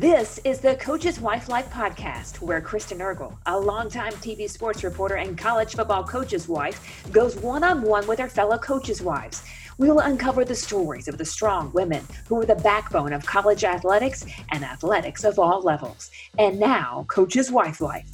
This 0.00 0.40
is 0.44 0.60
the 0.60 0.76
Coach's 0.76 1.20
Wife 1.20 1.50
Life 1.50 1.68
podcast, 1.68 2.40
where 2.40 2.62
Kristen 2.62 3.00
Ergel, 3.00 3.36
a 3.44 3.60
longtime 3.60 4.14
TV 4.14 4.48
sports 4.48 4.82
reporter 4.82 5.16
and 5.16 5.36
college 5.36 5.74
football 5.74 6.04
coach's 6.04 6.48
wife, 6.48 7.06
goes 7.12 7.36
one 7.36 7.62
on 7.62 7.82
one 7.82 8.06
with 8.06 8.18
her 8.18 8.26
fellow 8.30 8.56
coaches' 8.56 9.02
wives. 9.02 9.42
We 9.76 9.90
will 9.90 9.98
uncover 9.98 10.42
the 10.42 10.54
stories 10.54 11.06
of 11.06 11.18
the 11.18 11.26
strong 11.26 11.70
women 11.74 12.02
who 12.26 12.40
are 12.40 12.46
the 12.46 12.54
backbone 12.54 13.12
of 13.12 13.26
college 13.26 13.62
athletics 13.62 14.24
and 14.52 14.64
athletics 14.64 15.22
of 15.22 15.38
all 15.38 15.60
levels. 15.60 16.10
And 16.38 16.58
now, 16.58 17.04
Coach's 17.10 17.50
Wife 17.50 17.82
Life. 17.82 18.08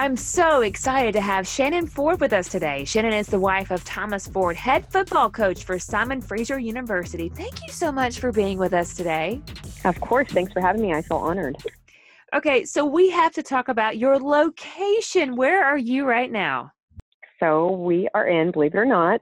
I'm 0.00 0.16
so 0.16 0.62
excited 0.62 1.12
to 1.12 1.20
have 1.20 1.46
Shannon 1.46 1.86
Ford 1.86 2.22
with 2.22 2.32
us 2.32 2.48
today. 2.48 2.86
Shannon 2.86 3.12
is 3.12 3.26
the 3.26 3.38
wife 3.38 3.70
of 3.70 3.84
Thomas 3.84 4.26
Ford, 4.26 4.56
head 4.56 4.90
football 4.90 5.28
coach 5.28 5.64
for 5.64 5.78
Simon 5.78 6.22
Fraser 6.22 6.58
University. 6.58 7.28
Thank 7.28 7.60
you 7.60 7.70
so 7.70 7.92
much 7.92 8.18
for 8.18 8.32
being 8.32 8.56
with 8.56 8.72
us 8.72 8.94
today. 8.94 9.42
Of 9.84 10.00
course. 10.00 10.30
Thanks 10.30 10.54
for 10.54 10.62
having 10.62 10.80
me. 10.80 10.94
I 10.94 11.02
feel 11.02 11.18
honored. 11.18 11.58
Okay, 12.34 12.64
so 12.64 12.86
we 12.86 13.10
have 13.10 13.34
to 13.34 13.42
talk 13.42 13.68
about 13.68 13.98
your 13.98 14.18
location. 14.18 15.36
Where 15.36 15.62
are 15.62 15.76
you 15.76 16.06
right 16.06 16.32
now? 16.32 16.72
So 17.38 17.70
we 17.70 18.08
are 18.14 18.26
in, 18.26 18.52
believe 18.52 18.74
it 18.74 18.78
or 18.78 18.86
not, 18.86 19.20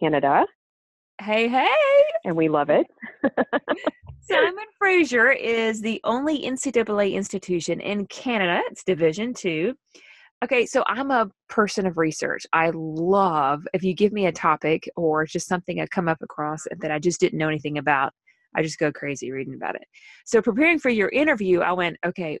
Canada. 0.00 0.44
Hey, 1.22 1.48
hey. 1.48 1.72
And 2.26 2.36
we 2.36 2.50
love 2.50 2.68
it. 2.68 2.86
Simon 4.20 4.66
Fraser 4.78 5.30
is 5.30 5.80
the 5.80 5.98
only 6.04 6.42
NCAA 6.42 7.14
institution 7.14 7.80
in 7.80 8.04
Canada. 8.08 8.60
It's 8.70 8.84
Division 8.84 9.32
two. 9.32 9.74
Okay, 10.42 10.64
so 10.64 10.82
I'm 10.86 11.10
a 11.10 11.28
person 11.50 11.86
of 11.86 11.98
research. 11.98 12.46
I 12.54 12.70
love 12.72 13.66
if 13.74 13.82
you 13.82 13.94
give 13.94 14.12
me 14.12 14.24
a 14.24 14.32
topic 14.32 14.88
or 14.96 15.26
just 15.26 15.46
something 15.46 15.80
I 15.80 15.86
come 15.86 16.08
up 16.08 16.22
across 16.22 16.64
that 16.78 16.90
I 16.90 16.98
just 16.98 17.20
didn't 17.20 17.38
know 17.38 17.48
anything 17.48 17.76
about, 17.76 18.14
I 18.56 18.62
just 18.62 18.78
go 18.78 18.90
crazy 18.90 19.30
reading 19.30 19.54
about 19.54 19.74
it. 19.74 19.84
So 20.24 20.40
preparing 20.40 20.78
for 20.78 20.88
your 20.88 21.10
interview, 21.10 21.60
I 21.60 21.72
went, 21.72 21.98
okay, 22.06 22.38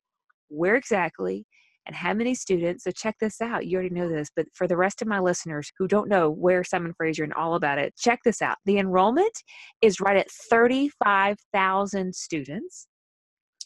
where 0.48 0.76
exactly 0.76 1.44
and 1.86 1.94
how 1.94 2.14
many 2.14 2.34
students? 2.34 2.84
So 2.84 2.90
check 2.90 3.16
this 3.20 3.42
out. 3.42 3.66
You 3.66 3.76
already 3.76 3.94
know 3.94 4.08
this, 4.08 4.30
but 4.34 4.46
for 4.54 4.66
the 4.66 4.78
rest 4.78 5.02
of 5.02 5.08
my 5.08 5.18
listeners 5.18 5.70
who 5.78 5.86
don't 5.86 6.08
know 6.08 6.30
where 6.30 6.64
Simon 6.64 6.94
Fraser 6.96 7.24
and 7.24 7.34
all 7.34 7.54
about 7.54 7.78
it, 7.78 7.94
check 7.98 8.20
this 8.24 8.40
out. 8.40 8.56
The 8.64 8.78
enrollment 8.78 9.42
is 9.82 10.00
right 10.00 10.16
at 10.16 10.30
35,000 10.30 12.14
students. 12.14 12.86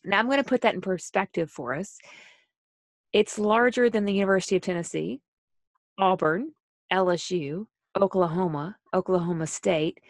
Now 0.05 0.19
I'm 0.19 0.27
going 0.27 0.39
to 0.39 0.45
put 0.45 0.61
that 0.63 0.75
in 0.75 0.81
perspective 0.81 1.51
for 1.51 1.75
us. 1.75 1.99
It's 3.15 3.39
larger 3.39 3.89
than 3.89 4.07
the 4.07 4.13
University 4.13 4.57
of 4.57 4.63
Tennessee, 4.63 5.21
Auburn, 5.99 6.51
LSU, 6.93 7.67
Oklahoma, 7.97 8.77
Oklahoma 8.93 9.47
State. 9.47 10.01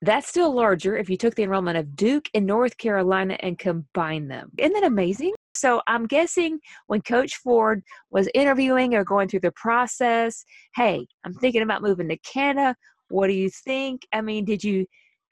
That's 0.00 0.28
still 0.28 0.54
larger 0.54 0.96
if 0.96 1.10
you 1.10 1.16
took 1.16 1.34
the 1.34 1.42
enrollment 1.42 1.76
of 1.76 1.96
Duke 1.96 2.28
and 2.32 2.46
North 2.46 2.78
Carolina 2.78 3.36
and 3.40 3.58
combined 3.58 4.30
them. 4.30 4.52
Isn't 4.58 4.74
that 4.74 4.84
amazing? 4.84 5.34
So 5.56 5.82
I'm 5.88 6.06
guessing 6.06 6.60
when 6.86 7.02
Coach 7.02 7.34
Ford 7.34 7.82
was 8.12 8.28
interviewing 8.32 8.94
or 8.94 9.02
going 9.02 9.26
through 9.26 9.40
the 9.40 9.50
process, 9.56 10.44
hey, 10.76 11.04
I'm 11.24 11.34
thinking 11.34 11.62
about 11.62 11.82
moving 11.82 12.08
to 12.10 12.18
Canada. 12.18 12.76
What 13.08 13.26
do 13.26 13.32
you 13.32 13.50
think? 13.50 14.06
I 14.12 14.20
mean, 14.20 14.44
did 14.44 14.62
you 14.62 14.86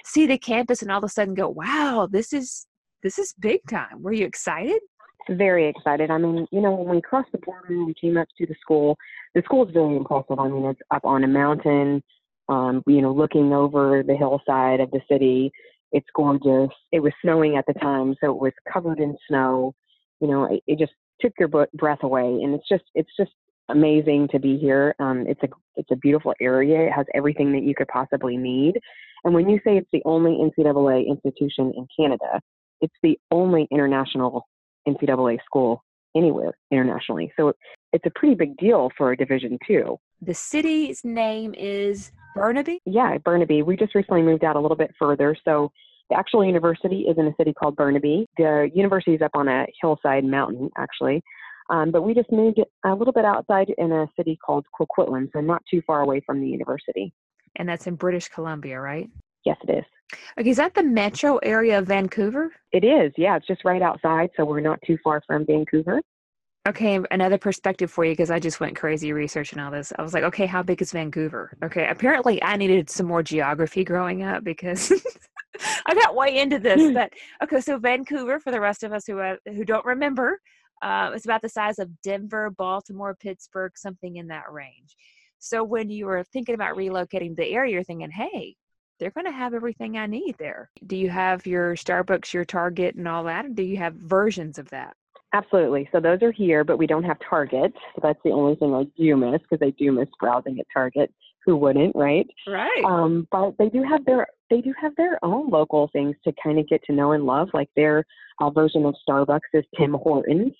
see 0.04 0.26
the 0.26 0.36
campus 0.36 0.82
and 0.82 0.90
all 0.90 0.98
of 0.98 1.04
a 1.04 1.08
sudden 1.08 1.34
go, 1.34 1.48
wow, 1.48 2.08
this 2.10 2.32
is 2.32 2.66
this 3.04 3.20
is 3.20 3.32
big 3.38 3.60
time. 3.70 4.02
Were 4.02 4.12
you 4.12 4.26
excited? 4.26 4.80
Very 5.30 5.68
excited. 5.68 6.10
I 6.10 6.18
mean, 6.18 6.46
you 6.50 6.60
know, 6.60 6.74
when 6.74 6.96
we 6.96 7.02
crossed 7.02 7.32
the 7.32 7.38
border 7.38 7.68
and 7.68 7.86
we 7.86 7.94
came 7.94 8.16
up 8.16 8.28
to 8.38 8.46
the 8.46 8.54
school, 8.60 8.96
the 9.34 9.42
school 9.42 9.66
is 9.66 9.72
very 9.72 9.96
impressive. 9.96 10.38
I 10.38 10.48
mean, 10.48 10.64
it's 10.64 10.80
up 10.90 11.04
on 11.04 11.24
a 11.24 11.28
mountain, 11.28 12.02
um, 12.48 12.82
you 12.86 13.02
know, 13.02 13.12
looking 13.12 13.52
over 13.52 14.02
the 14.06 14.16
hillside 14.16 14.80
of 14.80 14.90
the 14.90 15.00
city. 15.10 15.50
It's 15.92 16.06
gorgeous. 16.14 16.70
It 16.92 17.00
was 17.00 17.12
snowing 17.22 17.56
at 17.56 17.64
the 17.66 17.74
time, 17.74 18.14
so 18.20 18.30
it 18.30 18.40
was 18.40 18.52
covered 18.70 19.00
in 19.00 19.16
snow. 19.28 19.74
You 20.20 20.28
know, 20.28 20.44
it, 20.44 20.62
it 20.66 20.78
just 20.78 20.92
took 21.20 21.32
your 21.38 21.48
breath 21.48 22.02
away, 22.02 22.24
and 22.24 22.54
it's 22.54 22.68
just, 22.68 22.84
it's 22.94 23.10
just 23.18 23.32
amazing 23.70 24.28
to 24.28 24.38
be 24.38 24.56
here. 24.56 24.94
Um, 24.98 25.26
it's 25.26 25.42
a, 25.42 25.48
it's 25.76 25.90
a 25.90 25.96
beautiful 25.96 26.34
area. 26.40 26.86
It 26.86 26.92
has 26.92 27.06
everything 27.14 27.52
that 27.52 27.62
you 27.62 27.74
could 27.74 27.88
possibly 27.88 28.36
need. 28.36 28.74
And 29.24 29.34
when 29.34 29.48
you 29.48 29.58
say 29.64 29.76
it's 29.76 29.88
the 29.92 30.02
only 30.04 30.32
NCAA 30.32 31.06
institution 31.06 31.72
in 31.76 31.86
Canada, 31.96 32.40
it's 32.80 32.94
the 33.02 33.18
only 33.30 33.66
international 33.70 34.46
NCAA 34.88 35.38
school 35.44 35.82
anywhere 36.16 36.52
internationally. 36.70 37.32
So 37.36 37.52
it's 37.92 38.04
a 38.06 38.10
pretty 38.14 38.34
big 38.34 38.56
deal 38.56 38.90
for 38.96 39.12
a 39.12 39.16
Division 39.16 39.58
two. 39.66 39.98
The 40.20 40.34
city's 40.34 41.04
name 41.04 41.54
is 41.56 42.12
Burnaby? 42.34 42.80
Yeah, 42.84 43.18
Burnaby. 43.18 43.62
We 43.62 43.76
just 43.76 43.94
recently 43.94 44.22
moved 44.22 44.44
out 44.44 44.56
a 44.56 44.60
little 44.60 44.76
bit 44.76 44.94
further. 44.98 45.36
So 45.44 45.70
the 46.10 46.16
actual 46.16 46.44
university 46.44 47.02
is 47.02 47.18
in 47.18 47.26
a 47.26 47.34
city 47.36 47.52
called 47.52 47.76
Burnaby. 47.76 48.26
The 48.36 48.70
university 48.74 49.14
is 49.14 49.22
up 49.22 49.32
on 49.34 49.48
a 49.48 49.66
hillside 49.80 50.24
mountain, 50.24 50.70
actually. 50.76 51.22
Um, 51.70 51.90
but 51.90 52.02
we 52.02 52.14
just 52.14 52.32
moved 52.32 52.60
a 52.84 52.94
little 52.94 53.12
bit 53.12 53.26
outside 53.26 53.72
in 53.76 53.92
a 53.92 54.06
city 54.16 54.38
called 54.44 54.64
Coquitlam, 54.78 55.28
so 55.32 55.40
not 55.40 55.62
too 55.70 55.82
far 55.86 56.00
away 56.00 56.22
from 56.24 56.40
the 56.40 56.48
university. 56.48 57.12
And 57.56 57.68
that's 57.68 57.86
in 57.86 57.96
British 57.96 58.28
Columbia, 58.28 58.80
right? 58.80 59.08
Yes, 59.44 59.58
it 59.66 59.78
is. 59.78 59.84
Okay, 60.38 60.50
is 60.50 60.56
that 60.56 60.74
the 60.74 60.82
metro 60.82 61.36
area 61.38 61.78
of 61.78 61.86
Vancouver? 61.86 62.52
It 62.72 62.84
is, 62.84 63.12
yeah. 63.16 63.36
It's 63.36 63.46
just 63.46 63.64
right 63.64 63.82
outside, 63.82 64.30
so 64.36 64.44
we're 64.44 64.60
not 64.60 64.80
too 64.86 64.98
far 65.04 65.22
from 65.26 65.44
Vancouver. 65.44 66.00
Okay, 66.66 67.00
another 67.10 67.38
perspective 67.38 67.90
for 67.90 68.04
you 68.04 68.12
because 68.12 68.30
I 68.30 68.38
just 68.38 68.60
went 68.60 68.76
crazy 68.76 69.12
researching 69.12 69.58
all 69.58 69.70
this. 69.70 69.92
I 69.98 70.02
was 70.02 70.12
like, 70.12 70.24
okay, 70.24 70.44
how 70.44 70.62
big 70.62 70.82
is 70.82 70.92
Vancouver? 70.92 71.56
Okay, 71.64 71.86
apparently 71.88 72.42
I 72.42 72.56
needed 72.56 72.90
some 72.90 73.06
more 73.06 73.22
geography 73.22 73.84
growing 73.84 74.22
up 74.22 74.44
because 74.44 74.92
I 75.86 75.94
got 75.94 76.14
way 76.14 76.38
into 76.38 76.58
this. 76.58 76.80
Hmm. 76.80 76.94
But 76.94 77.12
okay, 77.42 77.60
so 77.60 77.78
Vancouver, 77.78 78.38
for 78.38 78.50
the 78.50 78.60
rest 78.60 78.82
of 78.82 78.92
us 78.92 79.06
who 79.06 79.18
uh, 79.18 79.36
who 79.46 79.64
don't 79.64 79.86
remember, 79.86 80.40
uh, 80.82 81.10
it's 81.14 81.24
about 81.24 81.42
the 81.42 81.48
size 81.48 81.78
of 81.78 81.90
Denver, 82.02 82.50
Baltimore, 82.50 83.14
Pittsburgh, 83.14 83.72
something 83.76 84.16
in 84.16 84.26
that 84.28 84.52
range. 84.52 84.94
So 85.38 85.64
when 85.64 85.88
you 85.88 86.06
were 86.06 86.24
thinking 86.24 86.54
about 86.54 86.76
relocating 86.76 87.36
the 87.36 87.46
area, 87.46 87.72
you're 87.72 87.84
thinking, 87.84 88.10
hey, 88.10 88.56
they're 88.98 89.10
going 89.10 89.26
to 89.26 89.32
have 89.32 89.54
everything 89.54 89.96
I 89.96 90.06
need 90.06 90.36
there. 90.38 90.70
Do 90.86 90.96
you 90.96 91.10
have 91.10 91.46
your 91.46 91.74
Starbucks, 91.76 92.32
your 92.32 92.44
Target, 92.44 92.96
and 92.96 93.08
all 93.08 93.24
that? 93.24 93.54
do 93.54 93.62
you 93.62 93.76
have 93.76 93.94
versions 93.94 94.58
of 94.58 94.68
that? 94.70 94.96
Absolutely. 95.34 95.88
So 95.92 96.00
those 96.00 96.22
are 96.22 96.32
here, 96.32 96.64
but 96.64 96.78
we 96.78 96.86
don't 96.86 97.04
have 97.04 97.18
Target. 97.28 97.72
So 97.94 98.00
that's 98.02 98.18
the 98.24 98.30
only 98.30 98.56
thing 98.56 98.74
I 98.74 98.84
do 99.00 99.16
miss 99.16 99.40
because 99.48 99.66
I 99.66 99.70
do 99.78 99.92
miss 99.92 100.08
browsing 100.18 100.58
at 100.58 100.66
Target. 100.72 101.12
Who 101.44 101.56
wouldn't, 101.56 101.94
right? 101.94 102.26
Right. 102.46 102.84
Um, 102.84 103.26
but 103.30 103.56
they 103.58 103.68
do 103.68 103.82
have 103.82 104.04
their 104.04 104.26
they 104.50 104.60
do 104.60 104.72
have 104.80 104.94
their 104.96 105.22
own 105.24 105.48
local 105.50 105.88
things 105.92 106.14
to 106.24 106.32
kind 106.42 106.58
of 106.58 106.68
get 106.68 106.82
to 106.84 106.92
know 106.92 107.12
and 107.12 107.24
love. 107.24 107.48
Like 107.54 107.70
their 107.74 108.04
uh, 108.40 108.50
version 108.50 108.84
of 108.84 108.94
Starbucks 109.08 109.40
is 109.54 109.64
Tim 109.78 109.94
Hortons. 109.94 110.52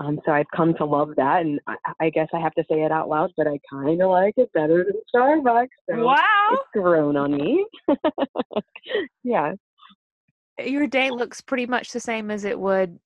Um, 0.00 0.18
so 0.24 0.32
I've 0.32 0.50
come 0.56 0.74
to 0.74 0.84
love 0.86 1.10
that, 1.16 1.42
and 1.42 1.60
I, 1.66 1.76
I 2.00 2.10
guess 2.10 2.28
I 2.32 2.40
have 2.40 2.54
to 2.54 2.64
say 2.70 2.82
it 2.82 2.90
out 2.90 3.10
loud, 3.10 3.32
but 3.36 3.46
I 3.46 3.60
kind 3.70 4.00
of 4.00 4.10
like 4.10 4.32
it 4.38 4.50
better 4.54 4.84
than 4.84 5.00
Starbucks. 5.14 5.68
So 5.90 6.04
wow, 6.04 6.48
it's 6.52 6.62
grown 6.72 7.16
on 7.18 7.36
me. 7.36 7.66
yeah. 9.22 9.52
Your 10.58 10.86
day 10.86 11.10
looks 11.10 11.42
pretty 11.42 11.66
much 11.66 11.92
the 11.92 12.00
same 12.00 12.30
as 12.30 12.44
it 12.44 12.58
would 12.58 12.98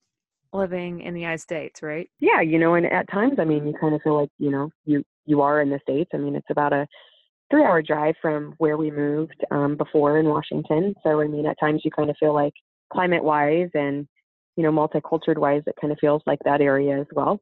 living 0.53 1.00
in 1.00 1.15
the 1.15 1.21
United 1.21 1.41
States, 1.41 1.83
right? 1.83 2.09
Yeah, 2.21 2.41
you 2.41 2.60
know, 2.60 2.75
and 2.75 2.87
at 2.87 3.10
times, 3.10 3.34
I 3.38 3.44
mean, 3.44 3.66
you 3.66 3.75
kind 3.81 3.94
of 3.94 4.03
feel 4.03 4.21
like 4.21 4.31
you 4.38 4.50
know 4.50 4.71
you 4.84 5.03
you 5.27 5.43
are 5.43 5.60
in 5.60 5.71
the 5.71 5.81
states. 5.83 6.10
I 6.15 6.19
mean, 6.19 6.37
it's 6.37 6.50
about 6.50 6.72
a 6.72 6.87
three-hour 7.50 7.83
drive 7.83 8.15
from 8.22 8.54
where 8.59 8.77
we 8.77 8.93
moved 8.93 9.44
um, 9.50 9.77
before 9.77 10.19
in 10.19 10.27
Washington. 10.27 10.94
So 11.03 11.21
I 11.21 11.27
mean, 11.27 11.47
at 11.47 11.59
times 11.59 11.83
you 11.84 11.91
kind 11.91 12.09
of 12.09 12.16
feel 12.21 12.34
like 12.34 12.54
climate-wise 12.93 13.71
and 13.75 14.06
you 14.56 14.62
know, 14.62 14.72
multicultural 14.72 15.38
wise, 15.38 15.62
it 15.66 15.75
kind 15.81 15.92
of 15.92 15.98
feels 15.98 16.22
like 16.26 16.38
that 16.44 16.60
area 16.60 17.00
as 17.00 17.06
well. 17.12 17.41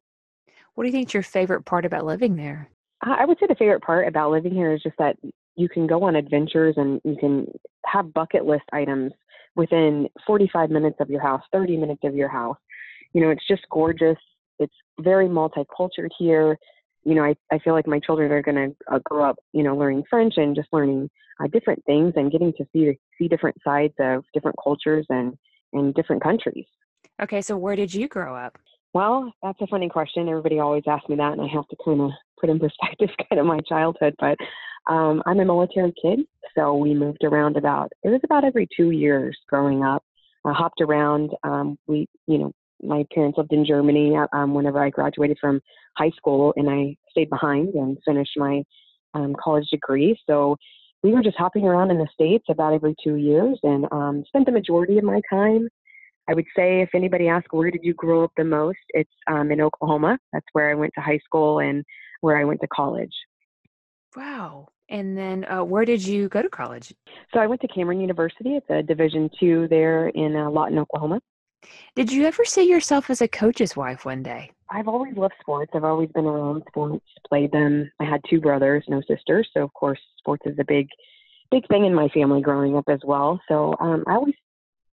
What 0.75 0.83
do 0.83 0.87
you 0.87 0.93
think 0.93 1.13
your 1.13 1.23
favorite 1.23 1.65
part 1.65 1.85
about 1.85 2.05
living 2.05 2.35
there? 2.35 2.69
I 3.01 3.25
would 3.25 3.37
say 3.39 3.47
the 3.47 3.55
favorite 3.55 3.83
part 3.83 4.07
about 4.07 4.31
living 4.31 4.53
here 4.53 4.73
is 4.73 4.81
just 4.81 4.95
that 4.97 5.17
you 5.55 5.69
can 5.69 5.87
go 5.87 6.03
on 6.03 6.15
adventures 6.15 6.75
and 6.77 7.01
you 7.03 7.17
can 7.19 7.47
have 7.85 8.13
bucket 8.13 8.45
list 8.45 8.63
items 8.71 9.11
within 9.55 10.07
45 10.25 10.71
minutes 10.71 10.97
of 10.99 11.09
your 11.09 11.21
house, 11.21 11.41
30 11.51 11.77
minutes 11.77 12.01
of 12.03 12.15
your 12.15 12.29
house. 12.29 12.57
You 13.13 13.21
know, 13.21 13.29
it's 13.29 13.45
just 13.47 13.63
gorgeous. 13.69 14.17
It's 14.59 14.73
very 14.99 15.27
multicultural 15.27 16.09
here. 16.17 16.57
You 17.03 17.15
know, 17.15 17.23
I, 17.23 17.35
I 17.51 17.59
feel 17.59 17.73
like 17.73 17.87
my 17.87 17.99
children 17.99 18.31
are 18.31 18.41
going 18.41 18.55
to 18.55 18.95
uh, 18.95 18.99
grow 19.03 19.29
up, 19.29 19.35
you 19.51 19.63
know, 19.63 19.75
learning 19.75 20.03
French 20.09 20.35
and 20.37 20.55
just 20.55 20.69
learning 20.71 21.09
uh, 21.43 21.47
different 21.47 21.83
things 21.85 22.13
and 22.15 22.31
getting 22.31 22.53
to 22.53 22.65
see 22.71 22.97
see 23.17 23.27
different 23.27 23.57
sides 23.63 23.93
of 23.99 24.23
different 24.33 24.55
cultures 24.63 25.05
and 25.09 25.37
and 25.73 25.93
different 25.93 26.23
countries. 26.23 26.65
Okay, 27.21 27.41
so 27.41 27.57
where 27.57 27.75
did 27.75 27.93
you 27.93 28.07
grow 28.07 28.35
up? 28.35 28.57
Well, 28.93 29.31
that's 29.41 29.59
a 29.61 29.67
funny 29.67 29.89
question. 29.89 30.29
Everybody 30.29 30.59
always 30.59 30.83
asks 30.87 31.09
me 31.09 31.15
that, 31.15 31.33
and 31.33 31.41
I 31.41 31.47
have 31.47 31.67
to 31.69 31.75
kind 31.83 32.01
of 32.01 32.11
put 32.39 32.49
in 32.49 32.59
perspective 32.59 33.09
kind 33.29 33.39
of 33.39 33.45
my 33.45 33.59
childhood. 33.67 34.15
But 34.19 34.37
um, 34.91 35.21
I'm 35.25 35.39
a 35.39 35.45
military 35.45 35.93
kid, 36.01 36.21
so 36.55 36.75
we 36.75 36.93
moved 36.93 37.23
around 37.23 37.57
about, 37.57 37.91
it 38.03 38.09
was 38.09 38.21
about 38.23 38.43
every 38.43 38.67
two 38.75 38.91
years 38.91 39.37
growing 39.49 39.83
up. 39.83 40.03
I 40.45 40.51
hopped 40.51 40.81
around. 40.81 41.31
Um, 41.43 41.77
we, 41.87 42.07
you 42.27 42.37
know, 42.37 42.51
my 42.81 43.05
parents 43.13 43.37
lived 43.37 43.53
in 43.53 43.65
Germany 43.65 44.15
uh, 44.17 44.27
um, 44.35 44.53
whenever 44.53 44.83
I 44.83 44.89
graduated 44.89 45.37
from 45.39 45.61
high 45.95 46.11
school, 46.17 46.53
and 46.57 46.69
I 46.69 46.97
stayed 47.09 47.29
behind 47.29 47.75
and 47.75 47.97
finished 48.05 48.33
my 48.35 48.63
um, 49.13 49.35
college 49.41 49.67
degree. 49.71 50.19
So 50.27 50.57
we 51.01 51.11
were 51.13 51.23
just 51.23 51.37
hopping 51.37 51.65
around 51.65 51.91
in 51.91 51.97
the 51.97 52.07
States 52.13 52.45
about 52.49 52.73
every 52.73 52.95
two 53.03 53.15
years 53.15 53.57
and 53.63 53.85
um, 53.91 54.23
spent 54.27 54.45
the 54.45 54.51
majority 54.51 54.97
of 54.97 55.03
my 55.03 55.21
time 55.29 55.69
I 56.29 56.33
would 56.33 56.45
say 56.55 56.81
if 56.81 56.89
anybody 56.93 57.27
asks 57.27 57.51
where 57.51 57.71
did 57.71 57.81
you 57.83 57.93
grow 57.93 58.23
up 58.23 58.31
the 58.37 58.43
most, 58.43 58.79
it's 58.89 59.11
um, 59.27 59.51
in 59.51 59.61
Oklahoma. 59.61 60.17
That's 60.31 60.45
where 60.53 60.69
I 60.69 60.73
went 60.73 60.93
to 60.95 61.01
high 61.01 61.19
school 61.25 61.59
and 61.59 61.83
where 62.21 62.37
I 62.37 62.43
went 62.45 62.61
to 62.61 62.67
college. 62.67 63.13
Wow. 64.15 64.67
And 64.89 65.17
then 65.17 65.45
uh, 65.45 65.63
where 65.63 65.85
did 65.85 66.05
you 66.05 66.29
go 66.29 66.41
to 66.41 66.49
college? 66.49 66.93
So 67.33 67.39
I 67.39 67.47
went 67.47 67.61
to 67.61 67.67
Cameron 67.67 67.99
University. 67.99 68.55
It's 68.55 68.69
a 68.69 68.83
Division 68.83 69.29
two 69.39 69.67
there 69.69 70.09
in 70.09 70.35
uh, 70.35 70.49
Lawton, 70.49 70.77
Oklahoma. 70.77 71.19
Did 71.95 72.11
you 72.11 72.25
ever 72.25 72.43
see 72.45 72.69
yourself 72.69 73.09
as 73.09 73.21
a 73.21 73.27
coach's 73.27 73.75
wife 73.75 74.05
one 74.05 74.21
day? 74.21 74.51
I've 74.69 74.87
always 74.87 75.15
loved 75.15 75.35
sports. 75.39 75.71
I've 75.73 75.83
always 75.83 76.09
been 76.09 76.25
around 76.25 76.63
sports, 76.67 77.05
played 77.27 77.51
them. 77.51 77.89
I 77.99 78.05
had 78.05 78.21
two 78.29 78.41
brothers, 78.41 78.83
no 78.87 79.01
sisters, 79.07 79.49
so 79.53 79.63
of 79.63 79.73
course 79.73 79.99
sports 80.17 80.43
is 80.45 80.57
a 80.59 80.65
big, 80.65 80.87
big 81.51 81.67
thing 81.67 81.85
in 81.85 81.93
my 81.93 82.09
family 82.09 82.41
growing 82.41 82.75
up 82.75 82.85
as 82.89 82.99
well. 83.03 83.39
So 83.47 83.75
um, 83.79 84.03
I 84.07 84.15
always 84.15 84.35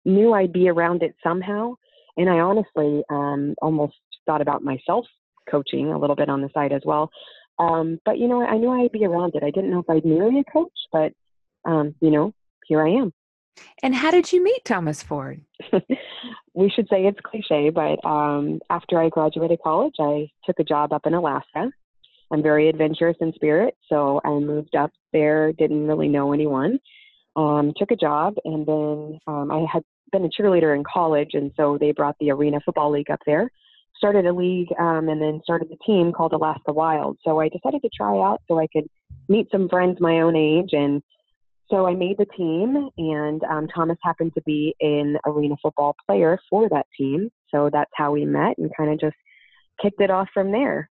knew 0.09 0.33
I'd 0.33 0.53
be 0.53 0.69
around 0.69 1.03
it 1.03 1.15
somehow, 1.23 1.75
and 2.17 2.29
I 2.29 2.41
honestly 2.41 3.03
um, 3.11 3.55
almost 3.63 3.95
thought 4.27 4.41
about 4.41 4.65
myself 4.65 5.07
coaching 5.51 5.93
a 5.93 5.99
little 5.99 6.17
bit 6.17 6.29
on 6.29 6.43
the 6.43 6.51
side 6.53 6.73
as 6.73 6.83
well. 6.85 7.11
Um, 7.59 7.99
but 8.05 8.19
you 8.19 8.29
know, 8.29 8.43
I 8.43 8.57
knew 8.57 8.71
I'd 8.71 8.93
be 8.93 9.05
around 9.05 9.35
it. 9.35 9.43
I 9.43 9.51
didn't 9.51 9.71
know 9.71 9.81
if 9.81 9.91
I'd 9.91 10.05
marry 10.05 10.41
a 10.41 10.53
coach, 10.53 10.73
but 10.93 11.13
um, 11.65 11.95
you 12.01 12.11
know, 12.11 12.33
here 12.67 12.87
I 12.87 12.91
am. 12.91 13.13
And 13.83 13.95
how 13.95 14.11
did 14.11 14.33
you 14.33 14.43
meet 14.43 14.65
Thomas 14.65 15.03
Ford? 15.03 15.41
we 16.55 16.71
should 16.71 16.89
say 16.89 17.07
it's 17.07 17.19
cliche, 17.25 17.71
but 17.71 18.05
um, 18.09 18.61
after 18.71 19.01
I 19.01 19.09
graduated 19.09 19.61
college, 19.63 19.95
I 19.99 20.29
took 20.45 20.59
a 20.61 20.65
job 20.65 20.93
up 20.93 21.07
in 21.07 21.15
Alaska. 21.15 21.71
I'm 22.31 22.43
very 22.43 22.69
adventurous 22.69 23.17
in 23.21 23.33
spirit, 23.33 23.75
so 23.89 24.21
I 24.25 24.31
moved 24.31 24.77
up 24.77 24.93
there. 25.13 25.53
Didn't 25.53 25.87
really 25.87 26.09
know 26.09 26.33
anyone. 26.33 26.79
Um, 27.37 27.73
took 27.77 27.91
a 27.91 27.97
job, 27.97 28.35
and 28.45 28.67
then 28.67 29.19
um, 29.27 29.51
I 29.51 29.67
had 29.73 29.83
been 30.11 30.25
a 30.25 30.29
cheerleader 30.29 30.77
in 30.77 30.85
college, 30.85 31.31
and 31.35 31.53
so 31.57 31.79
they 31.79 31.93
brought 31.93 32.17
the 32.21 32.31
Arena 32.31 32.61
Football 32.65 32.93
League 32.93 33.11
up 33.11 33.21
there. 33.27 33.51
Started 33.97 34.27
a 34.27 34.33
league, 34.33 34.69
um, 34.79 35.09
and 35.09 35.21
then 35.21 35.41
started 35.43 35.69
a 35.73 35.85
team 35.85 36.13
called 36.13 36.33
Alaska 36.33 36.73
Wild. 36.73 37.19
So 37.25 37.41
I 37.41 37.49
decided 37.49 37.83
to 37.83 37.91
try 37.97 38.13
out 38.13 38.43
so 38.49 38.59
I 38.59 38.69
could 38.73 38.89
meet 39.29 39.49
some 39.51 39.69
friends 39.69 39.99
my 40.01 40.21
own 40.21 40.37
age 40.37 40.71
and 40.73 41.03
so 41.71 41.87
I 41.87 41.95
made 41.95 42.17
the 42.17 42.25
team, 42.25 42.89
and 42.97 43.43
um, 43.45 43.69
Thomas 43.69 43.99
happened 44.03 44.33
to 44.35 44.43
be 44.47 44.75
an 44.81 45.19
arena 45.27 45.55
football 45.61 45.95
player 46.07 46.39
for 46.49 46.69
that 46.71 46.87
team. 46.97 47.31
So 47.51 47.69
that's 47.71 47.91
how 47.95 48.13
we 48.13 48.25
met 48.25 48.57
and 48.57 48.71
kind 48.75 48.91
of 48.91 48.99
just 48.99 49.17
kicked 49.83 50.01
it 50.01 50.11
off 50.11 50.29
from 50.33 50.51
there. 50.51 50.89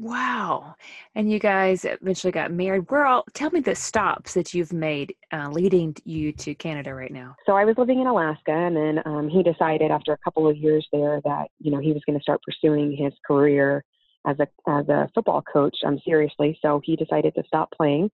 Wow. 0.00 0.76
And 1.14 1.30
you 1.30 1.38
guys 1.38 1.84
eventually 1.84 2.30
got 2.30 2.50
married. 2.50 2.90
Where 2.90 3.04
all, 3.04 3.24
tell 3.34 3.50
me 3.50 3.60
the 3.60 3.74
stops 3.74 4.32
that 4.32 4.54
you've 4.54 4.72
made 4.72 5.14
uh, 5.30 5.50
leading 5.50 5.94
you 6.06 6.32
to 6.32 6.54
Canada 6.54 6.94
right 6.94 7.12
now. 7.12 7.36
So 7.44 7.52
I 7.54 7.66
was 7.66 7.76
living 7.76 8.00
in 8.00 8.06
Alaska, 8.06 8.50
and 8.52 8.74
then 8.74 9.02
um, 9.04 9.28
he 9.28 9.42
decided 9.42 9.90
after 9.90 10.14
a 10.14 10.18
couple 10.24 10.48
of 10.48 10.56
years 10.56 10.88
there 10.90 11.20
that, 11.24 11.48
you 11.58 11.70
know, 11.70 11.80
he 11.80 11.92
was 11.92 12.00
going 12.06 12.18
to 12.18 12.22
start 12.22 12.40
pursuing 12.42 12.96
his 12.96 13.12
career 13.26 13.84
as 14.26 14.38
a, 14.40 14.46
as 14.70 14.88
a 14.88 15.06
football 15.14 15.42
coach 15.42 15.76
um, 15.84 15.98
seriously. 16.02 16.58
So 16.62 16.80
he 16.82 16.96
decided 16.96 17.34
to 17.34 17.42
stop 17.46 17.70
playing 17.70 18.10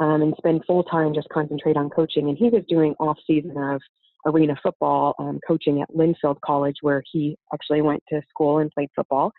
um, 0.00 0.22
and 0.22 0.34
spend 0.38 0.62
full 0.66 0.84
time 0.84 1.12
just 1.12 1.28
concentrate 1.28 1.76
on 1.76 1.90
coaching. 1.90 2.30
And 2.30 2.38
he 2.38 2.48
was 2.48 2.62
doing 2.66 2.94
off 2.98 3.18
season 3.26 3.58
of 3.58 3.82
arena 4.24 4.56
football 4.62 5.14
um, 5.18 5.38
coaching 5.46 5.82
at 5.82 5.90
Linfield 5.90 6.40
College, 6.42 6.76
where 6.80 7.02
he 7.12 7.36
actually 7.52 7.82
went 7.82 8.02
to 8.08 8.22
school 8.30 8.60
and 8.60 8.70
played 8.70 8.88
football. 8.96 9.32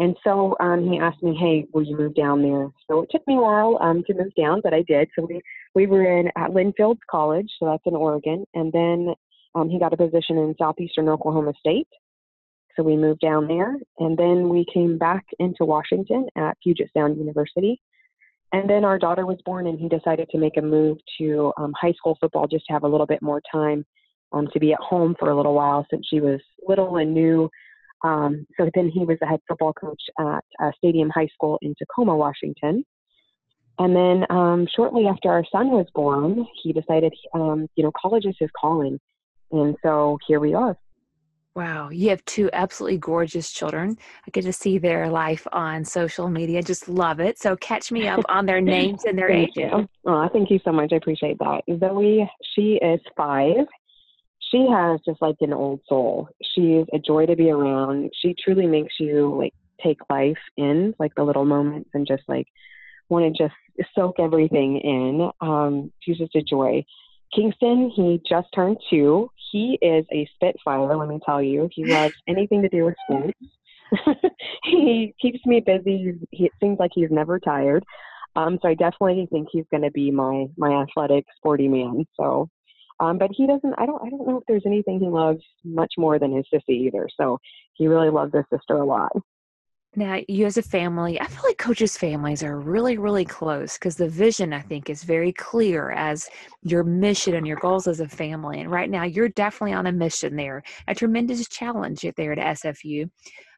And 0.00 0.16
so 0.24 0.56
um, 0.60 0.90
he 0.90 0.98
asked 0.98 1.22
me, 1.22 1.36
"Hey, 1.36 1.66
will 1.74 1.82
you 1.82 1.94
move 1.94 2.14
down 2.14 2.40
there?" 2.40 2.70
So 2.90 3.02
it 3.02 3.10
took 3.10 3.26
me 3.28 3.36
a 3.36 3.40
while 3.40 3.78
um, 3.82 4.02
to 4.06 4.14
move 4.14 4.34
down, 4.34 4.62
but 4.64 4.72
I 4.72 4.82
did. 4.82 5.10
So 5.14 5.26
we 5.26 5.42
we 5.74 5.86
were 5.86 6.18
in 6.18 6.28
at 6.36 6.50
Linfield 6.50 6.96
College, 7.08 7.50
so 7.58 7.66
that's 7.66 7.82
in 7.84 7.94
Oregon, 7.94 8.46
and 8.54 8.72
then 8.72 9.14
um, 9.54 9.68
he 9.68 9.78
got 9.78 9.92
a 9.92 9.98
position 9.98 10.38
in 10.38 10.54
southeastern 10.58 11.10
Oklahoma 11.10 11.52
State. 11.60 11.86
So 12.76 12.82
we 12.82 12.96
moved 12.96 13.20
down 13.20 13.46
there, 13.46 13.76
and 13.98 14.16
then 14.16 14.48
we 14.48 14.64
came 14.72 14.96
back 14.96 15.26
into 15.38 15.66
Washington 15.66 16.28
at 16.34 16.56
Puget 16.62 16.88
Sound 16.96 17.18
University. 17.18 17.78
And 18.52 18.68
then 18.70 18.86
our 18.86 18.98
daughter 18.98 19.26
was 19.26 19.38
born, 19.44 19.66
and 19.66 19.78
he 19.78 19.88
decided 19.88 20.30
to 20.30 20.38
make 20.38 20.56
a 20.56 20.62
move 20.62 20.96
to 21.18 21.52
um, 21.58 21.74
high 21.78 21.92
school 21.92 22.16
football 22.18 22.46
just 22.46 22.64
to 22.66 22.72
have 22.72 22.84
a 22.84 22.88
little 22.88 23.06
bit 23.06 23.20
more 23.20 23.42
time 23.52 23.84
um, 24.32 24.48
to 24.54 24.60
be 24.60 24.72
at 24.72 24.80
home 24.80 25.14
for 25.18 25.30
a 25.30 25.36
little 25.36 25.54
while 25.54 25.86
since 25.90 26.06
she 26.08 26.20
was 26.20 26.40
little 26.66 26.96
and 26.96 27.12
new. 27.12 27.50
Um, 28.02 28.46
so 28.58 28.70
then 28.74 28.88
he 28.88 29.04
was 29.04 29.18
the 29.20 29.26
head 29.26 29.40
football 29.48 29.72
coach 29.72 30.02
at 30.18 30.44
uh, 30.62 30.70
Stadium 30.76 31.10
High 31.10 31.28
School 31.34 31.58
in 31.62 31.74
Tacoma, 31.78 32.16
Washington. 32.16 32.84
And 33.78 33.96
then 33.96 34.26
um, 34.30 34.66
shortly 34.74 35.06
after 35.06 35.30
our 35.30 35.44
son 35.50 35.70
was 35.70 35.86
born, 35.94 36.46
he 36.62 36.72
decided, 36.72 37.14
um, 37.34 37.66
you 37.76 37.82
know, 37.82 37.92
college 38.00 38.26
is 38.26 38.36
his 38.38 38.50
calling. 38.58 38.98
And 39.52 39.74
so 39.82 40.18
here 40.26 40.38
we 40.38 40.54
are. 40.54 40.76
Wow, 41.56 41.88
you 41.88 42.10
have 42.10 42.24
two 42.26 42.48
absolutely 42.52 42.98
gorgeous 42.98 43.50
children. 43.50 43.96
I 44.26 44.30
get 44.30 44.44
to 44.44 44.52
see 44.52 44.78
their 44.78 45.08
life 45.08 45.46
on 45.52 45.84
social 45.84 46.28
media. 46.28 46.62
Just 46.62 46.88
love 46.88 47.18
it. 47.18 47.40
So 47.40 47.56
catch 47.56 47.90
me 47.90 48.06
up 48.06 48.20
on 48.28 48.46
their 48.46 48.60
names 48.76 49.04
and 49.04 49.18
their 49.18 49.30
ages. 49.30 49.72
Oh, 50.06 50.28
thank 50.32 50.50
you 50.50 50.60
so 50.64 50.70
much. 50.70 50.92
I 50.92 50.96
appreciate 50.96 51.38
that. 51.40 51.62
Zoe, 51.80 52.30
she 52.54 52.78
is 52.80 53.00
five. 53.16 53.66
She 54.50 54.66
has 54.70 55.00
just 55.04 55.22
like 55.22 55.36
an 55.40 55.52
old 55.52 55.80
soul. 55.88 56.28
She's 56.42 56.84
a 56.92 56.98
joy 56.98 57.26
to 57.26 57.36
be 57.36 57.50
around. 57.50 58.10
She 58.20 58.34
truly 58.42 58.66
makes 58.66 58.94
you 58.98 59.34
like 59.36 59.54
take 59.82 59.98
life 60.10 60.38
in, 60.56 60.94
like 60.98 61.14
the 61.14 61.22
little 61.22 61.44
moments, 61.44 61.90
and 61.94 62.06
just 62.06 62.22
like 62.28 62.46
want 63.08 63.36
to 63.36 63.42
just 63.42 63.54
soak 63.94 64.16
everything 64.18 64.78
in. 64.78 65.30
Um, 65.40 65.92
she's 66.00 66.18
just 66.18 66.34
a 66.34 66.42
joy. 66.42 66.84
Kingston, 67.34 67.92
he 67.94 68.20
just 68.28 68.48
turned 68.54 68.78
two. 68.90 69.30
He 69.52 69.78
is 69.80 70.04
a 70.12 70.28
spitfire, 70.34 70.96
let 70.96 71.08
me 71.08 71.20
tell 71.24 71.42
you. 71.42 71.68
He 71.72 71.84
loves 71.84 72.14
anything 72.28 72.62
to 72.62 72.68
do 72.68 72.84
with 72.84 72.94
sports. 73.04 73.38
he 74.64 75.14
keeps 75.20 75.44
me 75.46 75.60
busy. 75.60 76.14
He, 76.30 76.46
it 76.46 76.52
seems 76.60 76.78
like 76.78 76.92
he's 76.94 77.10
never 77.10 77.38
tired. 77.38 77.84
Um, 78.36 78.58
so 78.62 78.68
I 78.68 78.74
definitely 78.74 79.26
think 79.30 79.48
he's 79.50 79.64
going 79.70 79.82
to 79.82 79.90
be 79.90 80.10
my 80.10 80.46
my 80.56 80.82
athletic, 80.82 81.24
sporty 81.36 81.66
man. 81.66 82.06
So, 82.16 82.48
um, 83.00 83.18
but 83.18 83.30
he 83.32 83.46
doesn't. 83.46 83.74
I 83.78 83.86
don't. 83.86 84.00
I 84.04 84.10
don't 84.10 84.26
know 84.26 84.38
if 84.38 84.44
there's 84.46 84.66
anything 84.66 85.00
he 85.00 85.08
loves 85.08 85.42
much 85.64 85.92
more 85.96 86.18
than 86.18 86.36
his 86.36 86.44
sissy 86.52 86.86
either. 86.86 87.08
So 87.18 87.38
he 87.74 87.88
really 87.88 88.10
loves 88.10 88.34
his 88.34 88.44
sister 88.52 88.74
a 88.74 88.84
lot. 88.84 89.10
Now, 89.96 90.20
you 90.28 90.46
as 90.46 90.56
a 90.56 90.62
family, 90.62 91.20
I 91.20 91.26
feel 91.26 91.42
like 91.42 91.58
coaches' 91.58 91.96
families 91.96 92.44
are 92.44 92.60
really, 92.60 92.96
really 92.96 93.24
close 93.24 93.74
because 93.74 93.96
the 93.96 94.08
vision, 94.08 94.52
I 94.52 94.60
think, 94.60 94.88
is 94.88 95.02
very 95.02 95.32
clear 95.32 95.90
as 95.90 96.28
your 96.62 96.84
mission 96.84 97.34
and 97.34 97.44
your 97.44 97.56
goals 97.56 97.88
as 97.88 97.98
a 97.98 98.08
family. 98.08 98.60
And 98.60 98.70
right 98.70 98.88
now, 98.88 99.02
you're 99.02 99.30
definitely 99.30 99.72
on 99.72 99.86
a 99.86 99.92
mission 99.92 100.36
there, 100.36 100.62
a 100.86 100.94
tremendous 100.94 101.48
challenge 101.48 102.04
there 102.16 102.32
at 102.32 102.58
SFU. 102.58 103.10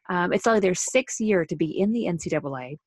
Um, 0.09 0.33
it's 0.33 0.47
only 0.47 0.59
their 0.59 0.73
sixth 0.73 1.21
year 1.21 1.45
to 1.45 1.55
be 1.55 1.79
in 1.79 1.91
the 1.91 2.05
NCAA. 2.05 2.77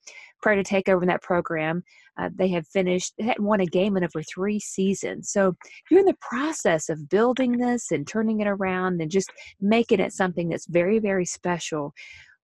Prior 0.42 0.56
to 0.56 0.62
take 0.62 0.88
over 0.88 1.04
that 1.06 1.22
program, 1.22 1.82
uh, 2.18 2.30
they 2.34 2.48
have 2.48 2.66
finished, 2.66 3.14
they 3.18 3.24
hadn't 3.24 3.44
won 3.44 3.60
a 3.60 3.66
game 3.66 3.96
in 3.96 4.04
over 4.04 4.22
three 4.22 4.60
seasons. 4.60 5.30
So 5.30 5.54
you're 5.90 6.00
in 6.00 6.06
the 6.06 6.16
process 6.20 6.88
of 6.88 7.08
building 7.08 7.58
this 7.58 7.90
and 7.90 8.06
turning 8.06 8.40
it 8.40 8.46
around 8.46 9.00
and 9.00 9.10
just 9.10 9.30
making 9.60 10.00
it 10.00 10.12
something 10.12 10.48
that's 10.48 10.66
very, 10.66 10.98
very 10.98 11.24
special 11.24 11.94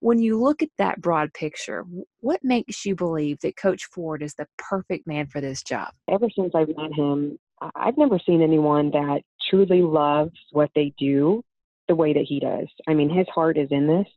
when 0.02 0.18
you 0.18 0.36
look 0.36 0.64
at 0.64 0.68
that 0.78 1.00
broad 1.00 1.32
picture, 1.32 1.84
what 2.18 2.40
makes 2.42 2.84
you 2.84 2.96
believe 2.96 3.38
that 3.40 3.56
Coach 3.56 3.84
Ford 3.84 4.20
is 4.20 4.34
the 4.34 4.48
perfect 4.58 5.06
man 5.06 5.28
for 5.28 5.40
this 5.40 5.62
job? 5.62 5.92
Ever 6.10 6.26
since 6.36 6.52
I've 6.56 6.76
met 6.76 6.92
him, 6.92 7.38
I've 7.76 7.96
never 7.96 8.18
seen 8.26 8.42
anyone 8.42 8.90
that 8.90 9.22
truly 9.48 9.80
loves 9.80 10.36
what 10.50 10.70
they 10.74 10.92
do 10.98 11.44
the 11.86 11.94
way 11.94 12.12
that 12.12 12.24
he 12.26 12.40
does. 12.40 12.66
I 12.88 12.94
mean, 12.94 13.10
his 13.10 13.28
heart 13.32 13.56
is 13.56 13.68
in 13.70 13.86
this. 13.86 14.08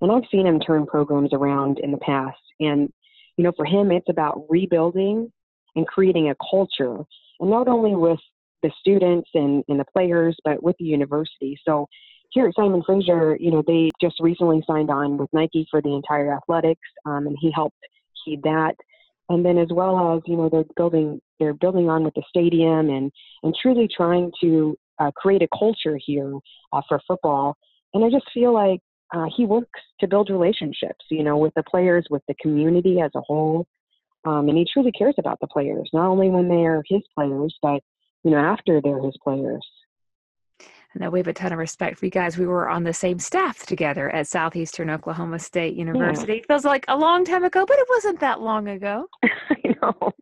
And 0.00 0.10
I've 0.10 0.28
seen 0.32 0.44
him 0.44 0.58
turn 0.58 0.86
programs 0.86 1.32
around 1.32 1.78
in 1.78 1.92
the 1.92 1.98
past. 1.98 2.40
And, 2.58 2.92
you 3.42 3.48
know, 3.48 3.54
for 3.56 3.64
him, 3.64 3.90
it's 3.90 4.08
about 4.08 4.44
rebuilding 4.48 5.32
and 5.74 5.84
creating 5.84 6.30
a 6.30 6.36
culture, 6.48 6.98
and 7.40 7.50
not 7.50 7.66
only 7.66 7.96
with 7.96 8.20
the 8.62 8.70
students 8.78 9.28
and, 9.34 9.64
and 9.66 9.80
the 9.80 9.84
players, 9.92 10.36
but 10.44 10.62
with 10.62 10.76
the 10.78 10.84
university. 10.84 11.58
So 11.66 11.88
here 12.30 12.46
at 12.46 12.54
Simon 12.54 12.84
Fraser, 12.86 13.36
you 13.40 13.50
know, 13.50 13.64
they 13.66 13.90
just 14.00 14.14
recently 14.20 14.62
signed 14.64 14.90
on 14.90 15.18
with 15.18 15.28
Nike 15.32 15.66
for 15.72 15.82
the 15.82 15.92
entire 15.92 16.32
athletics, 16.32 16.88
um, 17.04 17.26
and 17.26 17.36
he 17.40 17.50
helped 17.52 17.74
heed 18.24 18.44
that. 18.44 18.76
And 19.28 19.44
then 19.44 19.58
as 19.58 19.70
well 19.72 20.14
as, 20.14 20.22
you 20.26 20.36
know, 20.36 20.48
they're 20.48 20.62
building 20.76 21.20
they're 21.40 21.52
building 21.52 21.90
on 21.90 22.04
with 22.04 22.14
the 22.14 22.22
stadium 22.28 22.90
and 22.90 23.10
and 23.42 23.52
truly 23.60 23.88
trying 23.88 24.30
to 24.40 24.76
uh, 25.00 25.10
create 25.16 25.42
a 25.42 25.48
culture 25.58 25.98
here 26.06 26.32
uh, 26.72 26.82
for 26.88 27.00
football. 27.08 27.56
And 27.92 28.04
I 28.04 28.08
just 28.08 28.30
feel 28.32 28.54
like 28.54 28.78
uh, 29.12 29.26
he 29.36 29.44
works 29.44 29.80
to 30.00 30.08
build 30.08 30.30
relationships, 30.30 31.04
you 31.10 31.22
know, 31.22 31.36
with 31.36 31.52
the 31.54 31.62
players, 31.64 32.06
with 32.10 32.22
the 32.28 32.34
community 32.40 33.00
as 33.00 33.10
a 33.14 33.20
whole. 33.20 33.66
Um, 34.24 34.48
and 34.48 34.56
he 34.56 34.66
truly 34.72 34.92
cares 34.92 35.14
about 35.18 35.38
the 35.40 35.48
players, 35.48 35.90
not 35.92 36.06
only 36.06 36.30
when 36.30 36.48
they're 36.48 36.82
his 36.88 37.02
players, 37.14 37.56
but 37.60 37.82
you 38.24 38.30
know 38.30 38.38
after 38.38 38.80
they're 38.80 39.02
his 39.02 39.16
players. 39.22 39.66
I 40.60 40.98
know 40.98 41.10
we 41.10 41.20
have 41.20 41.26
a 41.26 41.32
ton 41.32 41.52
of 41.52 41.58
respect 41.58 41.98
for 41.98 42.04
you 42.04 42.10
guys. 42.10 42.36
We 42.36 42.46
were 42.46 42.68
on 42.68 42.84
the 42.84 42.92
same 42.92 43.18
staff 43.18 43.64
together 43.64 44.10
at 44.10 44.26
Southeastern 44.26 44.90
Oklahoma 44.90 45.38
State 45.38 45.74
University. 45.74 46.34
Yeah. 46.34 46.38
It 46.40 46.46
feels 46.46 46.64
like 46.64 46.84
a 46.88 46.96
long 46.96 47.24
time 47.24 47.44
ago, 47.44 47.64
but 47.66 47.78
it 47.78 47.86
wasn't 47.88 48.20
that 48.20 48.40
long 48.40 48.68
ago. 48.68 49.08
I 49.24 49.74
know. 49.80 50.12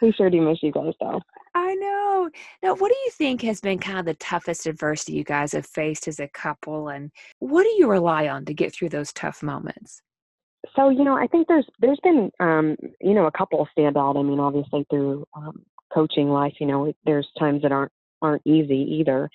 We 0.00 0.12
sure 0.12 0.30
do 0.30 0.40
miss 0.40 0.62
you 0.62 0.72
guys, 0.72 0.94
though. 1.00 1.20
I 1.56 1.74
know. 1.76 2.28
Now, 2.62 2.74
what 2.74 2.92
do 2.92 2.98
you 3.06 3.10
think 3.12 3.40
has 3.40 3.62
been 3.62 3.78
kind 3.78 3.98
of 3.98 4.04
the 4.04 4.12
toughest 4.14 4.66
adversity 4.66 5.14
you 5.14 5.24
guys 5.24 5.52
have 5.52 5.64
faced 5.64 6.06
as 6.06 6.20
a 6.20 6.28
couple, 6.28 6.88
and 6.88 7.10
what 7.38 7.62
do 7.62 7.70
you 7.78 7.90
rely 7.90 8.28
on 8.28 8.44
to 8.44 8.52
get 8.52 8.74
through 8.74 8.90
those 8.90 9.10
tough 9.14 9.42
moments? 9.42 10.02
So, 10.74 10.90
you 10.90 11.02
know, 11.02 11.16
I 11.16 11.26
think 11.26 11.48
there's 11.48 11.66
there's 11.80 11.98
been 12.02 12.30
um, 12.40 12.76
you 13.00 13.14
know 13.14 13.24
a 13.24 13.32
couple 13.32 13.66
stand 13.72 13.96
out. 13.96 14.18
I 14.18 14.22
mean, 14.22 14.38
obviously 14.38 14.84
through 14.90 15.24
um, 15.34 15.62
coaching 15.94 16.28
life, 16.28 16.52
you 16.60 16.66
know, 16.66 16.92
there's 17.06 17.26
times 17.38 17.62
that 17.62 17.72
aren't 17.72 17.92
aren't 18.20 18.42
easy 18.44 18.98
either. 19.00 19.30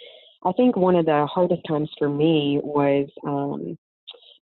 I 0.46 0.52
think 0.52 0.76
one 0.76 0.96
of 0.96 1.08
the 1.08 1.26
hardest 1.26 1.64
times 1.68 1.90
for 1.98 2.08
me 2.08 2.60
was 2.64 3.10
um, 3.26 3.80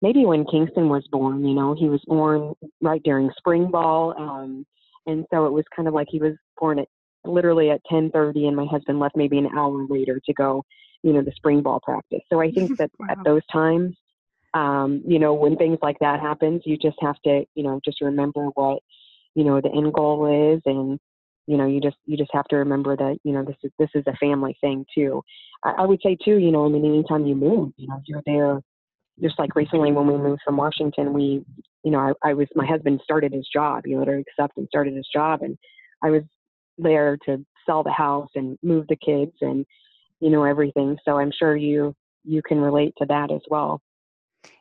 maybe 0.02 0.26
when 0.26 0.44
Kingston 0.46 0.88
was 0.88 1.06
born. 1.12 1.46
You 1.46 1.54
know, 1.54 1.76
he 1.78 1.88
was 1.88 2.02
born 2.08 2.54
right 2.80 3.02
during 3.04 3.30
spring 3.36 3.70
ball, 3.70 4.14
um, 4.18 4.66
and 5.06 5.24
so 5.30 5.46
it 5.46 5.52
was 5.52 5.64
kind 5.76 5.86
of 5.86 5.94
like 5.94 6.08
he 6.10 6.18
was 6.18 6.34
born 6.58 6.80
at 6.80 6.88
literally 7.28 7.70
at 7.70 7.80
10:30, 7.90 8.46
and 8.46 8.56
my 8.56 8.66
husband 8.66 8.98
left 8.98 9.16
maybe 9.16 9.38
an 9.38 9.48
hour 9.56 9.86
later 9.88 10.20
to 10.24 10.32
go, 10.34 10.64
you 11.02 11.12
know, 11.12 11.22
the 11.22 11.32
spring 11.32 11.62
ball 11.62 11.80
practice. 11.80 12.22
So 12.30 12.40
I 12.40 12.50
think 12.50 12.76
that 12.78 12.90
wow. 12.98 13.06
at 13.10 13.18
those 13.24 13.46
times, 13.52 13.96
um, 14.54 15.02
you 15.06 15.18
know, 15.18 15.34
when 15.34 15.56
things 15.56 15.78
like 15.82 15.98
that 16.00 16.20
happens, 16.20 16.62
you 16.64 16.76
just 16.76 16.96
have 17.00 17.20
to, 17.24 17.44
you 17.54 17.62
know, 17.62 17.80
just 17.84 18.00
remember 18.00 18.46
what, 18.54 18.82
you 19.34 19.44
know, 19.44 19.60
the 19.60 19.70
end 19.70 19.92
goal 19.92 20.54
is, 20.54 20.62
and 20.66 20.98
you 21.46 21.56
know, 21.56 21.66
you 21.66 21.80
just 21.80 21.96
you 22.04 22.16
just 22.16 22.30
have 22.34 22.46
to 22.48 22.56
remember 22.56 22.96
that, 22.96 23.18
you 23.24 23.32
know, 23.32 23.44
this 23.44 23.56
is 23.62 23.72
this 23.78 23.90
is 23.94 24.04
a 24.06 24.16
family 24.16 24.56
thing 24.60 24.84
too. 24.94 25.22
I, 25.64 25.70
I 25.78 25.86
would 25.86 26.00
say 26.02 26.16
too, 26.22 26.36
you 26.36 26.50
know, 26.50 26.66
I 26.66 26.68
mean, 26.68 26.84
anytime 26.84 27.26
you 27.26 27.34
move, 27.34 27.72
you 27.76 27.88
know, 27.88 28.00
you're 28.06 28.22
there. 28.26 28.60
Just 29.20 29.36
like 29.36 29.56
recently 29.56 29.90
when 29.90 30.06
we 30.06 30.16
moved 30.16 30.42
from 30.44 30.56
Washington, 30.56 31.12
we, 31.12 31.44
you 31.82 31.90
know, 31.90 31.98
I, 31.98 32.30
I 32.30 32.34
was 32.34 32.46
my 32.54 32.64
husband 32.64 33.00
started 33.02 33.32
his 33.32 33.48
job, 33.52 33.84
you 33.84 33.98
know, 33.98 34.04
to 34.04 34.12
accept 34.12 34.56
and 34.58 34.68
started 34.68 34.94
his 34.94 35.08
job, 35.12 35.42
and 35.42 35.58
I 36.04 36.10
was 36.10 36.22
there 36.78 37.18
to 37.26 37.44
sell 37.66 37.82
the 37.82 37.92
house 37.92 38.30
and 38.34 38.58
move 38.62 38.86
the 38.88 38.96
kids 38.96 39.32
and 39.40 39.66
you 40.20 40.30
know 40.30 40.44
everything. 40.44 40.96
So 41.04 41.18
i'm 41.18 41.32
sure 41.36 41.56
you 41.56 41.94
you 42.24 42.42
can 42.42 42.60
relate 42.60 42.92
to 42.98 43.06
that 43.06 43.30
as 43.30 43.40
well. 43.48 43.80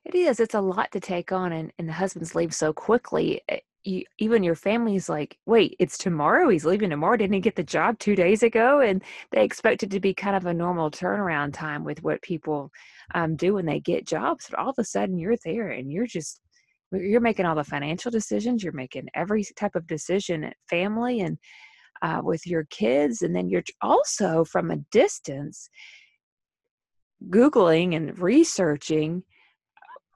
It 0.06 0.16
is. 0.16 0.40
It's 0.40 0.56
a 0.56 0.62
lot 0.62 0.92
to 0.92 1.00
take 1.00 1.32
on 1.32 1.52
and, 1.52 1.72
and 1.78 1.88
the 1.88 1.94
husbands 1.94 2.36
leave 2.36 2.54
so 2.54 2.72
quickly. 2.74 3.42
Eh, 3.50 3.60
you, 3.84 4.04
even 4.18 4.44
your 4.44 4.56
family's 4.56 5.08
like 5.08 5.38
wait 5.46 5.76
it's 5.80 5.98
tomorrow? 5.98 6.50
He's 6.50 6.66
leaving 6.66 6.90
tomorrow? 6.90 7.16
Didn't 7.16 7.36
he 7.36 7.40
get 7.40 7.56
the 7.56 7.64
job 7.64 7.98
two 8.00 8.16
days 8.16 8.44
ago? 8.44 8.82
And 8.82 9.02
they 9.32 9.44
expect 9.44 9.84
it 9.84 9.92
to 9.92 10.00
be 10.00 10.14
kind 10.14 10.36
of 10.36 10.46
a 10.46 10.54
normal 10.54 10.92
turnaround 10.92 11.54
time 11.54 11.84
with 11.84 12.04
what 12.04 12.22
people 12.22 12.72
um, 13.16 13.36
do 13.36 13.54
when 13.54 13.66
they 13.66 13.80
get 13.80 14.06
jobs 14.06 14.48
but 14.50 14.60
all 14.60 14.70
of 14.70 14.76
a 14.78 14.84
sudden 14.84 15.18
you're 15.18 15.38
there 15.46 15.70
and 15.70 15.92
you're 15.92 16.08
just 16.08 16.42
you're 16.92 17.22
making 17.22 17.46
all 17.46 17.56
the 17.56 17.64
financial 17.64 18.12
decisions 18.12 18.64
you're 18.64 18.74
making 18.74 19.08
every 19.14 19.46
type 19.56 19.76
of 19.76 19.88
decision 19.88 20.44
at 20.44 20.58
family 20.70 21.22
and 21.22 21.38
uh, 22.02 22.22
with 22.24 22.46
your 22.46 22.66
kids 22.66 23.22
and 23.22 23.36
then 23.36 23.50
you're 23.50 23.64
also 23.82 24.44
from 24.44 24.72
a 24.72 24.78
distance 24.92 25.70
googling 27.30 27.96
and 27.96 28.18
researching 28.20 29.24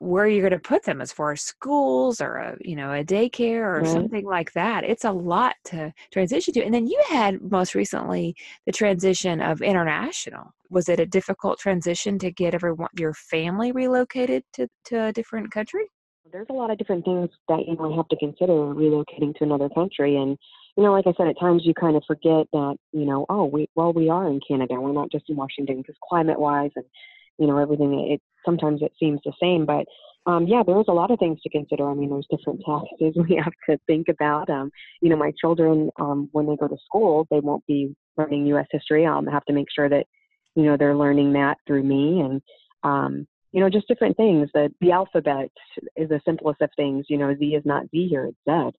where 0.01 0.25
you're 0.25 0.41
going 0.41 0.59
to 0.59 0.67
put 0.67 0.83
them 0.83 0.99
as 0.99 1.11
far 1.11 1.31
as 1.31 1.43
schools 1.43 2.21
or 2.21 2.37
a 2.37 2.57
you 2.59 2.75
know 2.75 2.91
a 2.91 3.03
daycare 3.03 3.77
or 3.77 3.81
mm-hmm. 3.83 3.93
something 3.93 4.25
like 4.25 4.51
that. 4.53 4.83
It's 4.83 5.05
a 5.05 5.11
lot 5.11 5.55
to 5.65 5.93
transition 6.11 6.55
to 6.55 6.63
and 6.63 6.73
then 6.73 6.87
you 6.87 6.99
had 7.07 7.39
most 7.51 7.75
recently 7.75 8.35
the 8.65 8.71
transition 8.71 9.41
of 9.41 9.61
international. 9.61 10.55
Was 10.71 10.89
it 10.89 10.99
a 10.99 11.05
difficult 11.05 11.59
transition 11.59 12.17
to 12.17 12.31
get 12.31 12.55
everyone 12.55 12.89
your 12.97 13.13
family 13.13 13.71
relocated 13.71 14.43
to, 14.53 14.67
to 14.85 15.05
a 15.05 15.13
different 15.13 15.51
country? 15.51 15.85
There's 16.31 16.47
a 16.49 16.53
lot 16.53 16.71
of 16.71 16.79
different 16.79 17.05
things 17.05 17.29
that 17.49 17.67
you 17.67 17.75
might 17.75 17.95
have 17.95 18.07
to 18.07 18.17
consider 18.17 18.53
relocating 18.53 19.35
to 19.35 19.43
another 19.43 19.69
country 19.69 20.15
and 20.15 20.35
you 20.77 20.83
know, 20.83 20.91
like 20.91 21.07
I 21.07 21.13
said, 21.17 21.27
at 21.27 21.39
times 21.39 21.63
you 21.65 21.73
kind 21.73 21.95
of 21.95 22.03
forget 22.07 22.47
that, 22.53 22.75
you 22.93 23.05
know, 23.05 23.25
oh, 23.29 23.45
we 23.45 23.67
well 23.75 23.93
we 23.93 24.09
are 24.09 24.27
in 24.27 24.39
Canada. 24.47 24.75
We're 24.79 24.93
not 24.93 25.11
just 25.11 25.29
in 25.29 25.35
Washington 25.35 25.77
because 25.77 25.95
climate 26.07 26.39
wise 26.39 26.71
and 26.75 26.85
you 27.37 27.47
know 27.47 27.57
everything. 27.57 28.11
It 28.11 28.21
sometimes 28.45 28.81
it 28.81 28.93
seems 28.99 29.19
the 29.25 29.33
same, 29.41 29.65
but 29.65 29.85
um, 30.25 30.45
yeah, 30.47 30.61
there's 30.65 30.85
a 30.87 30.93
lot 30.93 31.11
of 31.11 31.19
things 31.19 31.41
to 31.41 31.49
consider. 31.49 31.89
I 31.89 31.93
mean, 31.93 32.09
there's 32.09 32.27
different 32.29 32.61
taxes 32.65 33.15
we 33.17 33.41
have 33.43 33.53
to 33.69 33.77
think 33.87 34.07
about. 34.07 34.49
Um, 34.49 34.71
you 35.01 35.09
know, 35.09 35.17
my 35.17 35.31
children 35.39 35.89
um, 35.99 36.29
when 36.31 36.45
they 36.47 36.55
go 36.55 36.67
to 36.67 36.77
school, 36.85 37.27
they 37.29 37.39
won't 37.39 37.65
be 37.65 37.95
learning 38.17 38.45
U.S. 38.47 38.67
history. 38.71 39.05
I'll 39.05 39.25
have 39.29 39.45
to 39.45 39.53
make 39.53 39.67
sure 39.73 39.89
that 39.89 40.05
you 40.55 40.63
know 40.63 40.77
they're 40.77 40.95
learning 40.95 41.33
that 41.33 41.57
through 41.67 41.83
me 41.83 42.21
and 42.21 42.41
um, 42.83 43.27
you 43.51 43.59
know, 43.59 43.69
just 43.69 43.87
different 43.87 44.15
things. 44.15 44.49
That 44.53 44.71
the 44.79 44.91
alphabet 44.91 45.51
is 45.95 46.09
the 46.09 46.21
simplest 46.23 46.61
of 46.61 46.69
things. 46.75 47.05
You 47.09 47.17
know, 47.17 47.35
Z 47.35 47.45
is 47.45 47.65
not 47.65 47.89
Z 47.91 48.07
here; 48.09 48.25
it's 48.25 48.37
Z. 48.49 48.77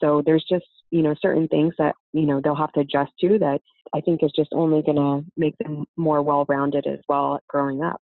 So 0.00 0.22
there's 0.24 0.44
just 0.48 0.66
you 0.90 1.02
know 1.02 1.14
certain 1.20 1.48
things 1.48 1.74
that 1.78 1.94
you 2.12 2.26
know 2.26 2.40
they'll 2.42 2.54
have 2.54 2.72
to 2.72 2.80
adjust 2.80 3.12
to 3.20 3.38
that 3.38 3.60
I 3.94 4.00
think 4.00 4.22
is 4.22 4.32
just 4.34 4.50
only 4.52 4.82
going 4.82 4.96
to 4.96 5.24
make 5.36 5.56
them 5.58 5.84
more 5.96 6.22
well-rounded 6.22 6.86
as 6.86 7.00
well 7.08 7.40
growing 7.48 7.82
up. 7.82 8.00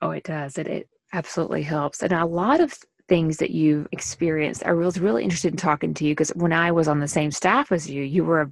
Oh, 0.00 0.10
it 0.10 0.24
does. 0.24 0.58
It 0.58 0.66
it 0.66 0.88
absolutely 1.12 1.62
helps, 1.62 2.02
and 2.02 2.12
a 2.12 2.24
lot 2.24 2.60
of 2.60 2.74
things 3.08 3.38
that 3.38 3.50
you've 3.50 3.88
experienced. 3.92 4.64
I 4.64 4.72
was 4.72 5.00
really 5.00 5.24
interested 5.24 5.52
in 5.52 5.58
talking 5.58 5.92
to 5.94 6.04
you 6.04 6.12
because 6.12 6.30
when 6.30 6.52
I 6.52 6.70
was 6.70 6.88
on 6.88 7.00
the 7.00 7.08
same 7.08 7.30
staff 7.30 7.72
as 7.72 7.90
you, 7.90 8.02
you 8.02 8.24
were 8.24 8.42
a 8.42 8.50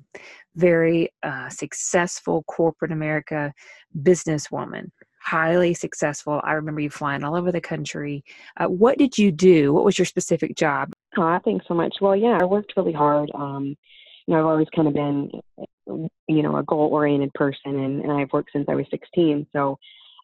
very 0.57 1.11
uh, 1.23 1.49
successful 1.49 2.43
corporate 2.43 2.93
America 2.93 3.55
businesswoman 4.03 4.91
highly 5.21 5.75
successful. 5.75 6.41
I 6.43 6.53
remember 6.53 6.81
you 6.81 6.91
flying 6.91 7.23
all 7.23 7.37
over 7.37 7.53
the 7.53 7.61
country. 7.61 8.25
Uh, 8.57 8.67
what 8.67 8.99
did 8.99 9.19
you 9.19 9.31
do? 9.31 9.73
What 9.73 9.85
was 9.85 9.99
your 9.99 10.07
specific 10.07 10.57
job? 10.57 10.93
Oh, 11.17 11.39
thanks 11.45 11.67
so 11.67 11.75
much. 11.75 11.97
Well, 12.01 12.15
yeah, 12.15 12.39
I 12.41 12.45
worked 12.45 12.75
really 12.77 12.93
hard. 12.93 13.31
Um, 13.35 13.77
you 14.27 14.35
know, 14.35 14.41
I've 14.41 14.47
always 14.47 14.69
kind 14.75 14.87
of 14.87 14.95
been, 14.95 15.31
you 16.29 16.43
know, 16.43 16.57
a 16.57 16.63
goal-oriented 16.63 17.33
person, 17.35 17.79
and, 17.81 18.03
and 18.03 18.13
I've 18.13 18.33
worked 18.33 18.51
since 18.53 18.67
I 18.69 18.75
was 18.75 18.87
16. 18.91 19.47
So, 19.53 19.79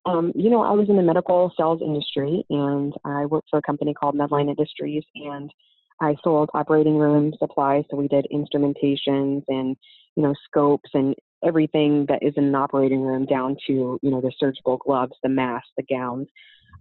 um, 0.04 0.32
you 0.36 0.48
know, 0.48 0.62
I 0.62 0.70
was 0.72 0.88
in 0.88 0.96
the 0.96 1.02
medical 1.02 1.52
sales 1.56 1.80
industry, 1.82 2.44
and 2.50 2.94
I 3.04 3.26
worked 3.26 3.48
for 3.50 3.58
a 3.58 3.62
company 3.62 3.94
called 3.94 4.14
Medline 4.14 4.48
Industries, 4.48 5.02
and 5.16 5.50
I 6.00 6.14
sold 6.22 6.50
operating 6.54 6.96
room 6.96 7.32
supplies. 7.38 7.84
So 7.90 7.96
we 7.96 8.06
did 8.06 8.26
instrumentations 8.32 9.42
and, 9.48 9.76
you 10.14 10.22
know, 10.22 10.34
scopes 10.48 10.90
and 10.94 11.14
everything 11.44 12.06
that 12.08 12.22
is 12.22 12.34
in 12.36 12.44
an 12.44 12.54
operating 12.54 13.02
room 13.02 13.24
down 13.26 13.56
to, 13.66 13.98
you 14.02 14.10
know, 14.10 14.20
the 14.20 14.32
surgical 14.38 14.76
gloves, 14.76 15.12
the 15.22 15.28
masks, 15.28 15.70
the 15.76 15.82
gowns. 15.82 16.28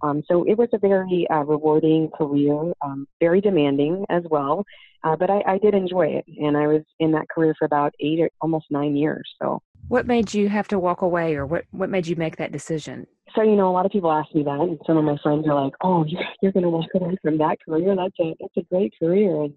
Um, 0.02 0.24
so 0.30 0.44
it 0.44 0.58
was 0.58 0.70
a 0.74 0.78
very 0.78 1.28
uh, 1.30 1.44
rewarding 1.44 2.10
career, 2.18 2.74
um, 2.82 3.08
very 3.20 3.42
demanding 3.42 4.06
as 4.10 4.24
well, 4.30 4.66
uh, 5.04 5.16
but 5.16 5.30
I, 5.30 5.42
I, 5.48 5.58
did 5.60 5.74
enjoy 5.74 6.08
it, 6.08 6.26
and 6.40 6.58
I 6.58 6.68
was 6.68 6.82
in 7.00 7.12
that 7.12 7.30
career 7.30 7.54
for 7.58 7.66
about 7.66 7.94
eight 8.00 8.20
or 8.20 8.30
almost 8.42 8.66
nine 8.70 8.96
years. 8.96 9.30
So, 9.42 9.62
what 9.88 10.08
made 10.08 10.34
you 10.34 10.50
have 10.50 10.68
to 10.70 10.80
walk 10.80 11.02
away, 11.02 11.36
or 11.36 11.46
what 11.46 11.66
what 11.72 11.90
made 11.90 12.08
you 12.08 12.16
make 12.16 12.38
that 12.38 12.52
decision? 12.52 13.08
So 13.36 13.42
you 13.42 13.56
know, 13.56 13.70
a 13.70 13.74
lot 13.74 13.86
of 13.86 13.92
people 13.92 14.12
ask 14.12 14.34
me 14.34 14.44
that, 14.44 14.60
and 14.60 14.80
some 14.88 14.98
of 14.98 15.04
my 15.04 15.18
friends 15.22 15.48
are 15.48 15.64
like, 15.64 15.74
"Oh, 15.82 16.06
you're, 16.42 16.52
going 16.52 16.64
to 16.64 16.70
walk 16.70 16.90
away 16.96 17.16
from 17.22 17.38
that 17.38 17.58
career? 17.64 17.96
That's 17.96 18.20
a 18.20 18.36
that's 18.40 18.58
a 18.58 18.62
great 18.64 18.94
career." 19.00 19.44
And 19.44 19.54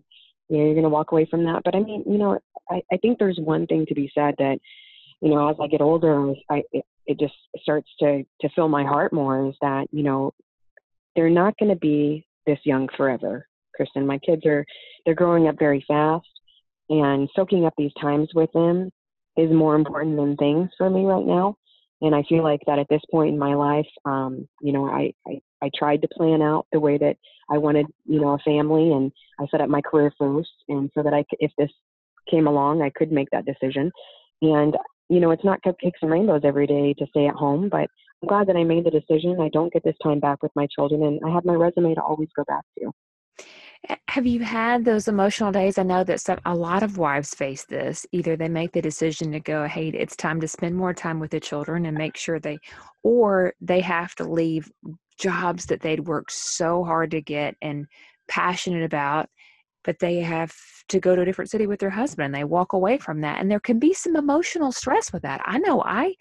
you 0.49 0.59
know, 0.59 0.64
you're 0.64 0.75
going 0.75 0.83
to 0.83 0.90
walk 0.90 1.12
away 1.12 1.26
from 1.30 1.45
that. 1.45 1.62
But 1.64 1.75
I 1.75 1.80
mean, 1.80 2.04
you 2.07 2.18
know, 2.18 2.38
I, 2.71 2.83
I 2.92 2.97
think 2.99 3.18
there's 3.18 3.38
one 3.38 3.66
thing 3.66 3.87
to 3.87 3.95
be 3.95 4.11
said 4.14 4.35
that, 4.38 4.59
you 5.21 5.30
know, 5.30 5.49
as 5.49 5.57
I 5.61 5.66
get 5.66 5.80
older, 5.80 6.33
I, 6.50 6.62
it, 7.09 7.19
just 7.19 7.35
starts 7.61 7.88
to, 7.99 8.23
to 8.41 8.49
fill 8.55 8.69
my 8.69 8.85
heart 8.85 9.12
more 9.12 9.49
is 9.49 9.55
that, 9.61 9.87
you 9.91 10.05
know, 10.05 10.33
they're 11.17 11.31
not 11.31 11.59
going 11.59 11.71
to 11.71 11.77
be 11.77 12.27
this 12.47 12.59
young 12.65 12.88
forever, 12.97 13.47
Kristen. 13.75 14.07
My 14.07 14.19
kids 14.19 14.47
are, 14.47 14.65
they're 15.05 15.15
growing 15.15 15.49
up 15.49 15.59
very 15.59 15.85
fast 15.88 16.29
and 16.91 17.29
soaking 17.35 17.65
up 17.65 17.75
these 17.77 17.93
times 18.00 18.29
with 18.35 18.53
them 18.53 18.91
is 19.37 19.50
more 19.50 19.75
important 19.75 20.17
than 20.17 20.37
things 20.37 20.71
for 20.79 20.88
me 20.88 21.05
right 21.05 21.25
now. 21.25 21.57
And 22.00 22.15
I 22.15 22.23
feel 22.29 22.45
like 22.45 22.61
that 22.67 22.79
at 22.79 22.88
this 22.88 23.03
point 23.11 23.33
in 23.33 23.38
my 23.38 23.55
life, 23.55 23.88
um, 24.05 24.47
you 24.62 24.73
know, 24.73 24.87
I, 24.87 25.12
I, 25.27 25.41
I 25.62 25.71
tried 25.77 26.03
to 26.03 26.09
plan 26.09 26.43
out 26.43 26.67
the 26.71 26.79
way 26.79 26.97
that 26.99 27.17
I 27.50 27.59
wanted, 27.59 27.87
you 28.05 28.21
know, 28.21 28.35
a 28.35 28.38
family 28.38 28.93
and 28.93 29.11
I 29.41 29.47
set 29.50 29.61
up 29.61 29.69
my 29.69 29.81
career 29.81 30.12
first. 30.17 30.50
And 30.69 30.91
so 30.95 31.03
that 31.03 31.15
I 31.15 31.25
could, 31.29 31.38
if 31.41 31.50
this 31.59 31.71
came 32.31 32.47
along, 32.47 32.83
I 32.83 32.91
could 32.91 33.11
make 33.11 33.29
that 33.33 33.47
decision. 33.47 33.91
And, 34.43 34.77
you 35.09 35.21
know, 35.21 35.31
it's 35.31 35.45
not 35.45 35.62
cupcakes 35.62 36.00
and 36.03 36.11
rainbows 36.11 36.43
every 36.45 36.67
day 36.67 36.95
to 36.95 37.07
stay 37.11 37.27
at 37.27 37.35
home, 37.35 37.69
but 37.69 37.88
I'm 38.23 38.29
glad 38.29 38.47
that 38.49 38.57
I 38.57 38.65
made 38.65 38.85
the 38.85 38.91
decision. 38.91 39.41
I 39.41 39.49
don't 39.49 39.73
get 39.73 39.85
this 39.85 39.97
time 40.03 40.21
back 40.21 40.43
with 40.43 40.53
my 40.55 40.67
children 40.75 41.03
and 41.05 41.21
I 41.25 41.31
have 41.33 41.45
my 41.45 41.55
resume 41.55 41.95
to 41.95 42.03
always 42.03 42.29
go 42.37 42.45
back 42.47 42.65
to. 42.79 42.93
Have 44.09 44.27
you 44.27 44.41
had 44.41 44.85
those 44.85 45.07
emotional 45.07 45.53
days? 45.53 45.79
I 45.79 45.85
know 45.85 46.03
that 46.03 46.21
some, 46.21 46.41
a 46.45 46.55
lot 46.55 46.83
of 46.83 46.99
wives 46.99 47.33
face 47.35 47.65
this. 47.65 48.05
Either 48.11 48.37
they 48.37 48.49
make 48.49 48.73
the 48.73 48.83
decision 48.83 49.31
to 49.33 49.41
go, 49.41 49.67
hey, 49.67 49.88
it's 49.91 50.17
time 50.17 50.41
to 50.41 50.49
spend 50.49 50.75
more 50.75 50.93
time 50.93 51.21
with 51.21 51.31
the 51.31 51.38
children 51.38 51.87
and 51.87 51.97
make 51.97 52.17
sure 52.17 52.41
they, 52.41 52.59
or 53.05 53.55
they 53.61 53.81
have 53.81 54.17
to 54.17 54.25
leave 54.25 54.71
jobs 55.21 55.67
that 55.67 55.81
they'd 55.81 56.00
worked 56.00 56.33
so 56.33 56.83
hard 56.83 57.12
to 57.12 57.21
get 57.21 57.55
and 57.62 57.87
passionate 58.27 58.83
about 58.83 59.29
but 59.85 59.99
they 59.99 60.20
have 60.20 60.54
to 60.88 61.00
go 61.00 61.14
to 61.14 61.23
a 61.23 61.25
different 61.25 61.50
city 61.50 61.66
with 61.66 61.80
their 61.80 61.90
husband 61.90 62.35
they 62.35 62.44
walk 62.44 62.73
away 62.73 62.99
from 62.99 63.20
that 63.20 63.40
and 63.40 63.50
there 63.50 63.61
can 63.61 63.78
be 63.78 63.92
some 63.92 64.16
emotional 64.16 64.73
stress 64.73 65.12
with 65.12 65.23
that 65.23 65.40
i 65.44 65.58
know 65.58 65.82
i 65.82 66.14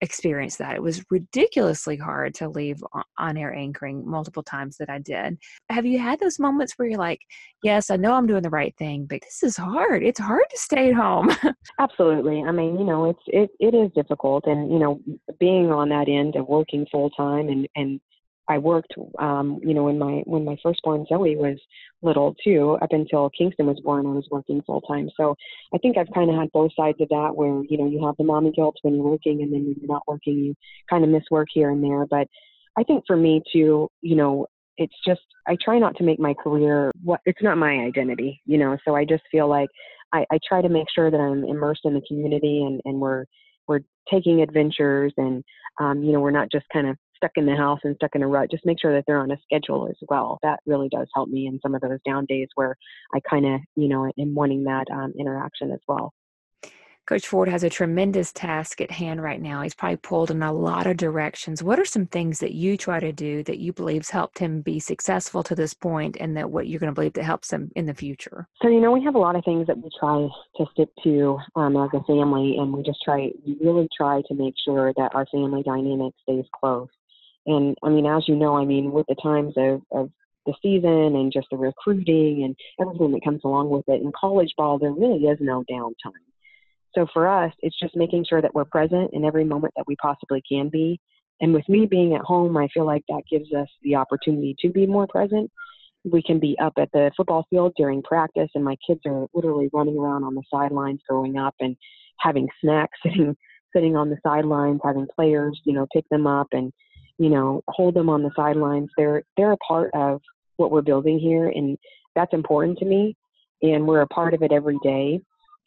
experienced 0.00 0.58
that. 0.58 0.76
It 0.76 0.82
was 0.82 1.04
ridiculously 1.10 1.96
hard 1.96 2.34
to 2.36 2.48
leave 2.48 2.82
on 3.18 3.36
air 3.36 3.54
anchoring 3.54 4.08
multiple 4.08 4.42
times 4.42 4.76
that 4.78 4.88
I 4.88 4.98
did. 4.98 5.38
Have 5.68 5.84
you 5.84 5.98
had 5.98 6.18
those 6.20 6.38
moments 6.38 6.74
where 6.76 6.88
you're 6.88 6.98
like, 6.98 7.20
yes, 7.62 7.90
I 7.90 7.96
know 7.96 8.14
I'm 8.14 8.26
doing 8.26 8.42
the 8.42 8.50
right 8.50 8.74
thing, 8.78 9.06
but 9.06 9.20
this 9.20 9.42
is 9.42 9.56
hard. 9.56 10.02
It's 10.02 10.20
hard 10.20 10.44
to 10.50 10.56
stay 10.56 10.88
at 10.88 10.94
home. 10.94 11.30
Absolutely. 11.78 12.42
I 12.42 12.52
mean, 12.52 12.78
you 12.78 12.84
know, 12.84 13.10
it's 13.10 13.22
it 13.26 13.50
it 13.60 13.74
is 13.74 13.90
difficult 13.94 14.46
and 14.46 14.72
you 14.72 14.78
know, 14.78 15.00
being 15.38 15.70
on 15.70 15.88
that 15.90 16.08
end 16.08 16.36
of 16.36 16.48
working 16.48 16.86
full 16.90 17.10
time 17.10 17.48
and 17.48 17.68
and 17.76 18.00
I 18.50 18.58
worked, 18.58 18.92
um, 19.20 19.60
you 19.62 19.74
know, 19.74 19.84
when 19.84 19.96
my 19.96 20.22
when 20.26 20.44
my 20.44 20.56
firstborn 20.60 21.06
Zoe 21.08 21.36
was 21.36 21.56
little 22.02 22.34
too, 22.42 22.76
up 22.82 22.90
until 22.90 23.30
Kingston 23.30 23.66
was 23.66 23.78
born, 23.78 24.06
I 24.06 24.10
was 24.10 24.26
working 24.28 24.60
full 24.66 24.80
time. 24.80 25.08
So 25.16 25.36
I 25.72 25.78
think 25.78 25.96
I've 25.96 26.12
kind 26.12 26.28
of 26.28 26.36
had 26.36 26.50
both 26.50 26.72
sides 26.76 27.00
of 27.00 27.08
that, 27.10 27.36
where 27.36 27.62
you 27.68 27.78
know 27.78 27.86
you 27.86 28.04
have 28.04 28.16
the 28.18 28.24
mommy 28.24 28.50
guilt 28.50 28.74
when 28.82 28.96
you're 28.96 29.04
working, 29.04 29.42
and 29.42 29.52
then 29.52 29.66
when 29.66 29.76
you're 29.80 29.94
not 29.94 30.02
working, 30.08 30.36
you 30.36 30.54
kind 30.90 31.04
of 31.04 31.10
miss 31.10 31.22
work 31.30 31.46
here 31.52 31.70
and 31.70 31.82
there. 31.82 32.06
But 32.06 32.26
I 32.76 32.82
think 32.82 33.04
for 33.06 33.16
me 33.16 33.40
too, 33.52 33.88
you 34.02 34.16
know, 34.16 34.46
it's 34.78 34.96
just 35.06 35.20
I 35.46 35.56
try 35.64 35.78
not 35.78 35.96
to 35.98 36.04
make 36.04 36.18
my 36.18 36.34
career 36.34 36.90
what 37.04 37.20
it's 37.26 37.42
not 37.42 37.56
my 37.56 37.70
identity, 37.70 38.40
you 38.46 38.58
know. 38.58 38.76
So 38.84 38.96
I 38.96 39.04
just 39.04 39.22
feel 39.30 39.48
like 39.48 39.68
I, 40.12 40.26
I 40.32 40.40
try 40.48 40.60
to 40.60 40.68
make 40.68 40.86
sure 40.92 41.08
that 41.08 41.20
I'm 41.20 41.44
immersed 41.44 41.82
in 41.84 41.94
the 41.94 42.02
community 42.08 42.64
and 42.64 42.80
and 42.84 43.00
we're 43.00 43.26
we're 43.68 43.80
taking 44.10 44.42
adventures 44.42 45.12
and 45.16 45.44
um, 45.78 46.02
you 46.02 46.12
know 46.12 46.18
we're 46.18 46.32
not 46.32 46.50
just 46.50 46.66
kind 46.72 46.88
of 46.88 46.96
stuck 47.20 47.32
in 47.36 47.46
the 47.46 47.54
house 47.54 47.80
and 47.84 47.94
stuck 47.96 48.14
in 48.14 48.22
a 48.22 48.26
rut, 48.26 48.50
just 48.50 48.64
make 48.64 48.80
sure 48.80 48.94
that 48.94 49.04
they're 49.06 49.20
on 49.20 49.30
a 49.30 49.38
schedule 49.44 49.86
as 49.88 49.96
well. 50.08 50.38
That 50.42 50.60
really 50.66 50.88
does 50.88 51.06
help 51.14 51.28
me 51.28 51.46
in 51.46 51.60
some 51.60 51.74
of 51.74 51.82
those 51.82 51.98
down 52.04 52.24
days 52.26 52.48
where 52.54 52.76
I 53.14 53.20
kind 53.28 53.46
of, 53.46 53.60
you 53.76 53.88
know, 53.88 54.10
am 54.18 54.34
wanting 54.34 54.64
that 54.64 54.86
um, 54.90 55.12
interaction 55.18 55.70
as 55.70 55.80
well. 55.86 56.12
Coach 57.10 57.26
Ford 57.26 57.48
has 57.48 57.64
a 57.64 57.70
tremendous 57.70 58.30
task 58.30 58.80
at 58.80 58.90
hand 58.92 59.20
right 59.20 59.42
now. 59.42 59.62
He's 59.62 59.74
probably 59.74 59.96
pulled 59.96 60.30
in 60.30 60.44
a 60.44 60.52
lot 60.52 60.86
of 60.86 60.96
directions. 60.96 61.60
What 61.60 61.80
are 61.80 61.84
some 61.84 62.06
things 62.06 62.38
that 62.38 62.52
you 62.52 62.76
try 62.76 63.00
to 63.00 63.10
do 63.10 63.42
that 63.44 63.58
you 63.58 63.72
believe's 63.72 64.10
helped 64.10 64.38
him 64.38 64.60
be 64.60 64.78
successful 64.78 65.42
to 65.42 65.56
this 65.56 65.74
point, 65.74 66.18
and 66.20 66.36
that 66.36 66.50
what 66.50 66.68
you're 66.68 66.78
going 66.78 66.92
to 66.92 66.94
believe 66.94 67.14
that 67.14 67.24
helps 67.24 67.52
him 67.52 67.72
in 67.74 67.86
the 67.86 67.94
future? 67.94 68.46
So 68.62 68.68
you 68.68 68.80
know, 68.80 68.92
we 68.92 69.02
have 69.02 69.16
a 69.16 69.18
lot 69.18 69.34
of 69.34 69.44
things 69.44 69.66
that 69.66 69.78
we 69.78 69.90
try 69.98 70.28
to 70.58 70.66
stick 70.72 70.88
to 71.02 71.38
um, 71.56 71.76
as 71.76 71.90
a 71.94 72.04
family, 72.04 72.58
and 72.58 72.72
we 72.72 72.84
just 72.84 73.02
try, 73.04 73.30
we 73.44 73.56
really 73.60 73.88
try 73.96 74.22
to 74.28 74.34
make 74.34 74.54
sure 74.64 74.92
that 74.96 75.12
our 75.12 75.26
family 75.32 75.64
dynamic 75.64 76.12
stays 76.22 76.44
close. 76.60 76.86
And 77.46 77.76
I 77.82 77.88
mean, 77.88 78.06
as 78.06 78.28
you 78.28 78.36
know, 78.36 78.56
I 78.56 78.64
mean, 78.64 78.92
with 78.92 79.06
the 79.08 79.16
times 79.22 79.54
of, 79.56 79.82
of 79.92 80.10
the 80.46 80.54
season 80.62 81.16
and 81.16 81.32
just 81.32 81.48
the 81.50 81.56
recruiting 81.56 82.44
and 82.44 82.56
everything 82.80 83.12
that 83.12 83.24
comes 83.24 83.40
along 83.44 83.70
with 83.70 83.84
it, 83.88 84.02
in 84.02 84.12
college 84.18 84.52
ball, 84.56 84.78
there 84.78 84.92
really 84.92 85.24
is 85.24 85.38
no 85.40 85.64
downtime. 85.70 86.12
So 86.94 87.06
for 87.12 87.28
us, 87.28 87.52
it's 87.60 87.78
just 87.78 87.96
making 87.96 88.26
sure 88.28 88.42
that 88.42 88.54
we're 88.54 88.64
present 88.64 89.10
in 89.12 89.24
every 89.24 89.44
moment 89.44 89.74
that 89.76 89.86
we 89.86 89.96
possibly 89.96 90.42
can 90.50 90.68
be. 90.68 91.00
And 91.40 91.54
with 91.54 91.68
me 91.68 91.86
being 91.86 92.14
at 92.14 92.22
home, 92.22 92.56
I 92.56 92.68
feel 92.74 92.84
like 92.84 93.04
that 93.08 93.22
gives 93.30 93.52
us 93.52 93.68
the 93.82 93.94
opportunity 93.94 94.56
to 94.60 94.70
be 94.70 94.86
more 94.86 95.06
present. 95.06 95.50
We 96.04 96.22
can 96.22 96.40
be 96.40 96.58
up 96.60 96.74
at 96.78 96.90
the 96.92 97.10
football 97.16 97.46
field 97.48 97.74
during 97.76 98.02
practice, 98.02 98.50
and 98.54 98.64
my 98.64 98.76
kids 98.86 99.00
are 99.06 99.26
literally 99.34 99.70
running 99.72 99.96
around 99.96 100.24
on 100.24 100.34
the 100.34 100.42
sidelines, 100.52 101.00
growing 101.08 101.38
up 101.38 101.54
and 101.60 101.76
having 102.18 102.48
snacks, 102.60 102.98
sitting 103.02 103.36
sitting 103.74 103.96
on 103.96 104.10
the 104.10 104.18
sidelines, 104.24 104.80
having 104.82 105.06
players, 105.14 105.60
you 105.64 105.72
know, 105.72 105.86
pick 105.94 106.04
them 106.10 106.26
up 106.26 106.48
and 106.50 106.72
you 107.20 107.28
know, 107.28 107.62
hold 107.68 107.92
them 107.92 108.08
on 108.08 108.22
the 108.22 108.30
sidelines. 108.34 108.88
They're 108.96 109.22
they're 109.36 109.52
a 109.52 109.56
part 109.58 109.90
of 109.92 110.22
what 110.56 110.70
we're 110.70 110.80
building 110.80 111.18
here, 111.18 111.48
and 111.48 111.76
that's 112.16 112.32
important 112.32 112.78
to 112.78 112.86
me. 112.86 113.14
And 113.60 113.86
we're 113.86 114.00
a 114.00 114.06
part 114.06 114.32
of 114.32 114.42
it 114.42 114.52
every 114.52 114.78
day. 114.82 115.20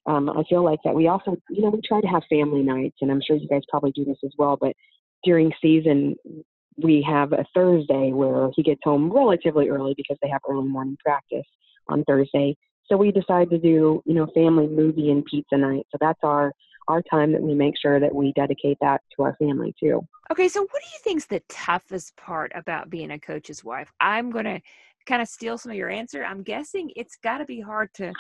Um, 0.08 0.32
I 0.32 0.42
feel 0.50 0.66
like 0.66 0.80
that 0.84 0.96
we 0.96 1.08
also, 1.08 1.38
you 1.52 1.62
know, 1.62 1.70
we 1.70 1.80
try 1.88 2.02
to 2.02 2.08
have 2.08 2.24
family 2.28 2.64
nights, 2.64 2.98
and 3.02 3.12
I'm 3.12 3.22
sure 3.26 3.36
you 3.36 3.48
guys 3.48 3.62
probably 3.70 3.92
do 3.92 4.04
this 4.04 4.18
as 4.26 4.32
well. 4.36 4.58
But 4.60 4.74
during 5.24 5.52
season, 5.62 6.16
we 6.82 7.06
have 7.08 7.34
a 7.34 7.46
Thursday 7.54 8.12
where 8.12 8.50
he 8.56 8.64
gets 8.64 8.82
home 8.84 9.14
relatively 9.14 9.70
early 9.70 9.94
because 9.96 10.18
they 10.24 10.30
have 10.30 10.42
early 10.50 10.68
morning 10.68 10.98
practice 11.06 11.46
on 11.88 12.04
Thursday. 12.06 12.58
So 12.88 12.98
we 12.98 13.12
decide 13.12 13.52
to 13.52 13.60
do, 13.60 14.02
you 14.08 14.16
know, 14.16 14.26
family 14.34 14.66
movie 14.66 15.12
and 15.12 15.24
pizza 15.24 15.56
night. 15.56 15.86
So 15.92 16.00
that's 16.02 16.20
our 16.24 16.52
our 16.88 17.02
time 17.02 17.32
that 17.32 17.42
we 17.42 17.54
make 17.54 17.78
sure 17.80 18.00
that 18.00 18.14
we 18.14 18.34
dedicate 18.34 18.78
that 18.82 19.02
to 19.16 19.24
our 19.24 19.36
family 19.38 19.74
too. 19.80 20.06
Okay, 20.32 20.48
so 20.48 20.62
what 20.62 20.82
do 20.82 20.88
you 20.94 21.00
think 21.04 21.18
is 21.18 21.26
the 21.26 21.42
toughest 21.50 22.16
part 22.16 22.52
about 22.56 22.90
being 22.90 23.12
a 23.12 23.20
coach's 23.20 23.64
wife? 23.64 23.92
I'm 24.00 24.32
going 24.32 24.46
to 24.46 24.62
kind 25.06 25.22
of 25.22 25.28
steal 25.28 25.58
some 25.58 25.72
of 25.72 25.78
your 25.78 25.90
answer. 25.90 26.24
I'm 26.24 26.44
guessing 26.44 26.92
it's 26.96 27.18
got 27.18 27.40
to 27.40 27.46
be 27.46 27.60
hard 27.60 27.94
to 27.96 28.14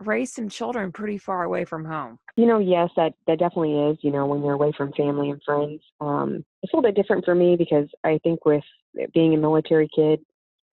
raise 0.00 0.32
some 0.32 0.48
children 0.48 0.92
pretty 0.92 1.18
far 1.18 1.44
away 1.44 1.64
from 1.64 1.84
home. 1.84 2.18
You 2.36 2.46
know, 2.46 2.58
yes, 2.58 2.90
that 2.96 3.14
that 3.26 3.38
definitely 3.38 3.78
is. 3.90 3.98
You 4.02 4.10
know, 4.10 4.26
when 4.26 4.42
you're 4.42 4.54
away 4.54 4.72
from 4.76 4.92
family 4.92 5.30
and 5.30 5.42
friends, 5.44 5.80
um, 6.00 6.44
it's 6.62 6.72
a 6.72 6.76
little 6.76 6.88
bit 6.90 6.96
different 6.96 7.24
for 7.24 7.34
me 7.34 7.56
because 7.56 7.88
I 8.04 8.18
think 8.22 8.44
with 8.44 8.64
being 9.14 9.34
a 9.34 9.38
military 9.38 9.88
kid 9.94 10.20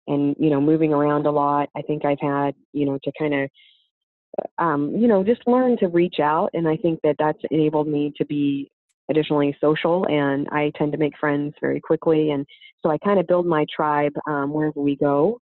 and 0.06 0.36
you 0.38 0.50
know 0.50 0.60
moving 0.60 0.92
around 0.92 1.26
a 1.26 1.30
lot, 1.30 1.68
I 1.76 1.82
think 1.82 2.04
I've 2.04 2.20
had 2.20 2.54
you 2.72 2.86
know 2.86 2.98
to 3.02 3.12
kind 3.18 3.34
of 3.34 3.50
um, 4.58 4.94
you 4.96 5.08
know, 5.08 5.24
just 5.24 5.46
learn 5.46 5.76
to 5.78 5.88
reach 5.88 6.20
out. 6.20 6.50
And 6.54 6.68
I 6.68 6.76
think 6.76 7.00
that 7.02 7.16
that's 7.18 7.38
enabled 7.50 7.88
me 7.88 8.12
to 8.18 8.24
be 8.24 8.70
additionally 9.10 9.56
social 9.60 10.06
and 10.06 10.46
I 10.50 10.70
tend 10.76 10.92
to 10.92 10.98
make 10.98 11.16
friends 11.18 11.54
very 11.60 11.80
quickly. 11.80 12.30
And 12.30 12.46
so 12.82 12.90
I 12.90 12.98
kind 12.98 13.18
of 13.18 13.26
build 13.26 13.46
my 13.46 13.64
tribe 13.74 14.12
um, 14.26 14.52
wherever 14.52 14.80
we 14.80 14.96
go. 14.96 15.40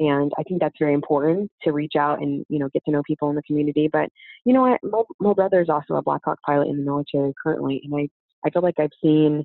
And 0.00 0.32
I 0.36 0.42
think 0.42 0.60
that's 0.60 0.74
very 0.78 0.92
important 0.92 1.50
to 1.62 1.72
reach 1.72 1.92
out 1.96 2.20
and, 2.20 2.44
you 2.48 2.58
know, 2.58 2.68
get 2.74 2.84
to 2.86 2.90
know 2.90 3.02
people 3.06 3.30
in 3.30 3.36
the 3.36 3.42
community. 3.42 3.88
But, 3.92 4.08
you 4.44 4.52
know 4.52 4.62
what, 4.62 4.80
my, 4.82 5.02
my 5.20 5.32
brother 5.32 5.60
is 5.60 5.68
also 5.68 5.94
a 5.94 6.02
Black 6.02 6.22
Hawk 6.24 6.38
pilot 6.44 6.68
in 6.68 6.78
the 6.78 6.82
military 6.82 7.32
currently. 7.40 7.80
And 7.84 7.94
I, 7.94 8.08
I 8.44 8.50
feel 8.50 8.62
like 8.62 8.80
I've 8.80 8.90
seen, 9.00 9.44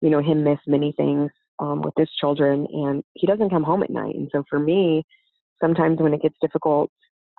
you 0.00 0.08
know, 0.08 0.22
him 0.22 0.42
miss 0.42 0.58
many 0.66 0.92
things 0.96 1.30
um, 1.58 1.82
with 1.82 1.92
his 1.98 2.08
children 2.18 2.66
and 2.72 3.04
he 3.12 3.26
doesn't 3.26 3.50
come 3.50 3.62
home 3.62 3.82
at 3.82 3.90
night. 3.90 4.14
And 4.14 4.30
so 4.32 4.42
for 4.48 4.58
me, 4.58 5.04
sometimes 5.60 6.00
when 6.00 6.14
it 6.14 6.22
gets 6.22 6.36
difficult 6.40 6.90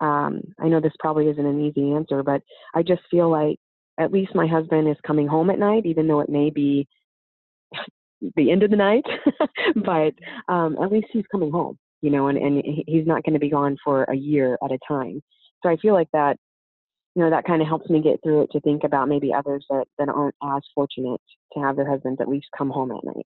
um, 0.01 0.41
I 0.59 0.67
know 0.67 0.81
this 0.81 0.93
probably 0.99 1.27
isn't 1.27 1.45
an 1.45 1.61
easy 1.61 1.93
answer, 1.93 2.23
but 2.23 2.41
I 2.73 2.81
just 2.81 3.03
feel 3.09 3.29
like 3.29 3.57
at 3.99 4.11
least 4.11 4.35
my 4.35 4.47
husband 4.47 4.89
is 4.89 4.97
coming 5.05 5.27
home 5.27 5.49
at 5.51 5.59
night, 5.59 5.85
even 5.85 6.07
though 6.07 6.21
it 6.21 6.29
may 6.29 6.49
be 6.49 6.87
the 8.35 8.51
end 8.51 8.63
of 8.63 8.71
the 8.71 8.75
night. 8.75 9.05
but 9.75 10.13
um, 10.51 10.77
at 10.81 10.91
least 10.91 11.07
he's 11.13 11.25
coming 11.31 11.51
home, 11.51 11.77
you 12.01 12.09
know, 12.09 12.27
and, 12.27 12.37
and 12.37 12.63
he's 12.87 13.05
not 13.05 13.23
going 13.23 13.33
to 13.33 13.39
be 13.39 13.49
gone 13.49 13.77
for 13.83 14.03
a 14.05 14.15
year 14.15 14.57
at 14.63 14.71
a 14.71 14.79
time. 14.87 15.21
So 15.63 15.69
I 15.69 15.77
feel 15.77 15.93
like 15.93 16.09
that, 16.13 16.37
you 17.15 17.21
know, 17.21 17.29
that 17.29 17.45
kind 17.45 17.61
of 17.61 17.67
helps 17.67 17.89
me 17.89 18.01
get 18.01 18.19
through 18.23 18.43
it 18.43 18.51
to 18.51 18.61
think 18.61 18.83
about 18.83 19.07
maybe 19.07 19.33
others 19.33 19.65
that, 19.69 19.85
that 19.99 20.09
aren't 20.09 20.35
as 20.43 20.61
fortunate 20.73 21.21
to 21.53 21.59
have 21.59 21.75
their 21.75 21.89
husbands 21.89 22.19
at 22.21 22.29
least 22.29 22.47
come 22.57 22.71
home 22.71 22.91
at 22.91 23.03
night. 23.03 23.27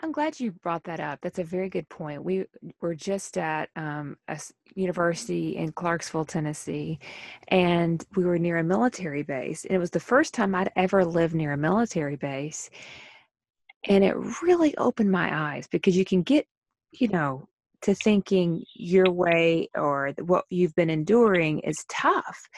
I'm 0.00 0.12
glad 0.12 0.38
you 0.38 0.52
brought 0.52 0.84
that 0.84 1.00
up. 1.00 1.18
That's 1.22 1.40
a 1.40 1.44
very 1.44 1.68
good 1.68 1.88
point. 1.88 2.22
We 2.22 2.44
were 2.80 2.94
just 2.94 3.36
at 3.36 3.68
um, 3.74 4.16
a 4.28 4.40
university 4.76 5.56
in 5.56 5.72
Clarksville, 5.72 6.24
Tennessee, 6.24 7.00
and 7.48 8.04
we 8.14 8.24
were 8.24 8.38
near 8.38 8.58
a 8.58 8.64
military 8.64 9.24
base. 9.24 9.64
And 9.64 9.74
it 9.74 9.78
was 9.78 9.90
the 9.90 9.98
first 9.98 10.34
time 10.34 10.54
I'd 10.54 10.70
ever 10.76 11.04
lived 11.04 11.34
near 11.34 11.52
a 11.52 11.56
military 11.56 12.14
base. 12.14 12.70
And 13.88 14.04
it 14.04 14.14
really 14.42 14.76
opened 14.76 15.10
my 15.10 15.54
eyes 15.54 15.66
because 15.66 15.96
you 15.96 16.04
can 16.04 16.22
get, 16.22 16.46
you 16.92 17.08
know, 17.08 17.48
to 17.82 17.94
thinking 17.94 18.64
your 18.74 19.10
way 19.10 19.68
or 19.74 20.12
what 20.20 20.44
you've 20.48 20.74
been 20.76 20.90
enduring 20.90 21.58
is 21.60 21.84
tough. 21.88 22.48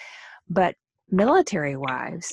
But 0.51 0.75
military 1.11 1.77
wives 1.77 2.31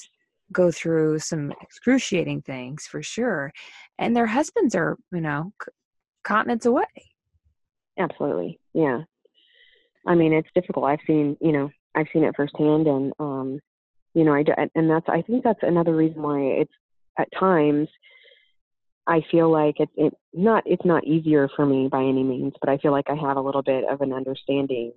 go 0.52 0.72
through 0.72 1.20
some 1.20 1.54
excruciating 1.62 2.42
things 2.42 2.88
for 2.88 3.04
sure 3.04 3.52
and 3.98 4.16
their 4.16 4.28
husbands 4.28 4.76
are 4.76 4.98
you 5.12 5.22
know 5.22 5.54
continents 6.24 6.66
away. 6.66 6.86
Absolutely. 7.98 8.60
Yeah. 8.74 9.02
I 10.06 10.16
mean 10.16 10.34
it's 10.34 10.50
difficult. 10.54 10.86
I've 10.86 11.00
seen 11.08 11.38
you 11.42 11.52
know 11.52 11.70
i've 11.98 12.08
seen 12.14 12.24
it 12.24 12.36
firsthand 12.36 12.88
and 12.88 13.12
um 13.20 13.60
you 14.14 14.24
know 14.24 14.34
i 14.34 14.44
do, 14.44 14.54
and 14.76 14.90
that's 14.90 15.08
i 15.10 15.22
think 15.24 15.44
that's 15.44 15.64
another 15.64 15.96
reason 15.96 16.22
why 16.22 16.40
it's 16.40 16.72
at 17.18 17.28
times 17.38 17.90
i 19.08 19.22
feel 19.32 19.52
like 19.52 19.76
it's 19.80 19.92
it 19.96 20.14
not 20.34 20.64
it's 20.66 20.86
not 20.86 21.04
easier 21.06 21.50
for 21.56 21.66
me 21.66 21.88
by 21.88 22.02
any 22.02 22.24
means 22.24 22.54
but 22.62 22.70
i 22.70 22.78
feel 22.78 22.92
like 22.92 23.10
i 23.10 23.16
have 23.16 23.38
a 23.38 23.42
little 23.42 23.64
bit 23.64 23.84
of 23.90 24.02
an 24.02 24.14
understanding 24.14 24.92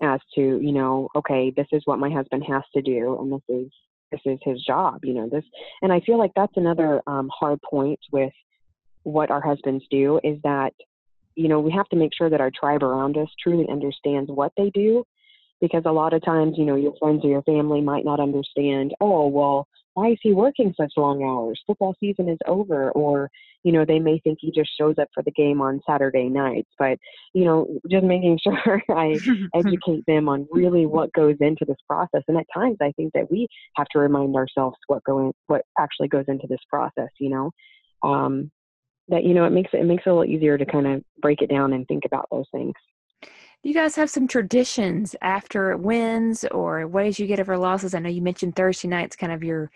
as 0.00 0.20
to 0.34 0.40
you 0.40 0.72
know 0.72 1.08
okay 1.16 1.52
this 1.56 1.66
is 1.72 1.82
what 1.84 1.98
my 1.98 2.10
husband 2.10 2.44
has 2.46 2.62
to 2.74 2.80
do 2.80 3.18
and 3.20 3.32
this 3.32 3.42
is 3.48 3.70
this 4.10 4.20
is 4.24 4.38
his 4.42 4.62
job 4.64 5.00
you 5.04 5.14
know 5.14 5.28
this 5.28 5.44
and 5.82 5.92
i 5.92 6.00
feel 6.00 6.18
like 6.18 6.32
that's 6.34 6.56
another 6.56 7.02
um, 7.06 7.30
hard 7.32 7.60
point 7.62 7.98
with 8.12 8.32
what 9.02 9.30
our 9.30 9.40
husbands 9.40 9.84
do 9.90 10.20
is 10.22 10.38
that 10.42 10.72
you 11.34 11.48
know 11.48 11.60
we 11.60 11.72
have 11.72 11.88
to 11.88 11.96
make 11.96 12.10
sure 12.16 12.30
that 12.30 12.40
our 12.40 12.50
tribe 12.50 12.82
around 12.82 13.16
us 13.16 13.28
truly 13.42 13.66
understands 13.70 14.30
what 14.30 14.52
they 14.56 14.70
do 14.70 15.04
because 15.60 15.82
a 15.86 15.92
lot 15.92 16.12
of 16.12 16.24
times 16.24 16.54
you 16.56 16.64
know 16.64 16.76
your 16.76 16.94
friends 17.00 17.24
or 17.24 17.28
your 17.28 17.42
family 17.42 17.80
might 17.80 18.04
not 18.04 18.20
understand 18.20 18.94
oh 19.00 19.26
well 19.26 19.66
why 19.98 20.10
is 20.10 20.18
he 20.22 20.32
working 20.32 20.72
such 20.80 20.92
long 20.96 21.24
hours? 21.24 21.60
Football 21.66 21.96
season 21.98 22.28
is 22.28 22.38
over. 22.46 22.92
Or, 22.92 23.28
you 23.64 23.72
know, 23.72 23.84
they 23.84 23.98
may 23.98 24.20
think 24.20 24.38
he 24.40 24.52
just 24.52 24.70
shows 24.78 24.94
up 25.00 25.08
for 25.12 25.24
the 25.24 25.32
game 25.32 25.60
on 25.60 25.80
Saturday 25.84 26.28
nights. 26.28 26.70
But, 26.78 26.98
you 27.34 27.44
know, 27.44 27.66
just 27.90 28.04
making 28.04 28.38
sure 28.44 28.80
I 28.88 29.18
educate 29.56 30.04
them 30.06 30.28
on 30.28 30.46
really 30.52 30.86
what 30.86 31.12
goes 31.14 31.34
into 31.40 31.64
this 31.66 31.78
process. 31.88 32.22
And 32.28 32.38
at 32.38 32.46
times 32.54 32.76
I 32.80 32.92
think 32.92 33.12
that 33.14 33.28
we 33.28 33.48
have 33.74 33.88
to 33.88 33.98
remind 33.98 34.36
ourselves 34.36 34.76
what 34.86 35.02
going 35.02 35.32
what 35.48 35.62
actually 35.80 36.06
goes 36.06 36.26
into 36.28 36.46
this 36.48 36.62
process, 36.70 37.10
you 37.18 37.30
know. 37.30 37.50
Um, 38.08 38.52
that 39.08 39.24
you 39.24 39.34
know 39.34 39.46
it 39.46 39.50
makes 39.50 39.70
it, 39.72 39.80
it 39.80 39.84
makes 39.84 40.04
it 40.06 40.10
a 40.10 40.14
little 40.14 40.32
easier 40.32 40.56
to 40.56 40.66
kind 40.66 40.86
of 40.86 41.02
break 41.20 41.42
it 41.42 41.50
down 41.50 41.72
and 41.72 41.88
think 41.88 42.04
about 42.04 42.28
those 42.30 42.44
things 42.52 42.74
you 43.62 43.74
guys 43.74 43.96
have 43.96 44.10
some 44.10 44.28
traditions 44.28 45.14
after 45.20 45.76
wins 45.76 46.44
or 46.52 46.86
ways 46.86 47.18
you 47.18 47.26
get 47.26 47.40
over 47.40 47.58
losses? 47.58 47.94
I 47.94 47.98
know 47.98 48.08
you 48.08 48.22
mentioned 48.22 48.56
Thursday 48.56 48.88
night's 48.88 49.16
kind 49.16 49.32
of 49.32 49.42
your 49.44 49.70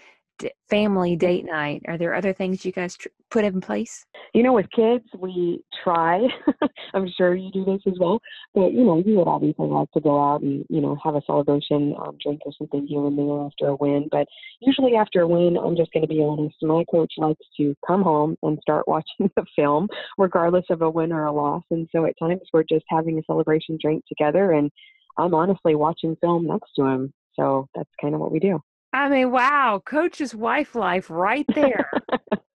family 0.68 1.16
date 1.16 1.44
night. 1.44 1.82
Are 1.86 1.98
there 1.98 2.14
other 2.14 2.32
things 2.32 2.64
you 2.64 2.72
guys 2.72 2.96
tr- 2.96 3.08
put 3.30 3.44
in 3.44 3.60
place? 3.60 4.04
You 4.34 4.42
know, 4.42 4.52
with 4.52 4.70
kids, 4.70 5.04
we 5.18 5.62
try. 5.82 6.26
I'm 6.94 7.08
sure 7.16 7.34
you 7.34 7.50
do 7.50 7.64
this 7.64 7.80
as 7.86 7.94
well. 7.98 8.20
But, 8.54 8.72
you 8.72 8.84
know, 8.84 9.02
you 9.04 9.16
would 9.16 9.28
obviously 9.28 9.66
like 9.66 9.90
to 9.92 10.00
go 10.00 10.22
out 10.22 10.42
and, 10.42 10.64
you 10.68 10.80
know, 10.80 10.96
have 11.02 11.14
a 11.14 11.22
celebration, 11.26 11.94
um, 12.00 12.16
drink 12.22 12.40
or 12.46 12.52
something 12.58 12.86
here 12.86 13.06
and 13.06 13.18
there 13.18 13.46
after 13.46 13.68
a 13.68 13.76
win. 13.76 14.08
But 14.10 14.26
usually 14.60 14.96
after 14.96 15.22
a 15.22 15.28
win, 15.28 15.56
I'm 15.56 15.76
just 15.76 15.92
going 15.92 16.02
to 16.02 16.08
be 16.08 16.22
honest, 16.22 16.56
my 16.62 16.84
coach 16.90 17.12
likes 17.18 17.46
to 17.58 17.74
come 17.86 18.02
home 18.02 18.36
and 18.42 18.58
start 18.62 18.86
watching 18.88 19.30
the 19.36 19.44
film, 19.56 19.88
regardless 20.18 20.64
of 20.70 20.82
a 20.82 20.90
win 20.90 21.12
or 21.12 21.26
a 21.26 21.32
loss. 21.32 21.62
And 21.70 21.88
so 21.92 22.06
at 22.06 22.18
times 22.18 22.42
we're 22.52 22.64
just 22.64 22.84
having 22.88 23.18
a 23.18 23.22
celebration 23.26 23.78
drink 23.80 24.04
together 24.08 24.52
and 24.52 24.70
I'm 25.18 25.34
honestly 25.34 25.74
watching 25.74 26.16
film 26.20 26.46
next 26.46 26.72
to 26.76 26.86
him. 26.86 27.12
So 27.34 27.68
that's 27.74 27.90
kind 28.00 28.14
of 28.14 28.20
what 28.20 28.32
we 28.32 28.38
do. 28.38 28.60
I 28.92 29.08
mean, 29.08 29.30
wow, 29.30 29.82
coach's 29.84 30.34
wife 30.34 30.74
life 30.74 31.08
right 31.08 31.46
there. 31.54 31.90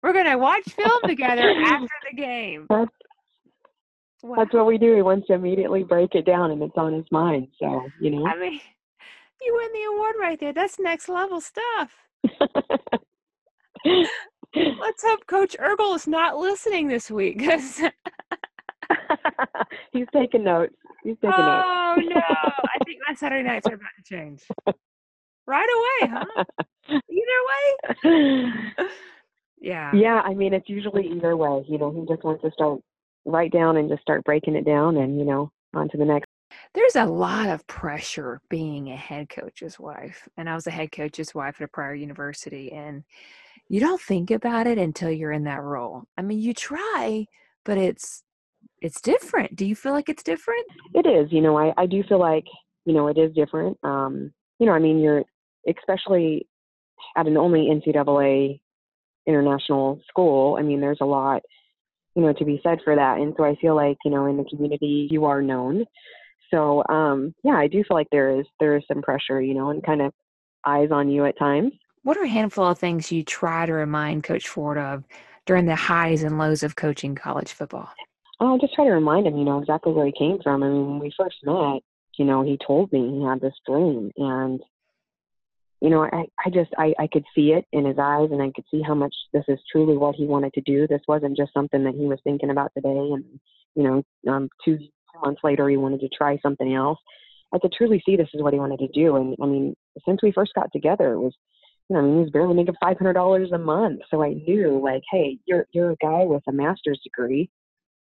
We're 0.03 0.12
gonna 0.12 0.38
watch 0.38 0.64
film 0.64 1.03
together 1.05 1.49
after 1.49 1.88
the 2.11 2.16
game. 2.16 2.66
That's, 2.68 2.90
wow. 4.23 4.37
that's 4.38 4.55
what 4.55 4.66
we 4.66 4.79
do. 4.79 4.97
He 4.97 5.03
wants 5.03 5.27
to 5.29 5.35
immediately 5.35 5.85
break 5.85 6.14
it 6.14 6.25
down, 6.25 6.51
and 6.51 6.62
it's 6.62 6.77
on 6.77 6.95
his 6.95 7.05
mind. 7.12 7.49
So 7.61 7.87
you 8.01 8.11
know. 8.11 8.27
I 8.27 8.38
mean, 8.38 8.61
you 9.42 9.55
win 9.55 9.73
the 9.73 9.95
award 9.95 10.14
right 10.18 10.40
there. 10.40 10.53
That's 10.53 10.81
next 10.81 11.09
level 11.09 11.40
stuff. 11.40 11.92
Let's 13.85 14.11
hope 15.05 15.27
Coach 15.27 15.57
Ergel 15.61 15.95
is 15.95 16.07
not 16.07 16.37
listening 16.37 16.88
this 16.88 17.11
week 17.11 17.38
because 17.38 17.81
he's 19.92 20.07
taking 20.12 20.45
notes. 20.45 20.75
He's 21.05 21.16
taking 21.16 21.31
oh, 21.37 21.95
notes. 21.97 22.09
Oh 22.09 22.11
no! 22.14 22.21
I 22.21 22.85
think 22.85 23.01
my 23.07 23.14
Saturday 23.14 23.47
nights 23.47 23.66
are 23.66 23.75
about 23.75 23.90
to 23.97 24.03
change. 24.03 24.42
Right 25.47 25.69
away, 25.77 26.13
huh? 26.13 26.45
Either 26.89 27.41
way. 27.49 28.73
Yeah. 29.61 29.93
Yeah, 29.95 30.21
I 30.25 30.35
mean 30.35 30.55
it's 30.55 30.69
usually 30.69 31.07
either 31.09 31.37
way. 31.37 31.65
You 31.69 31.79
know, 31.79 31.93
he 31.93 32.05
just 32.13 32.25
wants 32.25 32.43
to 32.43 32.51
start 32.51 32.81
right 33.25 33.51
down 33.53 33.77
and 33.77 33.89
just 33.89 34.03
start 34.03 34.25
breaking 34.25 34.57
it 34.57 34.65
down 34.65 34.97
and, 34.97 35.19
you 35.19 35.25
know, 35.25 35.53
on 35.73 35.89
to 35.91 35.97
the 35.97 36.05
next. 36.05 36.27
There's 36.75 36.97
a 36.97 37.05
lot 37.07 37.49
of 37.49 37.65
pressure 37.69 38.41
being 38.51 38.91
a 38.91 38.97
head 38.97 39.29
coach's 39.29 39.79
wife. 39.79 40.29
And 40.37 40.51
I 40.51 40.55
was 40.57 40.67
a 40.67 40.73
head 40.73 40.91
coach's 40.91 41.33
wife 41.35 41.61
at 41.61 41.65
a 41.65 41.69
prior 41.69 41.95
university 41.95 42.73
and 42.73 43.05
you 43.69 43.81
don't 43.81 44.01
think 44.01 44.31
about 44.31 44.67
it 44.67 44.79
until 44.79 45.11
you're 45.11 45.33
in 45.33 45.45
that 45.45 45.63
role. 45.63 46.05
I 46.19 46.23
mean, 46.23 46.41
you 46.41 46.55
try, 46.55 47.27
but 47.65 47.79
it's 47.79 48.25
it's 48.81 49.01
different. 49.01 49.57
Do 49.57 49.67
you 49.67 49.77
feel 49.77 49.93
like 49.93 50.09
it's 50.09 50.23
different? 50.23 50.67
It 50.95 51.07
is. 51.07 51.33
You 51.33 51.41
know, 51.41 51.57
I 51.59 51.73
I 51.77 51.87
do 51.87 52.03
feel 52.05 52.19
like, 52.21 52.45
you 52.85 52.95
know, 52.95 53.09
it 53.09 53.19
is 53.19 53.33
different. 53.35 53.79
Um, 53.83 54.33
you 54.59 54.67
know, 54.67 54.73
I 54.73 54.79
mean, 54.79 54.99
you're 55.01 55.25
especially 55.68 56.46
at 57.16 57.27
an 57.27 57.37
only 57.37 57.68
NCAA 57.70 58.61
international 59.27 60.01
school, 60.09 60.57
I 60.59 60.62
mean, 60.62 60.81
there's 60.81 60.98
a 61.01 61.07
lot, 61.07 61.42
you 62.14 62.22
know, 62.22 62.33
to 62.33 62.44
be 62.44 62.61
said 62.62 62.79
for 62.85 62.94
that. 62.96 63.18
And 63.18 63.35
so 63.37 63.44
I 63.44 63.57
feel 63.61 63.75
like, 63.75 63.96
you 64.05 64.11
know, 64.11 64.27
in 64.27 64.37
the 64.37 64.44
community, 64.44 65.09
you 65.11 65.25
are 65.25 65.42
known. 65.42 65.85
So, 66.51 66.83
um, 66.88 67.35
yeah, 67.44 67.57
I 67.57 67.66
do 67.66 67.83
feel 67.85 67.96
like 67.96 68.09
there 68.11 68.38
is 68.38 68.46
there 68.61 68.77
is 68.77 68.85
some 68.87 69.03
pressure, 69.03 69.40
you 69.40 69.55
know, 69.55 69.70
and 69.70 69.83
kind 69.83 70.03
of 70.03 70.12
eyes 70.66 70.90
on 70.90 71.09
you 71.09 71.25
at 71.25 71.38
times. 71.38 71.72
What 72.03 72.16
are 72.16 72.25
a 72.25 72.29
handful 72.29 72.66
of 72.66 72.79
things 72.79 73.12
you 73.12 73.22
try 73.22 73.64
to 73.64 73.72
remind 73.72 74.25
Coach 74.25 74.48
Ford 74.48 74.77
of 74.77 75.05
during 75.46 75.66
the 75.66 75.77
highs 75.77 76.22
and 76.22 76.38
lows 76.38 76.62
of 76.62 76.77
coaching 76.77 77.14
college 77.14 77.53
football? 77.53 77.88
I'll 78.40 78.59
just 78.59 78.75
try 78.75 78.85
to 78.85 78.90
remind 78.90 79.27
him, 79.27 79.38
you 79.38 79.44
know, 79.44 79.61
exactly 79.61 79.92
where 79.92 80.07
he 80.07 80.12
came 80.18 80.40
from. 80.42 80.62
I 80.62 80.68
mean, 80.68 80.90
when 80.90 80.98
we 80.98 81.12
first 81.16 81.37
met, 81.44 81.81
you 82.18 82.25
know, 82.25 82.42
he 82.42 82.59
told 82.66 82.92
me 82.92 83.18
he 83.18 83.25
had 83.25 83.40
this 83.40 83.55
dream, 83.66 84.11
and 84.16 84.61
you 85.83 85.90
know, 85.90 86.05
I, 86.05 86.27
I 86.47 86.49
just, 86.49 86.71
I, 86.79 86.95
I 86.97 87.09
could 87.09 87.25
see 87.35 87.55
it 87.55 87.64
in 87.73 87.85
his 87.85 87.99
eyes 87.99 88.29
and 88.31 88.40
I 88.40 88.53
could 88.55 88.64
see 88.71 88.83
how 88.87 88.95
much 88.95 89.12
this 89.33 89.42
is 89.49 89.59
truly 89.71 89.97
what 89.97 90.14
he 90.14 90.27
wanted 90.27 90.53
to 90.55 90.61
do. 90.61 90.87
This 90.87 91.01
wasn't 91.09 91.37
just 91.37 91.53
something 91.53 91.83
that 91.83 91.97
he 91.97 92.07
was 92.07 92.21
thinking 92.23 92.51
about 92.51 92.71
today. 92.73 92.88
And, 92.88 93.25
you 93.75 93.83
know, 93.83 94.33
um, 94.33 94.49
two 94.64 94.79
months 95.21 95.40
later, 95.42 95.68
he 95.68 95.77
wanted 95.77 95.99
to 95.99 96.09
try 96.16 96.38
something 96.40 96.73
else. 96.73 97.01
I 97.53 97.59
could 97.59 97.73
truly 97.73 98.01
see 98.07 98.14
this 98.14 98.29
is 98.33 98.42
what 98.42 98.53
he 98.53 98.61
wanted 98.61 98.79
to 98.79 98.88
do. 98.95 99.16
And 99.16 99.35
I 99.42 99.47
mean, 99.47 99.75
since 100.07 100.23
we 100.23 100.31
first 100.31 100.55
got 100.55 100.71
together, 100.73 101.14
it 101.14 101.21
was, 101.21 101.35
you 101.88 101.97
know, 101.97 102.03
I 102.03 102.05
mean, 102.05 102.14
he 102.14 102.21
was 102.21 102.31
barely 102.31 102.55
making 102.55 102.77
$500 102.81 103.53
a 103.53 103.59
month. 103.59 104.03
So 104.09 104.23
I 104.23 104.35
knew 104.35 104.81
like, 104.81 105.03
Hey, 105.11 105.38
you're, 105.47 105.66
you're 105.73 105.90
a 105.90 105.97
guy 105.97 106.23
with 106.23 106.45
a 106.47 106.53
master's 106.53 107.01
degree. 107.03 107.51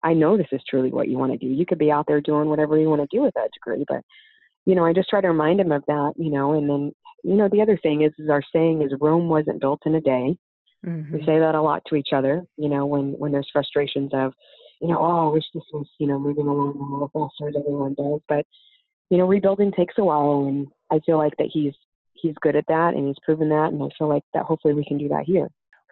I 0.04 0.14
know 0.14 0.37
this 0.37 0.46
is 0.52 0.62
truly 0.70 0.92
what 0.92 1.08
you 1.08 1.18
want 1.18 1.32
to 1.32 1.38
do. 1.38 1.52
You 1.52 1.66
could 1.66 1.78
be 1.78 1.90
out 1.90 2.04
there 2.06 2.20
doing 2.20 2.48
whatever 2.48 2.78
you 2.78 2.88
want 2.88 3.00
to 3.00 3.16
do 3.16 3.20
with 3.20 3.34
that 3.34 3.50
degree, 3.52 3.84
but 3.88 4.02
you 4.66 4.74
know, 4.74 4.84
I 4.84 4.92
just 4.92 5.08
try 5.10 5.20
to 5.20 5.28
remind 5.28 5.60
him 5.60 5.72
of 5.72 5.84
that, 5.88 6.12
you 6.16 6.30
know, 6.30 6.52
and 6.52 6.68
then 6.68 6.92
you 7.24 7.34
know, 7.34 7.48
the 7.50 7.62
other 7.62 7.78
thing 7.78 8.02
is, 8.02 8.12
is 8.18 8.28
our 8.28 8.42
saying 8.52 8.82
is 8.82 8.92
Rome 9.00 9.28
wasn't 9.28 9.60
built 9.60 9.80
in 9.87 9.94
a 9.94 10.00
day. 10.00 10.37
Mm-hmm. 10.87 11.16
We 11.16 11.24
say 11.24 11.38
that 11.38 11.54
a 11.54 11.62
lot 11.62 11.82
to 11.88 11.96
each 11.96 12.10
other, 12.12 12.44
you 12.58 12.68
know, 12.68 12.84
when, 12.84 13.12
when 13.12 13.32
there's 13.32 13.48
frustrations 13.50 14.10
of, 14.12 14.34
you 14.82 14.88
know, 14.88 14.98
oh, 14.98 15.30
I 15.30 15.32
wish 15.32 15.44
this 15.54 15.64
was, 15.72 15.87
you 15.98 16.06
know, 16.06 16.18
moving 16.18 16.46
along 16.46 16.76
a 16.76 16.92
little 16.92 17.10
faster 17.14 17.48
as 17.48 17.54
everyone 17.58 17.94
does. 17.94 18.20
But, 18.28 18.44
you 19.08 19.16
know, 19.16 19.26
rebuilding 19.26 19.72
takes 19.72 19.94
a 19.96 20.04
while. 20.04 20.46
And 20.46 20.66
I 20.92 21.00
feel 21.06 21.16
like 21.16 21.34
that 21.38 21.48
he's, 21.50 21.72
he's 22.12 22.34
good 22.42 22.56
at 22.56 22.66
that 22.68 22.92
and 22.92 23.06
he's 23.06 23.16
proven 23.24 23.48
that. 23.48 23.72
And 23.72 23.82
I 23.82 23.88
feel 23.96 24.08
like 24.08 24.24
that 24.34 24.44
hopefully 24.44 24.74
we 24.74 24.84
can 24.84 24.98
do 24.98 25.08
that 25.08 25.24
here. 25.24 25.48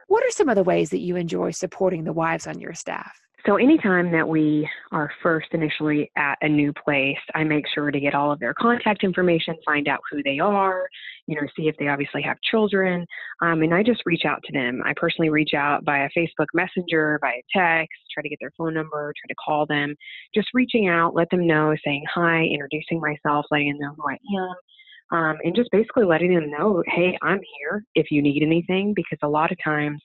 What 0.09 0.25
are 0.25 0.31
some 0.31 0.51
of 0.51 0.57
the 0.57 0.65
ways 0.65 0.91
that 0.91 1.01
you 1.01 1.17
enjoy 1.17 1.53
supporting 1.53 2.05
the 2.05 2.13
wives 2.13 2.47
on 2.47 2.61
your 2.61 2.75
staff? 2.75 3.19
So, 3.45 3.57
anytime 3.57 4.13
that 4.13 4.29
we 4.29 4.69
are 4.93 5.11
first 5.21 5.49
initially 5.51 6.13
at 6.17 6.39
a 6.43 6.49
new 6.49 6.73
place, 6.73 7.19
I 7.35 7.43
make 7.43 7.65
sure 7.75 7.91
to 7.91 7.99
get 7.99 8.15
all 8.15 8.31
of 8.31 8.39
their 8.39 8.55
contact 8.55 9.03
information, 9.03 9.57
find 9.65 9.89
out 9.89 9.99
who 10.09 10.23
they 10.23 10.39
are, 10.39 10.87
you 11.27 11.35
know, 11.35 11.47
see 11.57 11.67
if 11.67 11.75
they 11.77 11.89
obviously 11.89 12.23
have 12.23 12.37
children. 12.49 13.05
Um, 13.41 13.63
and 13.63 13.75
I 13.75 13.83
just 13.83 14.03
reach 14.07 14.25
out 14.25 14.45
to 14.45 14.53
them. 14.53 14.81
I 14.85 14.93
personally 14.95 15.29
reach 15.29 15.55
out 15.55 15.85
via 15.85 16.09
Facebook 16.17 16.47
Messenger, 16.55 17.19
via 17.21 17.41
text, 17.53 17.93
try 18.15 18.23
to 18.23 18.29
get 18.29 18.39
their 18.41 18.53
phone 18.57 18.75
number, 18.75 19.13
try 19.21 19.29
to 19.29 19.35
call 19.45 19.67
them, 19.67 19.97
just 20.33 20.47
reaching 20.55 20.87
out, 20.87 21.17
let 21.17 21.29
them 21.31 21.45
know, 21.45 21.75
saying 21.85 22.05
hi, 22.15 22.45
introducing 22.45 23.01
myself, 23.01 23.47
letting 23.51 23.73
them 23.73 23.81
know 23.81 23.95
who 23.97 24.09
I 24.09 24.19
am. 24.41 24.55
Um, 25.19 25.37
and 25.43 25.55
just 25.55 25.71
basically 25.73 26.05
letting 26.05 26.33
them 26.33 26.49
know, 26.49 26.83
hey, 26.87 27.19
I'm 27.23 27.41
here 27.59 27.85
if 27.97 28.13
you 28.13 28.23
need 28.23 28.43
anything, 28.45 28.95
because 28.95 29.19
a 29.23 29.29
lot 29.29 29.51
of 29.51 29.59
times 29.63 30.01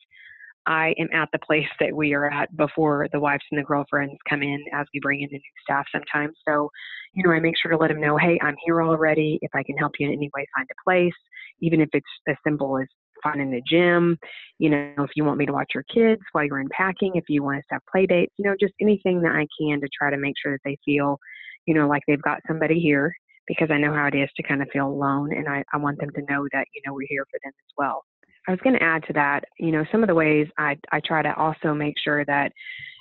I 0.68 0.94
am 1.00 1.08
at 1.14 1.30
the 1.32 1.40
place 1.40 1.68
that 1.80 1.96
we 1.96 2.14
are 2.14 2.30
at 2.30 2.56
before 2.58 3.08
the 3.12 3.20
wives 3.20 3.44
and 3.52 3.60
the 3.60 3.64
girlfriends 3.64 4.16
come 4.30 4.44
in 4.44 4.64
as 4.74 4.86
we 4.94 5.00
bring 5.00 5.22
in 5.22 5.30
the 5.32 5.38
new 5.38 5.42
staff 5.64 5.86
sometimes. 5.92 6.36
So, 6.48 6.70
you 7.14 7.24
know, 7.24 7.32
I 7.32 7.40
make 7.40 7.56
sure 7.58 7.72
to 7.72 7.78
let 7.78 7.88
them 7.88 8.02
know, 8.02 8.18
hey, 8.18 8.38
I'm 8.42 8.56
here 8.66 8.84
already. 8.84 9.40
If 9.42 9.52
I 9.56 9.64
can 9.64 9.78
help 9.78 9.94
you 10.00 10.08
in 10.08 10.14
any 10.14 10.30
way, 10.36 10.46
find 10.56 10.68
a 10.70 10.84
place, 10.84 11.14
even 11.62 11.82
if 11.82 11.90
it's 11.94 12.06
as 12.28 12.36
simple 12.46 12.78
as 12.78 12.88
finding 13.24 13.50
the 13.50 13.62
gym. 13.68 14.18
You 14.60 14.70
know, 14.70 14.94
if 15.00 15.12
you 15.16 15.24
want 15.24 15.38
me 15.38 15.46
to 15.46 15.54
watch 15.54 15.72
your 15.74 15.86
kids 15.94 16.22
while 16.34 16.46
you're 16.46 16.60
unpacking, 16.60 17.14
if 17.16 17.26
you 17.30 17.44
want 17.44 17.60
us 17.60 17.64
to 17.70 17.76
have 17.76 17.82
play 17.92 18.06
dates, 18.06 18.34
you 18.38 18.46
know, 18.46 18.56
just 18.60 18.74
anything 18.82 19.22
that 19.22 19.32
I 19.34 19.48
can 19.60 19.82
to 19.82 19.88
try 19.98 20.12
to 20.12 20.18
make 20.18 20.36
sure 20.42 20.54
that 20.54 20.62
they 20.66 20.78
feel, 20.86 21.18
you 21.66 21.74
know, 21.74 21.88
like 21.88 22.04
they've 22.08 22.22
got 22.22 22.40
somebody 22.48 22.80
here 22.80 23.14
because 23.48 23.70
I 23.72 23.78
know 23.78 23.94
how 23.94 24.08
it 24.08 24.16
is 24.16 24.30
to 24.36 24.44
kind 24.44 24.62
of 24.62 24.68
feel 24.74 24.88
alone 24.88 25.32
and 25.34 25.48
I, 25.48 25.64
I 25.74 25.78
want 25.78 26.00
them 26.00 26.10
to 26.12 26.22
know 26.30 26.46
that, 26.52 26.68
you 26.76 26.82
know, 26.86 26.94
we're 26.94 27.08
here 27.10 27.26
for 27.32 27.40
them 27.44 27.54
as 27.58 27.74
well. 27.78 28.04
I 28.48 28.52
was 28.52 28.60
going 28.64 28.78
to 28.78 28.84
add 28.84 29.04
to 29.08 29.14
that, 29.14 29.44
you 29.60 29.72
know, 29.72 29.84
some 29.92 30.04
of 30.04 30.08
the 30.08 30.16
ways 30.16 30.48
I, 30.58 30.78
I 30.92 31.02
try 31.02 31.22
to 31.22 31.36
also 31.36 31.74
make 31.74 31.96
sure 32.02 32.24
that 32.26 32.54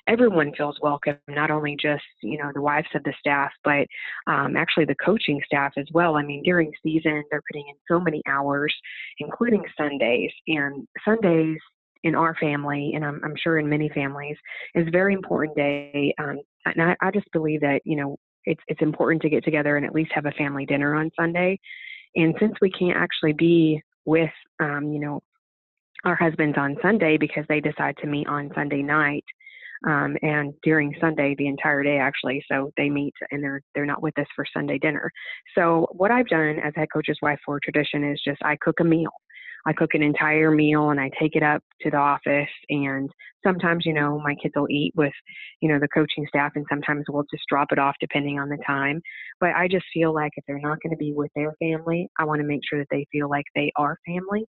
everyone 0.09 0.53
feels 0.57 0.79
welcome, 0.83 1.17
not 1.29 1.51
only 1.51 1.77
just, 1.81 2.05
you 2.23 2.39
know, 2.39 2.51
the 2.55 2.61
wives 2.61 2.89
of 2.95 3.03
the 3.05 3.13
staff, 3.19 3.51
but 3.65 3.87
um, 4.27 4.57
actually 4.57 4.85
the 4.85 4.95
coaching 5.05 5.41
staff 5.45 5.73
as 5.77 5.87
well. 5.93 6.17
I 6.17 6.23
mean, 6.23 6.43
during 6.43 6.73
season, 6.83 7.23
they're 7.31 7.43
putting 7.51 7.69
in 7.69 7.75
so 7.89 8.01
many 8.01 8.23
hours, 8.29 8.75
including 9.19 9.63
Sundays. 9.77 10.31
And 10.49 10.87
Sundays 11.05 11.59
in 12.03 12.15
our 12.15 12.37
family, 12.37 12.93
and 12.95 13.05
I'm, 13.05 13.21
I'm 13.25 13.35
sure 13.37 13.59
in 13.59 13.69
many 13.69 13.89
families, 13.89 14.37
is 14.75 14.87
a 14.87 14.91
very 14.93 15.15
important 15.15 15.57
day. 15.57 16.15
Um, 16.19 16.41
and 16.65 16.83
I, 16.83 16.97
I 17.01 17.11
just 17.11 17.31
believe 17.33 17.61
that, 17.63 17.83
you 17.85 17.97
know, 17.97 18.17
it's, 18.45 18.63
it's 18.69 18.83
important 18.83 19.23
to 19.23 19.29
get 19.29 19.45
together 19.45 19.77
and 19.77 19.85
at 19.85 19.95
least 19.95 20.13
have 20.15 20.27
a 20.27 20.33
family 20.33 20.67
dinner 20.67 20.95
on 20.95 21.11
Sunday. 21.19 21.59
And 22.15 22.35
since 22.39 22.55
we 22.61 22.71
can't 22.71 22.97
actually 22.97 23.33
be 23.33 23.83
with, 24.05 24.31
um, 24.61 24.93
you 24.93 25.01
know, 25.01 25.21
our 26.07 26.15
husbands 26.17 26.57
on 26.59 26.77
Sunday 26.81 27.17
because 27.19 27.45
they 27.49 27.61
decide 27.61 27.97
to 27.99 28.07
meet 28.07 28.27
on 28.29 28.51
Sunday 28.55 28.83
night 28.83 29.25
um, 29.87 30.17
and 30.23 30.55
during 30.63 30.95
Sunday 31.01 31.35
the 31.37 31.49
entire 31.49 31.83
day 31.83 31.99
actually. 31.99 32.43
So 32.51 32.71
they 32.77 32.89
meet 32.89 33.13
and 33.31 33.43
they're 33.43 33.61
they're 33.75 33.85
not 33.85 34.03
with 34.03 34.19
us 34.19 34.27
for 34.35 34.47
Sunday 34.55 34.79
dinner. 34.79 35.11
So 35.55 35.87
what 35.93 36.11
I've 36.11 36.29
done 36.29 36.59
as 36.65 36.73
head 36.77 36.89
coach's 36.93 37.19
wife 37.21 37.39
for 37.45 37.61
tradition 37.63 38.05
is 38.05 38.21
just 38.25 38.41
I 38.43 38.57
cook 38.63 38.81
a 38.81 38.85
meal 38.85 39.11
I 39.67 39.73
cook 39.73 39.95
an 39.95 40.03
entire 40.03 40.53
meal 40.53 40.91
and 40.91 41.01
I 41.01 41.11
take 41.21 41.35
it 41.35 41.43
up 41.43 41.61
to 41.83 41.91
the 41.91 41.97
office. 41.97 42.49
And 42.71 43.11
sometimes, 43.45 43.85
you 43.85 43.93
know, 43.93 44.21
my 44.21 44.37
kids 44.41 44.55
will 44.55 44.71
eat 44.71 44.93
with, 44.95 45.13
you 45.61 45.69
know, 45.69 45.81
the 45.81 45.89
coaching 45.89 46.25
staff, 46.29 46.53
and 46.55 46.65
sometimes 46.71 47.05
we'll 47.09 47.25
just 47.33 47.43
drop 47.49 47.69
it 47.73 47.79
off 47.79 47.97
depending 48.01 48.39
on 48.39 48.49
the 48.49 48.59
time. 48.65 49.03
But 49.41 49.51
I 49.57 49.67
just 49.67 49.85
feel 49.93 50.15
like 50.15 50.31
if 50.37 50.45
they're 50.47 50.61
not 50.61 50.79
going 50.83 50.93
to 50.93 50.97
be 50.97 51.13
with 51.13 51.33
their 51.35 51.53
family, 51.59 52.09
I 52.19 52.25
want 52.25 52.41
to 52.41 52.47
make 52.47 52.61
sure 52.69 52.79
that 52.79 52.89
they 52.93 53.07
feel 53.11 53.29
like 53.29 53.47
they 53.57 53.73
are 53.77 53.99
family. 54.07 54.45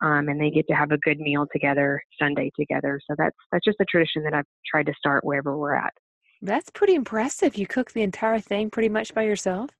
Um, 0.00 0.28
and 0.28 0.40
they 0.40 0.50
get 0.50 0.66
to 0.68 0.74
have 0.74 0.92
a 0.92 0.98
good 0.98 1.18
meal 1.18 1.46
together 1.52 2.00
Sunday 2.20 2.50
together. 2.58 3.00
So 3.08 3.16
that's 3.18 3.36
that's 3.50 3.64
just 3.64 3.80
a 3.80 3.84
tradition 3.84 4.22
that 4.24 4.34
I've 4.34 4.46
tried 4.70 4.86
to 4.86 4.94
start 4.98 5.24
wherever 5.24 5.56
we're 5.56 5.74
at. 5.74 5.92
That's 6.40 6.70
pretty 6.70 6.94
impressive. 6.94 7.56
You 7.56 7.66
cook 7.66 7.92
the 7.92 8.02
entire 8.02 8.38
thing 8.38 8.70
pretty 8.70 8.88
much 8.88 9.12
by 9.12 9.22
yourself. 9.22 9.70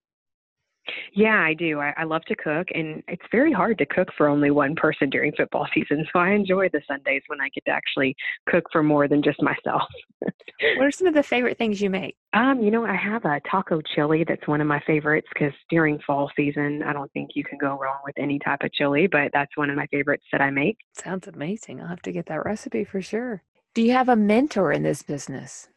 Yeah, 1.13 1.41
I 1.41 1.55
do. 1.55 1.81
I, 1.81 1.95
I 1.97 2.05
love 2.05 2.23
to 2.27 2.37
cook, 2.37 2.69
and 2.75 3.03
it's 3.09 3.23
very 3.31 3.53
hard 3.53 3.79
to 3.79 3.87
cook 3.87 4.09
for 4.17 4.29
only 4.29 4.51
one 4.51 4.75
person 4.75 5.11
during 5.11 5.33
football 5.37 5.67
season. 5.75 6.07
So 6.13 6.19
I 6.19 6.31
enjoy 6.31 6.69
the 6.69 6.81
Sundays 6.87 7.23
when 7.27 7.41
I 7.41 7.49
get 7.51 7.65
to 7.67 7.71
actually 7.71 8.15
cook 8.49 8.65
for 8.73 8.83
more 8.83 9.09
than 9.09 9.23
just 9.23 9.43
myself. 9.43 9.83
what 10.21 10.87
are 10.87 10.91
some 10.91 11.07
of 11.07 11.15
the 11.15 11.23
favorite 11.23 11.59
things 11.59 11.81
you 11.81 11.91
make? 11.91 12.17
Um, 12.33 12.63
you 12.63 12.71
know, 12.71 12.85
I 12.85 12.95
have 12.95 13.25
a 13.25 13.41
taco 13.51 13.81
chili 13.81 14.25
that's 14.27 14.47
one 14.47 14.61
of 14.61 14.67
my 14.67 14.81
favorites 14.87 15.29
because 15.33 15.53
during 15.71 15.99
fall 16.07 16.31
season, 16.37 16.83
I 16.83 16.93
don't 16.93 17.13
think 17.13 17.31
you 17.35 17.45
can 17.45 17.59
go 17.59 17.79
wrong 17.79 17.99
with 18.05 18.19
any 18.19 18.39
type 18.39 18.63
of 18.63 18.73
chili, 18.73 19.07
but 19.07 19.31
that's 19.33 19.57
one 19.57 19.71
of 19.71 19.77
my 19.77 19.87
favorites 19.87 20.25
that 20.33 20.41
I 20.41 20.51
make. 20.51 20.79
Sounds 20.95 21.27
amazing. 21.27 21.81
I'll 21.81 21.89
have 21.89 22.03
to 22.03 22.13
get 22.13 22.27
that 22.27 22.45
recipe 22.45 22.85
for 22.85 23.01
sure. 23.01 23.43
Do 23.75 23.83
you 23.83 23.93
have 23.93 24.09
a 24.09 24.17
mentor 24.17 24.73
in 24.73 24.83
this 24.83 25.03
business? 25.03 25.69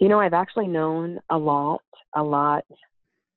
You 0.00 0.08
know, 0.08 0.20
I've 0.20 0.34
actually 0.34 0.68
known 0.68 1.20
a 1.30 1.38
lot, 1.38 1.80
a 2.14 2.22
lot 2.22 2.64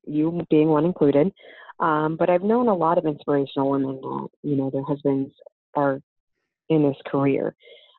you 0.07 0.45
being 0.49 0.69
one 0.69 0.85
included. 0.85 1.31
Um, 1.79 2.15
but 2.17 2.29
I've 2.29 2.43
known 2.43 2.67
a 2.67 2.75
lot 2.75 2.97
of 2.97 3.05
inspirational 3.05 3.69
women 3.69 3.99
that, 4.01 4.27
you 4.43 4.55
know, 4.55 4.69
their 4.69 4.83
husbands 4.83 5.33
are 5.75 5.99
in 6.69 6.83
this 6.83 6.97
career. 7.05 7.55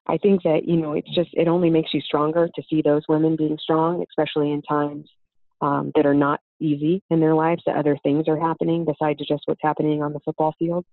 I 0.06 0.18
think 0.18 0.42
that, 0.44 0.66
you 0.66 0.76
know, 0.76 0.92
it's 0.92 1.12
just, 1.14 1.30
it 1.32 1.48
only 1.48 1.68
makes 1.68 1.92
you 1.92 2.00
stronger 2.00 2.48
to 2.54 2.62
see 2.70 2.80
those 2.80 3.02
women 3.08 3.36
being 3.36 3.58
strong, 3.60 4.04
especially 4.08 4.52
in 4.52 4.62
times 4.62 5.10
um, 5.60 5.92
that 5.94 6.06
are 6.06 6.14
not 6.14 6.40
easy 6.60 7.02
in 7.10 7.20
their 7.20 7.34
lives, 7.34 7.62
that 7.66 7.76
other 7.76 7.98
things 8.02 8.28
are 8.28 8.38
happening 8.38 8.84
besides 8.84 9.18
just 9.26 9.42
what's 9.46 9.60
happening 9.62 10.02
on 10.02 10.12
the 10.12 10.20
football 10.20 10.54
field. 10.58 10.84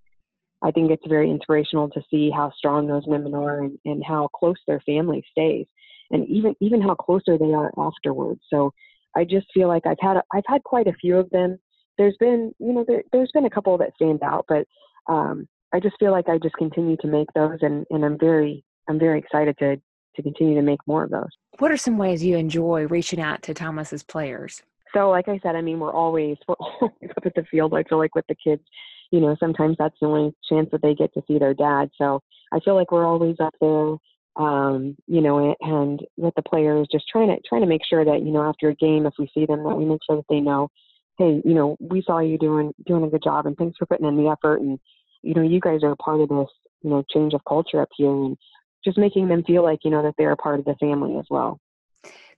I 0.62 0.71
think 0.71 0.91
it's 0.91 1.08
very 1.08 1.30
inspirational 1.30 1.89
to 1.89 2.02
see 2.10 2.32
how 2.32 2.52
strong 2.58 2.88
those 2.88 3.06
women 3.06 3.34
are 3.36 3.63
and, 3.63 3.78
and 3.86 4.04
how 4.04 4.30
close 4.34 4.58
their 4.65 4.80
family 4.82 5.23
stays 5.30 5.67
and 6.12 6.28
even 6.28 6.56
even 6.62 6.82
how 6.82 6.95
closer 6.95 7.38
they 7.38 7.54
are 7.54 7.71
afterwards. 7.78 8.41
So 8.49 8.71
I 9.15 9.23
just 9.23 9.47
feel 9.54 9.67
like 9.67 9.86
I've 9.86 9.97
had 9.99 10.17
I've 10.34 10.43
had 10.47 10.63
quite 10.63 10.88
a 10.88 10.93
few 10.93 11.17
of 11.17 11.30
them. 11.30 11.58
There's 11.97 12.15
been 12.19 12.54
you 12.60 12.73
know 12.73 12.86
there, 12.88 13.04
has 13.13 13.32
been 13.34 13.45
a 13.45 13.49
couple 13.49 13.78
that 13.78 13.93
stand 13.95 14.21
out, 14.23 14.45
but 14.47 14.65
um, 15.08 15.47
I 15.73 15.80
just 15.80 15.95
feel 15.99 16.12
like 16.12 16.30
I 16.30 16.38
just 16.38 16.56
continue 16.56 16.97
to 16.97 17.08
make 17.08 17.28
those, 17.34 17.60
and 17.62 17.86
and 17.89 18.04
I'm 18.04 18.17
very 18.17 18.63
I'm 18.88 18.99
very 18.99 19.19
excited 19.19 19.58
to 19.60 19.78
to 20.15 20.21
continue 20.21 20.56
to 20.56 20.62
make 20.62 20.80
more 20.86 21.04
of 21.04 21.10
those. 21.10 21.30
What 21.60 21.71
are 21.71 21.78
some 21.78 21.97
ways 21.97 22.23
you 22.23 22.38
enjoy 22.38 22.86
reaching 22.88 23.19
out 23.19 23.41
to 23.43 23.54
Thomas's 23.54 24.04
players? 24.04 24.62
So, 24.93 25.10
like 25.10 25.28
I 25.28 25.39
said, 25.41 25.56
I 25.56 25.62
mean, 25.62 25.80
we're 25.80 25.93
always 25.93 26.38
we're 26.47 26.56
always 26.60 27.12
up 27.17 27.26
at 27.26 27.36
the 27.36 27.43
field. 27.49 27.73
I 27.73 27.84
feel 27.84 27.97
like 27.97 28.15
with 28.15 28.26
the 28.28 28.36
kids, 28.36 28.62
you 29.12 29.19
know, 29.19 29.36
sometimes 29.39 29.76
that's 29.80 29.95
the 29.99 30.08
only 30.08 30.34
chance 30.49 30.69
that 30.71 30.82
they 30.82 30.93
get 30.93 31.13
to 31.13 31.23
see 31.28 31.39
their 31.39 31.54
dad. 31.54 31.89
So 31.97 32.21
I 32.52 32.60
feel 32.60 32.76
like 32.76 32.91
we're 32.91 33.06
always 33.06 33.36
up 33.39 33.54
there 33.60 33.97
um, 34.36 34.96
you 35.08 35.22
know, 35.22 35.56
and 35.62 36.02
with 36.17 36.34
the 36.36 36.41
players, 36.41 36.88
just 36.91 37.08
trying 37.08 37.28
to 37.28 37.38
trying 37.48 37.62
to 37.62 37.67
make 37.67 37.86
sure 37.88 38.04
that 38.04 38.24
you 38.24 38.32
know 38.32 38.43
after 38.43 38.69
a 38.69 38.76
game, 38.76 39.06
if 39.06 39.13
we 39.19 39.30
see 39.34 39.46
them, 39.46 39.63
that 39.63 39.76
we 39.76 39.86
make 39.86 40.02
sure 40.08 40.17
that 40.17 40.26
they 40.30 40.39
know, 40.39 40.69
hey, 41.17 41.41
you 41.46 41.54
know, 41.54 41.78
we 41.80 42.02
saw 42.02 42.19
you 42.19 42.38
doing 42.38 42.74
doing 42.86 43.04
a 43.04 43.10
good 43.10 43.24
job, 43.24 43.46
and 43.46 43.58
thanks 43.58 43.78
for 43.78 43.86
putting 43.86 44.08
in 44.08 44.17
the 44.17 44.30
effort, 44.30 44.62
and 44.62 44.80
you 45.22 45.34
know, 45.34 45.43
you 45.43 45.60
guys 45.60 45.84
are 45.84 45.91
a 45.91 45.98
part 45.98 46.22
of 46.22 46.30
this, 46.30 46.50
you 46.82 46.89
know, 46.89 47.04
change 47.13 47.34
of 47.34 47.41
culture 47.48 47.82
up 47.82 47.89
here, 47.96 48.10
and 48.10 48.38
just 48.84 48.98
making 48.98 49.28
them 49.28 49.43
feel 49.43 49.63
like 49.63 49.80
you 49.84 49.91
know 49.91 50.02
that 50.02 50.15
they're 50.17 50.32
a 50.32 50.38
part 50.38 50.60
of 50.60 50.65
the 50.65 50.76
family 50.76 51.17
as 51.17 51.26
well. 51.30 51.60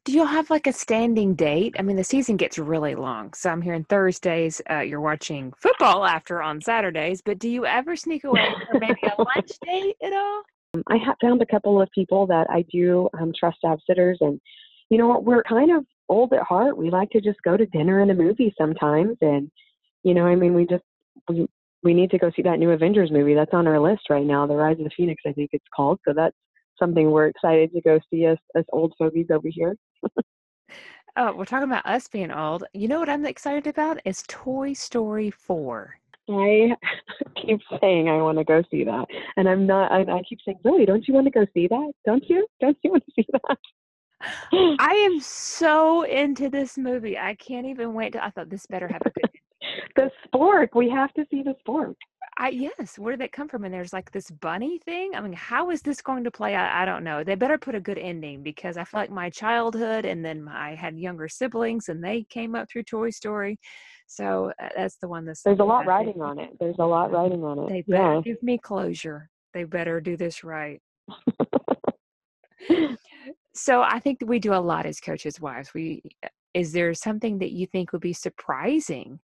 Do 0.04 0.12
you 0.12 0.24
have 0.24 0.52
like 0.52 0.68
a 0.68 0.74
standing 0.74 1.34
date? 1.34 1.76
I 1.80 1.82
mean, 1.82 1.96
the 1.96 2.04
season 2.04 2.38
gets 2.38 2.60
really 2.60 2.94
long. 2.94 3.34
So 3.34 3.50
I'm 3.50 3.62
hearing 3.62 3.86
Thursdays. 3.86 4.62
Uh, 4.70 4.82
you're 4.82 5.02
watching 5.02 5.52
football 5.58 6.06
after 6.06 6.44
on 6.44 6.62
Saturdays, 6.62 7.22
but 7.24 7.40
do 7.40 7.50
you 7.50 7.66
ever 7.66 7.96
sneak 7.96 8.24
away 8.24 8.54
for 8.70 8.80
maybe 8.80 9.00
a 9.02 9.20
lunch 9.20 9.52
date 9.66 9.96
at 10.04 10.14
all? 10.14 10.44
I 10.88 10.98
have 10.98 11.16
found 11.22 11.42
a 11.42 11.46
couple 11.46 11.82
of 11.82 11.90
people 11.92 12.28
that 12.28 12.48
I 12.50 12.64
do 12.72 13.10
um, 13.20 13.32
trust 13.38 13.58
to 13.62 13.70
have 13.70 13.80
sitters, 13.88 14.18
and 14.22 14.40
you 14.90 14.98
know 14.98 15.08
what? 15.08 15.24
We're 15.24 15.44
kind 15.44 15.72
of 15.72 15.86
old 16.10 16.34
at 16.34 16.44
heart. 16.44 16.78
We 16.78 16.90
like 16.90 17.10
to 17.12 17.22
just 17.22 17.40
go 17.44 17.58
to 17.58 17.66
dinner 17.68 18.02
and 18.02 18.12
a 18.12 18.16
movie 18.16 18.54
sometimes, 18.58 19.18
and 19.22 19.50
you 20.04 20.14
know, 20.14 20.26
I 20.26 20.36
mean, 20.36 20.54
we 20.54 20.66
just 20.66 20.84
we 21.30 21.48
we 21.84 21.94
need 21.94 22.10
to 22.12 22.18
go 22.18 22.32
see 22.36 22.42
that 22.42 22.60
new 22.60 22.72
Avengers 22.72 23.12
movie 23.12 23.36
that's 23.36 23.54
on 23.54 23.68
our 23.68 23.80
list 23.80 24.10
right 24.10 24.26
now, 24.26 24.48
The 24.48 24.56
Rise 24.56 24.78
of 24.80 24.86
the 24.86 24.92
Phoenix, 24.98 25.22
I 25.26 25.32
think 25.32 25.52
it's 25.54 25.66
called. 25.74 26.00
So 26.06 26.14
that's 26.16 26.36
something 26.80 27.12
we're 27.12 27.28
excited 27.28 27.72
to 27.74 27.82
go 27.82 28.00
see 28.10 28.26
us 28.26 28.40
as 28.56 28.66
old 28.74 28.94
fogies 28.98 29.28
over 29.32 29.48
here. 29.50 29.76
oh, 31.16 31.36
we're 31.36 31.46
talking 31.46 31.70
about 31.70 31.86
us 31.86 32.08
being 32.08 32.32
old. 32.32 32.64
You 32.74 32.88
know 32.88 33.00
what 33.00 33.08
I'm 33.08 33.26
excited 33.26 33.68
about? 33.68 34.00
Is 34.04 34.24
Toy 34.28 34.74
Story 34.74 35.30
4. 35.30 36.00
I 36.30 36.76
keep 37.42 37.62
saying 37.82 38.10
I 38.10 38.22
want 38.22 38.38
to 38.38 38.44
go 38.44 38.64
see 38.72 38.84
that, 38.84 39.06
and 39.38 39.48
I'm 39.48 39.66
not. 39.66 39.92
I, 39.92 40.02
I 40.02 40.22
keep 40.28 40.40
saying, 40.44 40.60
really, 40.64 40.86
don't 40.86 41.08
you 41.08 41.14
want 41.14 41.26
to 41.26 41.32
go 41.32 41.46
see 41.54 41.68
that? 41.68 41.92
Don't 42.06 42.28
you? 42.30 42.48
Don't 42.60 42.78
you 42.84 42.92
want 42.92 43.04
to 43.06 43.12
see 43.16 43.28
that? 43.32 43.58
I 44.80 44.94
am 45.10 45.20
so 45.20 46.04
into 46.04 46.50
this 46.50 46.78
movie. 46.78 47.18
I 47.18 47.36
can't 47.36 47.68
even 47.68 47.94
wait 47.94 48.14
to. 48.14 48.24
I 48.24 48.30
thought 48.30 48.50
this 48.50 48.66
better 48.66 48.88
have 48.88 49.02
a 49.06 49.10
good. 49.10 49.30
the 49.96 50.12
spork. 50.28 50.70
We 50.76 50.90
have 50.90 51.14
to 51.14 51.26
see 51.30 51.44
the 51.44 51.56
spork. 51.68 51.96
I 52.38 52.50
yes. 52.50 53.00
Where 53.00 53.14
did 53.14 53.22
that 53.22 53.32
come 53.32 53.48
from? 53.48 53.64
And 53.64 53.74
there's 53.74 53.94
like 53.94 54.12
this 54.12 54.30
bunny 54.30 54.80
thing. 54.80 55.12
I 55.16 55.22
mean, 55.22 55.34
how 55.34 55.70
is 55.70 55.82
this 55.82 56.02
going 56.02 56.24
to 56.26 56.32
play 56.32 56.54
out? 56.54 56.72
I 56.74 56.86
don't 56.86 57.04
know. 57.04 57.24
They 57.24 57.36
better 57.36 57.58
put 57.58 57.76
a 57.76 57.80
good 57.80 57.98
ending 57.98 58.44
because 58.44 58.78
I 58.78 58.84
feel 58.84 59.00
like 59.00 59.12
my 59.12 59.30
childhood, 59.30 60.06
and 60.06 60.24
then 60.24 60.48
I 60.48 60.76
had 60.76 60.98
younger 60.98 61.30
siblings, 61.30 61.88
and 61.88 62.04
they 62.04 62.24
came 62.24 62.56
up 62.56 62.70
through 62.70 62.84
Toy 62.84 63.10
Story. 63.12 63.58
So 64.08 64.52
uh, 64.62 64.70
that's 64.76 64.98
the 64.98 65.08
one 65.08 65.26
that's. 65.26 65.42
There's 65.42 65.60
a 65.60 65.64
lot 65.64 65.86
writing 65.86 66.22
on 66.22 66.40
it. 66.40 66.52
There's 66.60 66.76
a 66.80 66.86
lot 66.86 67.12
writing 67.12 67.44
on 67.44 67.60
it. 67.60 67.70
They 67.70 67.82
better 67.82 68.16
yeah. 68.16 68.22
give 68.24 68.42
me 68.44 68.58
closure. 68.58 69.30
They 69.54 69.64
better 69.64 70.02
do 70.02 70.18
this 70.18 70.44
right. 70.44 70.82
so 73.54 73.82
I 73.82 74.00
think 74.00 74.20
we 74.26 74.40
do 74.40 74.54
a 74.54 74.56
lot 74.56 74.86
as 74.86 75.00
coaches' 75.00 75.40
wives. 75.40 75.74
We 75.74 76.02
uh, 76.24 76.30
is 76.54 76.72
there 76.72 76.94
something 76.94 77.40
that 77.40 77.52
you 77.52 77.68
think 77.68 77.92
would 77.92 78.02
be 78.02 78.14
surprising 78.14 79.20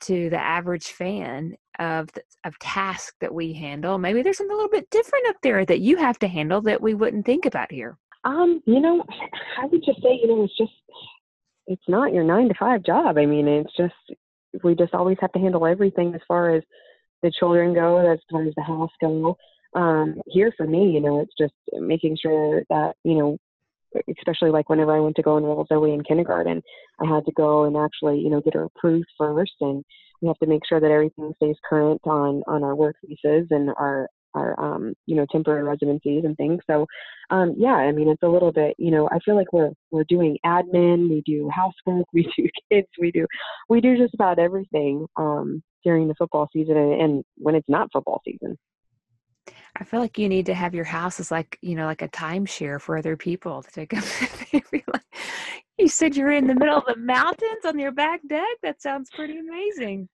to 0.00 0.28
the 0.30 0.38
average 0.38 0.88
fan 0.88 1.56
of 1.78 2.12
the, 2.12 2.22
of 2.44 2.58
task 2.58 3.14
that 3.20 3.32
we 3.32 3.54
handle? 3.54 3.98
Maybe 3.98 4.22
there's 4.22 4.36
something 4.36 4.52
a 4.52 4.56
little 4.56 4.70
bit 4.70 4.90
different 4.90 5.28
up 5.28 5.36
there 5.42 5.64
that 5.64 5.80
you 5.80 5.96
have 5.96 6.18
to 6.20 6.28
handle 6.28 6.60
that 6.62 6.82
we 6.82 6.94
wouldn't 6.94 7.24
think 7.24 7.46
about 7.46 7.72
here. 7.72 7.96
Um, 8.24 8.62
you 8.66 8.80
know, 8.80 9.02
I 9.60 9.66
would 9.66 9.82
just 9.82 10.02
say, 10.02 10.20
you 10.20 10.28
know, 10.28 10.44
it's 10.44 10.56
just 10.58 10.72
it's 11.68 11.88
not 11.88 12.12
your 12.12 12.24
nine 12.24 12.48
to 12.48 12.54
five 12.58 12.82
job. 12.82 13.18
I 13.18 13.26
mean, 13.26 13.46
it's 13.46 13.76
just 13.76 13.94
we 14.64 14.74
just 14.74 14.94
always 14.94 15.18
have 15.20 15.32
to 15.32 15.38
handle 15.38 15.66
everything 15.66 16.14
as 16.14 16.20
far 16.26 16.56
as 16.56 16.62
the 17.22 17.30
children 17.38 17.74
go, 17.74 17.98
as 17.98 18.18
far 18.30 18.42
as 18.44 18.54
the 18.56 18.62
house 18.62 18.90
go. 19.00 19.36
Um, 19.74 20.20
here 20.26 20.52
for 20.56 20.66
me, 20.66 20.90
you 20.90 21.00
know, 21.00 21.20
it's 21.20 21.34
just 21.38 21.52
making 21.74 22.16
sure 22.20 22.62
that 22.70 22.94
you 23.04 23.18
know, 23.18 23.36
especially 24.18 24.50
like 24.50 24.70
whenever 24.70 24.96
I 24.96 25.00
went 25.00 25.16
to 25.16 25.22
go 25.22 25.36
enroll 25.36 25.66
Zoe 25.68 25.92
in 25.92 26.02
kindergarten, 26.02 26.62
I 27.00 27.06
had 27.06 27.26
to 27.26 27.32
go 27.32 27.64
and 27.64 27.76
actually 27.76 28.18
you 28.18 28.30
know 28.30 28.40
get 28.40 28.54
her 28.54 28.64
approved 28.64 29.08
first, 29.18 29.52
and 29.60 29.84
we 30.22 30.28
have 30.28 30.38
to 30.38 30.46
make 30.46 30.62
sure 30.66 30.80
that 30.80 30.90
everything 30.90 31.34
stays 31.36 31.56
current 31.68 32.00
on 32.04 32.42
on 32.46 32.64
our 32.64 32.74
work 32.74 32.96
visas 33.04 33.48
and 33.50 33.70
our 33.76 34.08
our 34.34 34.58
um, 34.60 34.94
you 35.06 35.16
know 35.16 35.26
temporary 35.30 35.62
residencies 35.62 36.24
and 36.24 36.36
things. 36.36 36.60
So 36.68 36.86
um, 37.30 37.54
yeah, 37.56 37.74
I 37.74 37.92
mean 37.92 38.08
it's 38.08 38.22
a 38.22 38.28
little 38.28 38.52
bit 38.52 38.74
you 38.78 38.90
know 38.90 39.08
I 39.10 39.18
feel 39.24 39.36
like 39.36 39.52
we're 39.52 39.70
we're 39.90 40.04
doing 40.04 40.38
admin, 40.44 41.08
we 41.08 41.22
do 41.24 41.50
housework, 41.50 42.06
we 42.12 42.30
do 42.36 42.48
kids, 42.70 42.88
we 42.98 43.10
do 43.10 43.26
we 43.68 43.80
do 43.80 43.96
just 43.96 44.14
about 44.14 44.38
everything 44.38 45.06
um, 45.16 45.62
during 45.84 46.08
the 46.08 46.14
football 46.14 46.48
season 46.52 46.76
and, 46.76 47.00
and 47.00 47.24
when 47.36 47.54
it's 47.54 47.68
not 47.68 47.88
football 47.92 48.20
season. 48.24 48.56
I 49.76 49.84
feel 49.84 50.00
like 50.00 50.18
you 50.18 50.28
need 50.28 50.46
to 50.46 50.54
have 50.54 50.74
your 50.74 50.84
house 50.84 51.20
as 51.20 51.30
like 51.30 51.58
you 51.62 51.74
know 51.74 51.86
like 51.86 52.02
a 52.02 52.08
timeshare 52.08 52.80
for 52.80 52.96
other 52.96 53.16
people 53.16 53.62
to 53.62 53.70
take 53.70 53.94
up. 53.96 54.04
you 55.78 55.88
said 55.88 56.16
you're 56.16 56.32
in 56.32 56.46
the 56.46 56.54
middle 56.54 56.78
of 56.78 56.84
the 56.86 56.96
mountains 56.96 57.64
on 57.64 57.78
your 57.78 57.92
back 57.92 58.20
deck. 58.28 58.56
That 58.62 58.82
sounds 58.82 59.10
pretty 59.14 59.38
amazing. 59.38 60.08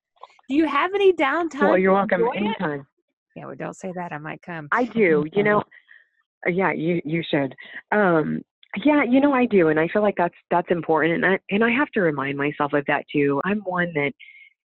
Do 0.49 0.55
you 0.55 0.67
have 0.67 0.93
any 0.95 1.13
downtime? 1.13 1.71
Well, 1.71 1.79
you're 1.79 1.93
welcome 1.93 2.29
anytime. 2.35 2.87
Yeah, 3.35 3.47
well, 3.47 3.57
don't 3.57 3.77
say 3.77 3.93
that. 3.95 4.13
I 4.13 4.19
might 4.19 4.43
come. 4.43 4.69
I 4.73 4.85
do. 4.85 5.25
You 5.33 5.43
know, 5.43 5.59
uh, 6.47 6.51
yeah, 6.51 6.73
you 6.73 7.01
you 7.05 7.23
should. 7.29 7.55
Um, 7.93 8.43
yeah, 8.85 9.05
you 9.05 9.21
know, 9.21 9.33
I 9.33 9.47
do, 9.47 9.69
and 9.69 9.79
I 9.79 9.89
feel 9.89 10.03
like 10.03 10.17
that's 10.17 10.35
that's 10.51 10.71
important, 10.71 11.15
and 11.15 11.27
I 11.27 11.39
and 11.51 11.65
I 11.65 11.71
have 11.71 11.91
to 11.93 12.01
remind 12.01 12.37
myself 12.37 12.73
of 12.73 12.85
that 12.87 13.05
too. 13.13 13.41
I'm 13.45 13.61
one 13.61 13.93
that, 13.95 14.13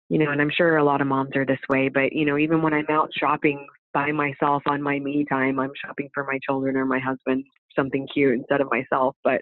you 0.10 0.18
know, 0.18 0.32
and 0.32 0.42
I'm 0.42 0.52
sure 0.56 0.78
a 0.78 0.84
lot 0.84 1.02
of 1.02 1.08
moms 1.08 1.36
are 1.36 1.46
this 1.46 1.60
way, 1.70 1.90
but 1.90 2.14
you 2.14 2.26
know, 2.26 2.38
even 2.38 2.62
when 2.62 2.74
I'm 2.74 2.90
out 2.90 3.10
shopping 3.18 3.66
by 3.94 4.12
myself 4.12 4.64
on 4.68 4.82
my 4.82 5.00
me 5.00 5.26
time, 5.30 5.60
I'm 5.60 5.72
shopping 5.86 6.10
for 6.14 6.24
my 6.26 6.40
children 6.46 6.76
or 6.76 6.86
my 6.86 7.00
husband 7.00 7.44
something 7.76 8.08
cute 8.14 8.34
instead 8.34 8.62
of 8.62 8.70
myself. 8.72 9.16
But 9.24 9.42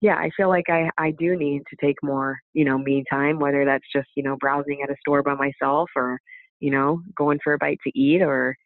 yeah, 0.00 0.16
I 0.16 0.30
feel 0.36 0.48
like 0.48 0.68
I 0.68 0.90
I 0.98 1.12
do 1.12 1.36
need 1.36 1.62
to 1.70 1.76
take 1.84 1.96
more, 2.02 2.38
you 2.52 2.64
know, 2.64 2.78
me 2.78 3.04
time, 3.10 3.38
whether 3.38 3.64
that's 3.64 3.86
just 3.94 4.08
you 4.16 4.22
know 4.22 4.36
browsing 4.40 4.80
at 4.82 4.90
a 4.90 4.96
store 5.00 5.22
by 5.22 5.34
myself 5.34 5.90
or 5.94 6.18
you 6.60 6.70
know, 6.70 7.02
going 7.16 7.38
for 7.42 7.54
a 7.54 7.58
bite 7.58 7.80
to 7.84 7.98
eat 7.98 8.22
or 8.22 8.56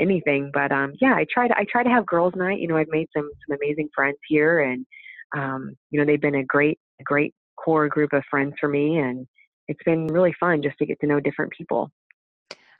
anything. 0.00 0.50
But 0.52 0.72
um, 0.72 0.92
yeah, 1.00 1.14
I 1.14 1.26
try 1.32 1.48
to 1.48 1.56
I 1.56 1.64
try 1.70 1.82
to 1.82 1.90
have 1.90 2.06
girls' 2.06 2.34
night. 2.36 2.60
You 2.60 2.68
know, 2.68 2.76
I've 2.76 2.88
made 2.88 3.08
some 3.14 3.30
some 3.46 3.56
amazing 3.60 3.88
friends 3.94 4.18
here, 4.28 4.60
and 4.60 4.86
um, 5.36 5.74
you 5.90 5.98
know, 5.98 6.06
they've 6.06 6.20
been 6.20 6.36
a 6.36 6.44
great 6.44 6.78
a 7.00 7.04
great 7.04 7.34
core 7.56 7.88
group 7.88 8.12
of 8.12 8.24
friends 8.30 8.54
for 8.60 8.68
me, 8.68 8.98
and 8.98 9.26
it's 9.68 9.82
been 9.84 10.06
really 10.06 10.34
fun 10.38 10.62
just 10.62 10.78
to 10.78 10.86
get 10.86 11.00
to 11.00 11.06
know 11.06 11.20
different 11.20 11.52
people. 11.52 11.90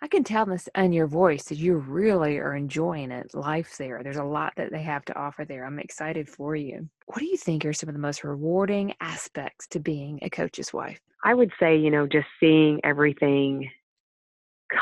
I 0.04 0.08
can 0.08 0.24
tell 0.24 0.44
this 0.46 0.68
in 0.74 0.92
your 0.92 1.06
voice 1.06 1.44
that 1.44 1.58
you 1.58 1.76
really 1.76 2.38
are 2.38 2.56
enjoying 2.56 3.12
it. 3.12 3.32
Life 3.34 3.78
there. 3.78 4.02
There's 4.02 4.16
a 4.16 4.24
lot 4.24 4.52
that 4.56 4.72
they 4.72 4.82
have 4.82 5.04
to 5.04 5.16
offer 5.16 5.44
there. 5.44 5.64
I'm 5.64 5.78
excited 5.78 6.28
for 6.28 6.56
you. 6.56 6.88
What 7.06 7.20
do 7.20 7.26
you 7.26 7.36
think 7.36 7.64
are 7.64 7.72
some 7.72 7.88
of 7.88 7.94
the 7.94 8.00
most 8.00 8.24
rewarding 8.24 8.94
aspects 9.00 9.68
to 9.68 9.78
being 9.78 10.18
a 10.22 10.28
coach's 10.28 10.72
wife? 10.72 10.98
I 11.22 11.34
would 11.34 11.52
say, 11.60 11.76
you 11.76 11.92
know, 11.92 12.08
just 12.08 12.26
seeing 12.40 12.80
everything 12.82 13.70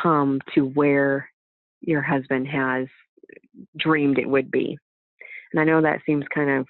come 0.02 0.40
to 0.54 0.66
where 0.66 1.28
your 1.80 2.02
husband 2.02 2.46
has 2.48 2.86
dreamed 3.78 4.18
it 4.18 4.28
would 4.28 4.50
be. 4.50 4.76
And 5.52 5.60
I 5.60 5.64
know 5.64 5.82
that 5.82 6.00
seems 6.06 6.24
kind 6.34 6.50
of 6.50 6.66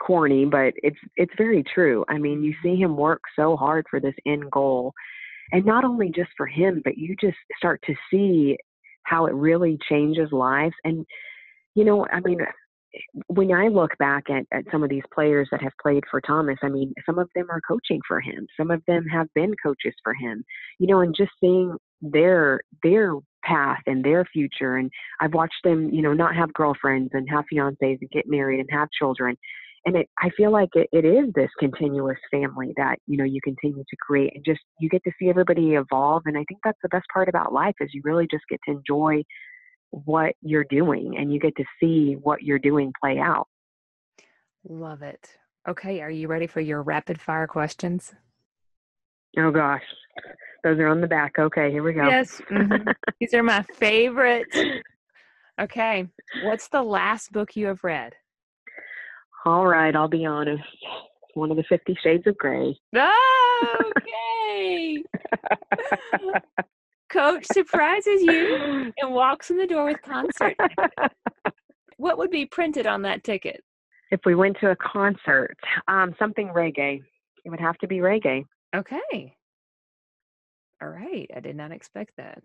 corny, 0.00 0.44
but 0.44 0.74
it's 0.76 0.98
it's 1.16 1.32
very 1.36 1.64
true. 1.74 2.04
I 2.08 2.18
mean, 2.18 2.42
you 2.42 2.52
mm-hmm. 2.52 2.68
see 2.68 2.76
him 2.80 2.96
work 2.96 3.20
so 3.36 3.56
hard 3.56 3.86
for 3.90 4.00
this 4.00 4.14
end 4.26 4.50
goal 4.50 4.92
and 5.52 5.64
not 5.64 5.84
only 5.84 6.10
just 6.10 6.30
for 6.36 6.46
him 6.46 6.80
but 6.84 6.98
you 6.98 7.14
just 7.20 7.36
start 7.56 7.80
to 7.86 7.94
see 8.10 8.56
how 9.04 9.26
it 9.26 9.34
really 9.34 9.78
changes 9.88 10.32
lives 10.32 10.74
and 10.84 11.04
you 11.74 11.84
know 11.84 12.06
i 12.12 12.20
mean 12.20 12.38
when 13.28 13.52
i 13.52 13.68
look 13.68 13.96
back 13.98 14.24
at, 14.30 14.44
at 14.52 14.64
some 14.72 14.82
of 14.82 14.90
these 14.90 15.02
players 15.14 15.48
that 15.50 15.62
have 15.62 15.72
played 15.80 16.02
for 16.10 16.20
thomas 16.20 16.58
i 16.62 16.68
mean 16.68 16.92
some 17.06 17.18
of 17.18 17.28
them 17.34 17.46
are 17.50 17.60
coaching 17.66 18.00
for 18.06 18.20
him 18.20 18.46
some 18.56 18.70
of 18.70 18.82
them 18.86 19.04
have 19.06 19.28
been 19.34 19.54
coaches 19.62 19.94
for 20.02 20.14
him 20.14 20.42
you 20.78 20.86
know 20.86 21.00
and 21.00 21.14
just 21.16 21.32
seeing 21.40 21.76
their 22.02 22.60
their 22.82 23.14
path 23.44 23.80
and 23.86 24.04
their 24.04 24.24
future 24.26 24.76
and 24.76 24.90
i've 25.20 25.34
watched 25.34 25.62
them 25.64 25.90
you 25.90 26.02
know 26.02 26.12
not 26.12 26.36
have 26.36 26.52
girlfriends 26.52 27.10
and 27.12 27.28
have 27.28 27.44
fiancés 27.52 27.98
and 28.00 28.10
get 28.12 28.24
married 28.28 28.60
and 28.60 28.68
have 28.70 28.88
children 28.96 29.36
and 29.84 29.96
it, 29.96 30.08
I 30.18 30.30
feel 30.36 30.52
like 30.52 30.70
it, 30.74 30.88
it 30.92 31.04
is 31.04 31.32
this 31.34 31.50
continuous 31.58 32.18
family 32.30 32.72
that 32.76 32.98
you 33.06 33.16
know 33.16 33.24
you 33.24 33.40
continue 33.42 33.82
to 33.82 33.96
create, 34.00 34.32
and 34.34 34.44
just 34.44 34.60
you 34.78 34.88
get 34.88 35.02
to 35.04 35.12
see 35.18 35.28
everybody 35.28 35.74
evolve. 35.74 36.22
And 36.26 36.36
I 36.36 36.44
think 36.48 36.60
that's 36.64 36.78
the 36.82 36.88
best 36.88 37.06
part 37.12 37.28
about 37.28 37.52
life 37.52 37.74
is 37.80 37.90
you 37.92 38.00
really 38.04 38.28
just 38.30 38.44
get 38.48 38.60
to 38.66 38.76
enjoy 38.76 39.22
what 39.90 40.34
you're 40.40 40.66
doing, 40.70 41.16
and 41.18 41.32
you 41.32 41.40
get 41.40 41.56
to 41.56 41.64
see 41.80 42.14
what 42.14 42.42
you're 42.42 42.58
doing 42.58 42.92
play 43.02 43.18
out. 43.18 43.48
Love 44.68 45.02
it. 45.02 45.36
Okay, 45.68 46.00
are 46.00 46.10
you 46.10 46.28
ready 46.28 46.46
for 46.46 46.60
your 46.60 46.82
rapid 46.82 47.20
fire 47.20 47.46
questions? 47.46 48.14
Oh 49.38 49.50
gosh, 49.50 49.82
those 50.62 50.78
are 50.78 50.88
on 50.88 51.00
the 51.00 51.06
back. 51.06 51.38
Okay, 51.38 51.70
here 51.70 51.82
we 51.82 51.92
go. 51.92 52.06
Yes, 52.06 52.40
mm-hmm. 52.50 52.90
these 53.20 53.34
are 53.34 53.42
my 53.42 53.62
favorite. 53.74 54.46
Okay, 55.60 56.06
what's 56.42 56.68
the 56.68 56.82
last 56.82 57.32
book 57.32 57.56
you 57.56 57.66
have 57.66 57.82
read? 57.82 58.12
All 59.44 59.66
right, 59.66 59.94
I'll 59.94 60.08
be 60.08 60.26
honest. 60.26 60.62
One 61.34 61.50
of 61.50 61.56
the 61.56 61.64
Fifty 61.64 61.96
Shades 62.02 62.26
of 62.26 62.36
Grey. 62.36 62.78
okay. 63.86 65.02
Coach 67.12 67.44
surprises 67.52 68.22
you 68.22 68.92
and 68.98 69.12
walks 69.12 69.50
in 69.50 69.58
the 69.58 69.66
door 69.66 69.84
with 69.84 70.00
concert. 70.02 70.56
what 71.98 72.16
would 72.16 72.30
be 72.30 72.46
printed 72.46 72.86
on 72.86 73.02
that 73.02 73.22
ticket? 73.22 73.62
If 74.10 74.20
we 74.24 74.34
went 74.34 74.56
to 74.60 74.70
a 74.70 74.76
concert, 74.76 75.56
um, 75.88 76.14
something 76.18 76.48
reggae. 76.48 77.02
It 77.44 77.50
would 77.50 77.60
have 77.60 77.76
to 77.78 77.86
be 77.86 77.98
reggae. 77.98 78.44
Okay. 78.74 79.36
All 80.82 80.88
right. 80.88 81.30
I 81.34 81.40
did 81.40 81.56
not 81.56 81.72
expect 81.72 82.12
that. 82.16 82.42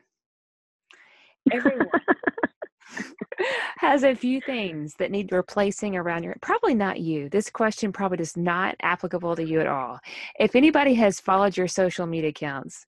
Everyone 1.52 1.88
has 3.78 4.04
a 4.04 4.16
few 4.16 4.42
things 4.42 4.96
that 5.00 5.12
need 5.12 5.32
replacing 5.32 5.96
around 5.96 6.24
your 6.24 6.36
probably 6.42 6.74
not 6.74 7.00
you 7.00 7.30
this 7.30 7.50
question 7.50 7.92
probably 7.92 8.20
is 8.20 8.36
not 8.36 8.76
applicable 8.82 9.36
to 9.36 9.44
you 9.44 9.60
at 9.60 9.68
all 9.68 10.00
if 10.40 10.56
anybody 10.56 10.94
has 10.94 11.20
followed 11.20 11.56
your 11.56 11.68
social 11.68 12.06
media 12.06 12.30
accounts 12.30 12.86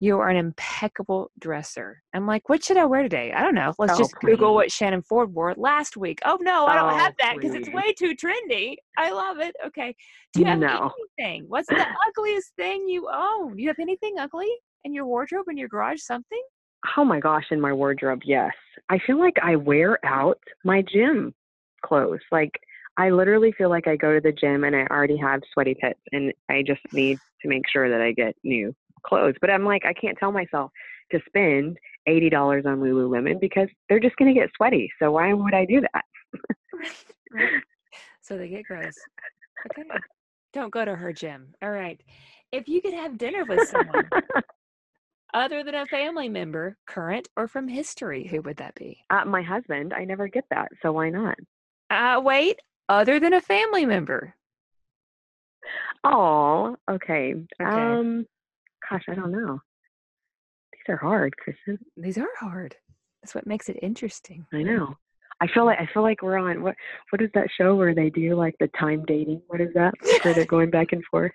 you 0.00 0.18
are 0.18 0.28
an 0.28 0.36
impeccable 0.36 1.30
dresser 1.38 2.02
i'm 2.14 2.26
like 2.26 2.48
what 2.48 2.64
should 2.64 2.76
i 2.76 2.84
wear 2.84 3.02
today 3.02 3.32
i 3.32 3.42
don't 3.42 3.54
know 3.54 3.72
let's 3.78 3.92
oh, 3.92 3.98
just 3.98 4.14
please. 4.20 4.32
google 4.32 4.54
what 4.54 4.72
shannon 4.72 5.02
ford 5.02 5.32
wore 5.32 5.54
last 5.56 5.96
week 5.96 6.18
oh 6.24 6.38
no 6.40 6.66
i 6.66 6.74
don't 6.74 6.92
oh, 6.92 6.96
have 6.96 7.14
that 7.20 7.36
because 7.36 7.54
it's 7.54 7.68
way 7.70 7.92
too 7.92 8.14
trendy 8.14 8.76
i 8.98 9.10
love 9.10 9.38
it 9.38 9.54
okay 9.64 9.94
do 10.32 10.40
you 10.40 10.46
have 10.46 10.58
no. 10.58 10.90
anything 11.18 11.44
what's 11.48 11.68
the 11.68 11.86
ugliest 12.08 12.52
thing 12.56 12.88
you 12.88 13.08
own 13.12 13.56
do 13.56 13.62
you 13.62 13.68
have 13.68 13.78
anything 13.78 14.18
ugly 14.18 14.50
in 14.84 14.92
your 14.94 15.06
wardrobe 15.06 15.46
in 15.48 15.56
your 15.56 15.68
garage 15.68 16.00
something 16.00 16.42
Oh 16.96 17.04
my 17.04 17.20
gosh, 17.20 17.44
in 17.50 17.60
my 17.60 17.72
wardrobe, 17.72 18.20
yes. 18.24 18.52
I 18.88 18.98
feel 19.06 19.18
like 19.18 19.36
I 19.42 19.56
wear 19.56 19.98
out 20.04 20.38
my 20.64 20.82
gym 20.82 21.34
clothes. 21.84 22.20
Like 22.32 22.58
I 22.96 23.10
literally 23.10 23.52
feel 23.52 23.70
like 23.70 23.86
I 23.86 23.96
go 23.96 24.14
to 24.14 24.20
the 24.20 24.32
gym 24.32 24.64
and 24.64 24.74
I 24.74 24.86
already 24.90 25.16
have 25.18 25.40
sweaty 25.52 25.76
pits 25.80 26.00
and 26.12 26.32
I 26.48 26.62
just 26.66 26.80
need 26.92 27.18
to 27.42 27.48
make 27.48 27.68
sure 27.70 27.88
that 27.88 28.00
I 28.00 28.12
get 28.12 28.34
new 28.44 28.74
clothes. 29.02 29.34
But 29.40 29.50
I'm 29.50 29.64
like, 29.64 29.84
I 29.84 29.92
can't 29.92 30.18
tell 30.18 30.32
myself 30.32 30.70
to 31.12 31.20
spend 31.26 31.78
eighty 32.06 32.30
dollars 32.30 32.64
on 32.66 32.80
Lululemon 32.80 33.40
because 33.40 33.68
they're 33.88 34.00
just 34.00 34.16
gonna 34.16 34.34
get 34.34 34.50
sweaty. 34.56 34.90
So 35.00 35.12
why 35.12 35.32
would 35.32 35.54
I 35.54 35.64
do 35.64 35.80
that? 35.80 36.04
so 38.22 38.36
they 38.36 38.48
get 38.48 38.64
gross. 38.64 38.96
Okay. 39.70 39.88
Don't 40.52 40.72
go 40.72 40.84
to 40.84 40.94
her 40.94 41.12
gym. 41.12 41.54
All 41.62 41.70
right. 41.70 42.00
If 42.52 42.68
you 42.68 42.80
could 42.82 42.94
have 42.94 43.18
dinner 43.18 43.44
with 43.44 43.62
someone, 43.68 44.10
other 45.34 45.62
than 45.62 45.74
a 45.76 45.86
family 45.86 46.28
member, 46.28 46.76
current 46.86 47.28
or 47.36 47.46
from 47.46 47.68
history, 47.68 48.26
who 48.26 48.40
would 48.42 48.56
that 48.56 48.74
be? 48.74 48.98
Uh, 49.10 49.24
my 49.24 49.42
husband. 49.42 49.92
I 49.94 50.04
never 50.04 50.26
get 50.26 50.44
that, 50.50 50.68
so 50.82 50.92
why 50.92 51.10
not? 51.10 51.36
Uh, 51.88 52.20
wait, 52.22 52.58
other 52.88 53.20
than 53.20 53.34
a 53.34 53.40
family 53.40 53.86
member. 53.86 54.34
Oh, 56.02 56.76
okay. 56.90 57.34
okay. 57.60 57.70
Um, 57.70 58.26
gosh, 58.90 59.04
I 59.08 59.14
don't 59.14 59.32
know. 59.32 59.60
These 60.72 60.94
are 60.94 60.96
hard, 60.96 61.36
Kristen. 61.36 61.78
These 61.96 62.18
are 62.18 62.28
hard. 62.38 62.74
That's 63.22 63.34
what 63.34 63.46
makes 63.46 63.68
it 63.68 63.78
interesting. 63.82 64.46
I 64.52 64.62
know. 64.62 64.96
I 65.42 65.46
feel 65.46 65.64
like 65.64 65.78
I 65.78 65.88
feel 65.92 66.02
like 66.02 66.22
we're 66.22 66.36
on 66.36 66.62
what 66.62 66.74
what 67.10 67.22
is 67.22 67.30
that 67.34 67.48
show 67.56 67.74
where 67.74 67.94
they 67.94 68.10
do 68.10 68.34
like 68.34 68.54
the 68.60 68.68
time 68.78 69.04
dating? 69.06 69.40
What 69.46 69.60
is 69.60 69.72
that? 69.74 69.94
where 70.22 70.34
they're 70.34 70.44
going 70.44 70.70
back 70.70 70.92
and 70.92 71.02
forth. 71.10 71.32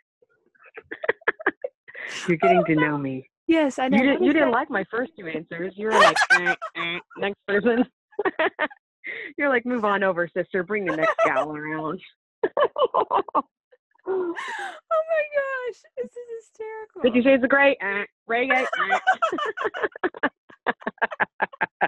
You're 2.28 2.38
getting 2.38 2.64
to 2.66 2.76
know 2.76 2.98
me. 2.98 3.28
Yes, 3.48 3.80
I 3.80 3.88
know. 3.88 3.98
You 3.98 4.04
didn't, 4.04 4.24
you 4.24 4.34
didn't 4.34 4.52
like 4.52 4.70
my 4.70 4.84
first 4.90 5.12
two 5.18 5.28
answers. 5.28 5.74
You 5.76 5.88
were 5.88 5.94
like, 5.94 6.18
eh, 6.32 6.56
eh, 6.76 7.00
next 7.18 7.38
person. 7.48 7.86
You're 9.38 9.50
like, 9.50 9.66
move 9.66 9.86
on 9.86 10.04
over, 10.04 10.28
sister. 10.36 10.64
Bring 10.64 10.86
the 10.86 10.96
next 10.96 11.16
gal 11.26 11.56
around. 11.56 12.00
oh 14.08 14.34
my 14.92 15.24
gosh, 15.36 15.82
this 15.98 16.12
is 16.12 16.18
hysterical. 16.40 17.02
Fifty 17.02 17.22
Shades 17.22 17.44
of 17.44 17.50
Grey, 17.50 17.76
eh, 17.82 18.06
reggae. 18.30 18.66
Eh. 18.66 19.00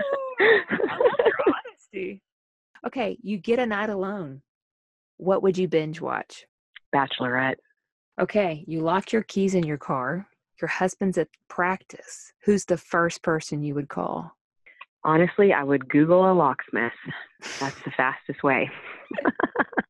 oh, 0.00 0.34
I 0.40 0.62
love 0.80 1.12
your 1.24 1.34
honesty. 1.46 2.22
Okay, 2.86 3.18
you 3.22 3.38
get 3.38 3.58
a 3.58 3.66
night 3.66 3.90
alone. 3.90 4.42
What 5.18 5.42
would 5.42 5.58
you 5.58 5.68
binge 5.68 6.00
watch? 6.00 6.46
Bachelorette. 6.94 7.56
Okay, 8.20 8.64
you 8.66 8.80
lock 8.80 9.12
your 9.12 9.22
keys 9.22 9.54
in 9.54 9.64
your 9.64 9.78
car. 9.78 10.26
Your 10.60 10.68
husband's 10.68 11.18
at 11.18 11.28
practice. 11.48 12.32
Who's 12.44 12.64
the 12.64 12.76
first 12.76 13.22
person 13.22 13.62
you 13.62 13.74
would 13.74 13.88
call? 13.88 14.36
Honestly, 15.04 15.52
I 15.52 15.62
would 15.62 15.88
Google 15.88 16.30
a 16.30 16.34
locksmith. 16.34 16.92
That's 17.58 17.80
the 17.84 17.90
fastest 17.96 18.42
way. 18.42 18.70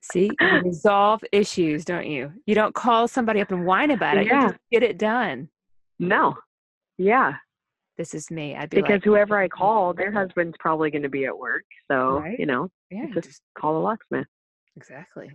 See, 0.00 0.30
you 0.40 0.60
resolve 0.62 1.22
issues, 1.32 1.84
don't 1.84 2.06
you? 2.06 2.32
You 2.46 2.54
don't 2.54 2.74
call 2.74 3.08
somebody 3.08 3.40
up 3.40 3.50
and 3.50 3.66
whine 3.66 3.90
about 3.90 4.18
it. 4.18 4.26
Yeah. 4.26 4.42
You 4.42 4.48
just 4.48 4.60
get 4.70 4.82
it 4.82 4.98
done. 4.98 5.48
No. 5.98 6.36
Yeah. 6.98 7.34
This 7.96 8.14
is 8.14 8.30
me. 8.30 8.54
I'd 8.54 8.70
be 8.70 8.76
because 8.76 8.96
like, 8.96 9.04
whoever 9.04 9.38
I 9.38 9.48
call, 9.48 9.94
their 9.94 10.12
husband's 10.12 10.56
probably 10.60 10.90
going 10.90 11.02
to 11.02 11.08
be 11.08 11.24
at 11.24 11.36
work. 11.36 11.64
So 11.90 12.18
right? 12.20 12.38
you 12.38 12.46
know, 12.46 12.70
yeah, 12.90 13.06
just, 13.14 13.28
just 13.28 13.42
call 13.58 13.78
a 13.78 13.80
locksmith. 13.80 14.26
Exactly. 14.76 15.30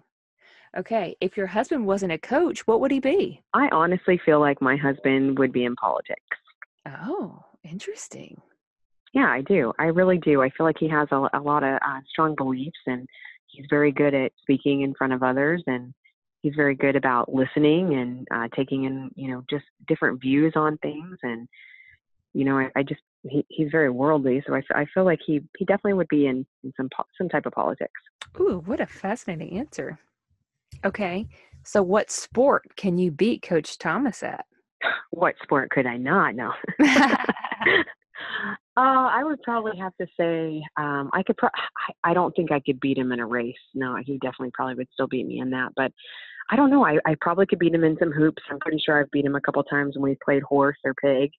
Okay, 0.78 1.16
if 1.20 1.36
your 1.36 1.48
husband 1.48 1.86
wasn't 1.86 2.14
a 2.14 2.18
coach, 2.18 2.66
what 2.66 2.80
would 2.80 2.92
he 2.92 3.00
be? 3.00 3.42
I 3.54 3.68
honestly 3.74 4.22
feel 4.24 4.40
like 4.40 4.62
my 4.62 4.78
husband 4.78 5.38
would 5.38 5.52
be 5.52 5.66
in 5.66 5.76
politics. 5.76 6.22
Oh, 6.88 7.44
interesting. 7.64 8.40
Yeah, 9.14 9.28
I 9.28 9.42
do. 9.42 9.74
I 9.78 9.86
really 9.88 10.18
do. 10.18 10.42
I 10.42 10.50
feel 10.52 10.66
like 10.66 10.78
he 10.80 10.88
has 10.88 11.10
a, 11.12 11.28
a 11.34 11.42
lot 11.42 11.64
of 11.64 11.74
uh, 11.76 12.00
strong 12.10 12.36
beliefs 12.36 12.80
and 12.86 13.06
he's 13.52 13.66
very 13.70 13.92
good 13.92 14.14
at 14.14 14.32
speaking 14.42 14.82
in 14.82 14.94
front 14.94 15.14
of 15.14 15.24
others 15.24 15.64
and 15.68 15.94
he's 16.42 16.54
very 16.56 16.76
good 16.76 16.96
about 16.96 17.34
listening 17.34 17.94
and 17.94 18.28
uh, 18.34 18.48
taking 18.56 18.86
in, 18.86 19.12
you 19.16 19.32
know, 19.32 19.44
just 19.50 19.66
different 19.88 20.20
views 20.22 20.54
on 20.56 20.78
things. 20.78 21.18
And, 21.24 21.48
you 22.34 22.46
know, 22.46 22.58
I, 22.58 22.70
I 22.76 22.84
just, 22.84 23.02
he, 23.24 23.46
he's 23.50 23.70
very 23.72 23.90
worldly. 23.90 24.44
So 24.48 24.56
I, 24.56 24.62
I 24.74 24.86
feel 24.94 25.06
like 25.06 25.20
he, 25.26 25.42
he 25.58 25.66
definitely 25.66 25.94
would 25.94 26.08
be 26.08 26.28
in, 26.28 26.46
in 26.64 26.74
some, 26.76 26.90
some 27.18 27.30
type 27.30 27.46
of 27.46 27.54
politics. 27.54 28.00
Ooh, 28.40 28.64
what 28.66 28.80
a 28.80 28.88
fascinating 28.88 29.60
answer. 29.60 30.00
Okay. 30.84 31.28
So, 31.64 31.84
what 31.84 32.10
sport 32.10 32.64
can 32.76 32.98
you 32.98 33.12
beat 33.12 33.44
Coach 33.44 33.78
Thomas 33.78 34.24
at? 34.24 34.46
What 35.12 35.36
sport 35.44 35.70
could 35.70 35.86
I 35.86 35.98
not? 35.98 36.34
know? 36.34 36.54
Uh, 38.78 39.10
I 39.12 39.24
would 39.24 39.42
probably 39.42 39.78
have 39.78 39.96
to 39.98 40.08
say 40.18 40.64
um, 40.78 41.10
I 41.14 41.24
could. 41.24 41.36
Pro- 41.38 41.50
I, 41.50 42.12
I 42.12 42.14
don't 42.14 42.34
think 42.36 42.52
I 42.52 42.62
could 42.62 42.80
beat 42.80 42.98
him 42.98 43.12
in 43.12 43.20
a 43.20 43.26
race. 43.26 43.54
No, 43.74 43.98
he 43.98 44.14
definitely 44.20 44.52
probably 44.54 44.76
would 44.76 44.88
still 44.94 45.08
beat 45.08 45.28
me 45.28 45.40
in 45.40 45.50
that. 45.50 45.74
But 45.76 45.92
I 46.50 46.56
don't 46.56 46.70
know. 46.70 46.86
I, 46.86 46.98
I 47.06 47.16
probably 47.20 47.46
could 47.46 47.60
beat 47.60 47.74
him 47.74 47.84
in 47.84 47.98
some 48.00 48.12
hoops. 48.12 48.42
I'm 48.50 48.60
pretty 48.60 48.82
sure 48.86 49.00
I've 49.00 49.12
beat 49.12 49.26
him 49.26 49.36
a 49.36 49.42
couple 49.42 49.62
times 49.64 49.96
when 49.96 50.10
we 50.10 50.18
played 50.24 50.44
horse 50.44 50.78
or 50.86 50.94
pig. 50.94 51.32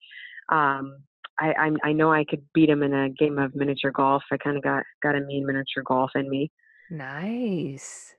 Um, 0.51 0.99
I, 1.41 1.53
I 1.53 1.89
I 1.89 1.93
know 1.93 2.13
I 2.13 2.25
could 2.25 2.43
beat 2.53 2.69
him 2.69 2.83
in 2.83 2.93
a 2.93 3.09
game 3.09 3.39
of 3.39 3.55
miniature 3.55 3.93
golf. 3.93 4.23
I 4.31 4.37
kind 4.37 4.59
of 4.59 4.63
got 4.63 4.83
got 5.03 5.17
a 5.17 5.21
mean 5.21 5.47
miniature 5.47 5.83
golf 5.85 6.11
in 6.15 6.29
me. 6.29 6.51
Nice. 6.91 8.15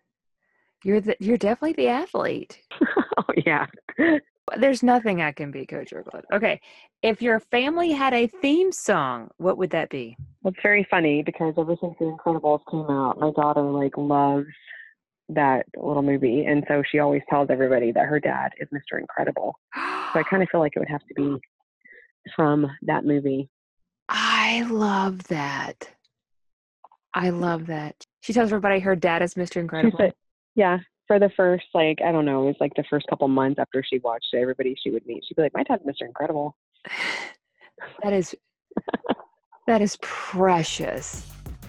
You're 0.84 1.01
the, 1.01 1.16
you're 1.20 1.38
definitely 1.38 1.74
the 1.74 1.89
athlete. 1.89 2.59
oh 3.18 3.34
yeah. 3.45 3.68
There's 4.58 4.84
nothing 4.84 5.22
I 5.22 5.32
can 5.32 5.52
be, 5.52 5.66
Coach 5.66 5.94
Irkland. 5.94 6.26
Okay. 6.34 6.60
If 7.02 7.22
your 7.22 7.39
family 7.39 7.91
had 7.91 8.14
a 8.14 8.28
theme 8.28 8.72
song, 8.72 9.30
what 9.38 9.58
would 9.58 9.70
that 9.72 9.89
be? 9.89 10.18
Well, 10.41 10.54
it's 10.54 10.62
very 10.62 10.86
funny 10.89 11.24
because 11.24 11.54
ever 11.58 11.76
since 11.80 11.96
The 12.00 12.06
Incredibles 12.06 12.60
came 12.70 12.89
out, 12.89 13.20
my 13.20 13.32
daughter 13.32 13.62
like 13.62 13.98
loves 13.98 14.48
that 15.30 15.66
little 15.78 16.04
movie, 16.04 16.46
and 16.46 16.64
so 16.68 16.84
she 16.91 17.00
always 17.00 17.22
tells 17.30 17.50
everybody 17.50 17.91
that 17.94 18.06
her 18.06 18.20
dad 18.20 18.52
is 18.60 18.68
Mr. 18.74 19.00
Incredible. 19.00 19.56
So 19.74 20.20
I 20.20 20.24
kind 20.30 20.44
of 20.44 20.50
feel 20.50 20.60
like 20.60 20.74
it 20.76 20.80
would 20.80 20.89
have 20.89 21.06
to 21.08 21.14
be 21.16 21.38
from 22.36 22.70
that 22.84 23.06
movie. 23.06 23.50
I 24.10 24.64
love 24.64 25.24
that. 25.30 25.89
I 27.14 27.30
love 27.30 27.68
that. 27.68 27.96
She 28.22 28.34
tells 28.34 28.50
everybody 28.52 28.80
her 28.80 28.96
dad 28.96 29.22
is 29.22 29.36
Mr. 29.36 29.58
Incredible. 29.58 29.98
Said, 29.98 30.14
yeah, 30.56 30.80
for 31.14 31.20
the 31.20 31.30
first 31.36 31.66
like 31.74 31.99
I 32.03 32.11
don't 32.11 32.26
know, 32.26 32.43
it 32.43 32.45
was 32.45 32.55
like 32.59 32.74
the 32.76 32.84
first 32.89 33.05
couple 33.07 33.28
months 33.28 33.59
after 33.59 33.84
she 33.84 33.99
watched 33.99 34.34
it, 34.34 34.38
everybody 34.38 34.76
she 34.82 34.89
would 34.89 35.05
meet, 35.05 35.24
she'd 35.28 35.36
be 35.36 35.43
like, 35.43 35.53
"My 35.53 35.64
dad's 35.64 35.84
Mr. 35.84 36.07
Incredible." 36.07 36.55
that 38.03 38.14
is 38.14 38.34
that 39.68 39.82
is 39.82 39.97
precious. 40.01 41.28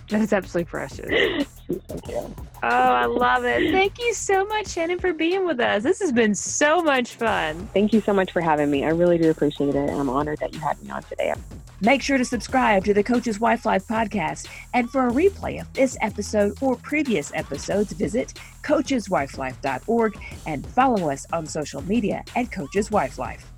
That 0.09 0.22
is 0.22 0.32
absolutely 0.32 0.70
precious. 0.70 1.47
Thank 1.69 2.09
you. 2.09 2.35
Oh, 2.62 2.69
I 2.69 3.07
love 3.07 3.45
it. 3.45 3.73
Thank 3.73 3.99
you 3.99 4.15
so 4.15 4.45
much, 4.47 4.69
Shannon, 4.69 4.99
for 4.99 5.12
being 5.12 5.47
with 5.47 5.61
us. 5.61 5.83
This 5.83 6.01
has 6.01 6.12
been 6.12 6.35
so 6.35 6.83
much 6.83 7.15
fun. 7.15 7.69
Thank 7.75 7.93
you 7.93 8.01
so 8.01 8.12
much 8.12 8.33
for 8.33 8.41
having 8.41 8.71
me. 8.71 8.85
I 8.85 8.91
really 8.91 9.19
do 9.19 9.31
appreciate 9.31 9.71
it. 9.71 9.77
And 9.77 9.91
I'm 9.91 10.09
honored 10.09 10.39
that 10.39 10.53
you 10.53 10.61
had 10.61 10.83
me 10.83 10.91
on 10.91 11.03
today. 11.03 11.35
Make 11.81 12.03
sure 12.03 12.17
to 12.17 12.25
subscribe 12.25 12.85
to 12.85 12.95
the 12.95 13.03
Coach's 13.03 13.41
Wife 13.41 13.67
Life 13.67 13.87
podcast. 13.87 14.49
And 14.73 14.89
for 14.91 15.09
a 15.09 15.11
replay 15.11 15.61
of 15.61 15.71
this 15.75 15.99
episode 16.01 16.57
or 16.62 16.77
previous 16.77 17.33
episodes, 17.35 17.93
visit 17.93 18.35
coacheswifelife.org 18.62 20.19
and 20.47 20.67
follow 20.67 21.11
us 21.11 21.27
on 21.33 21.47
social 21.47 21.83
media 21.83 22.25
at 22.37 22.51
Coach's 22.51 22.91
Wife 22.91 23.19
Life. 23.19 23.51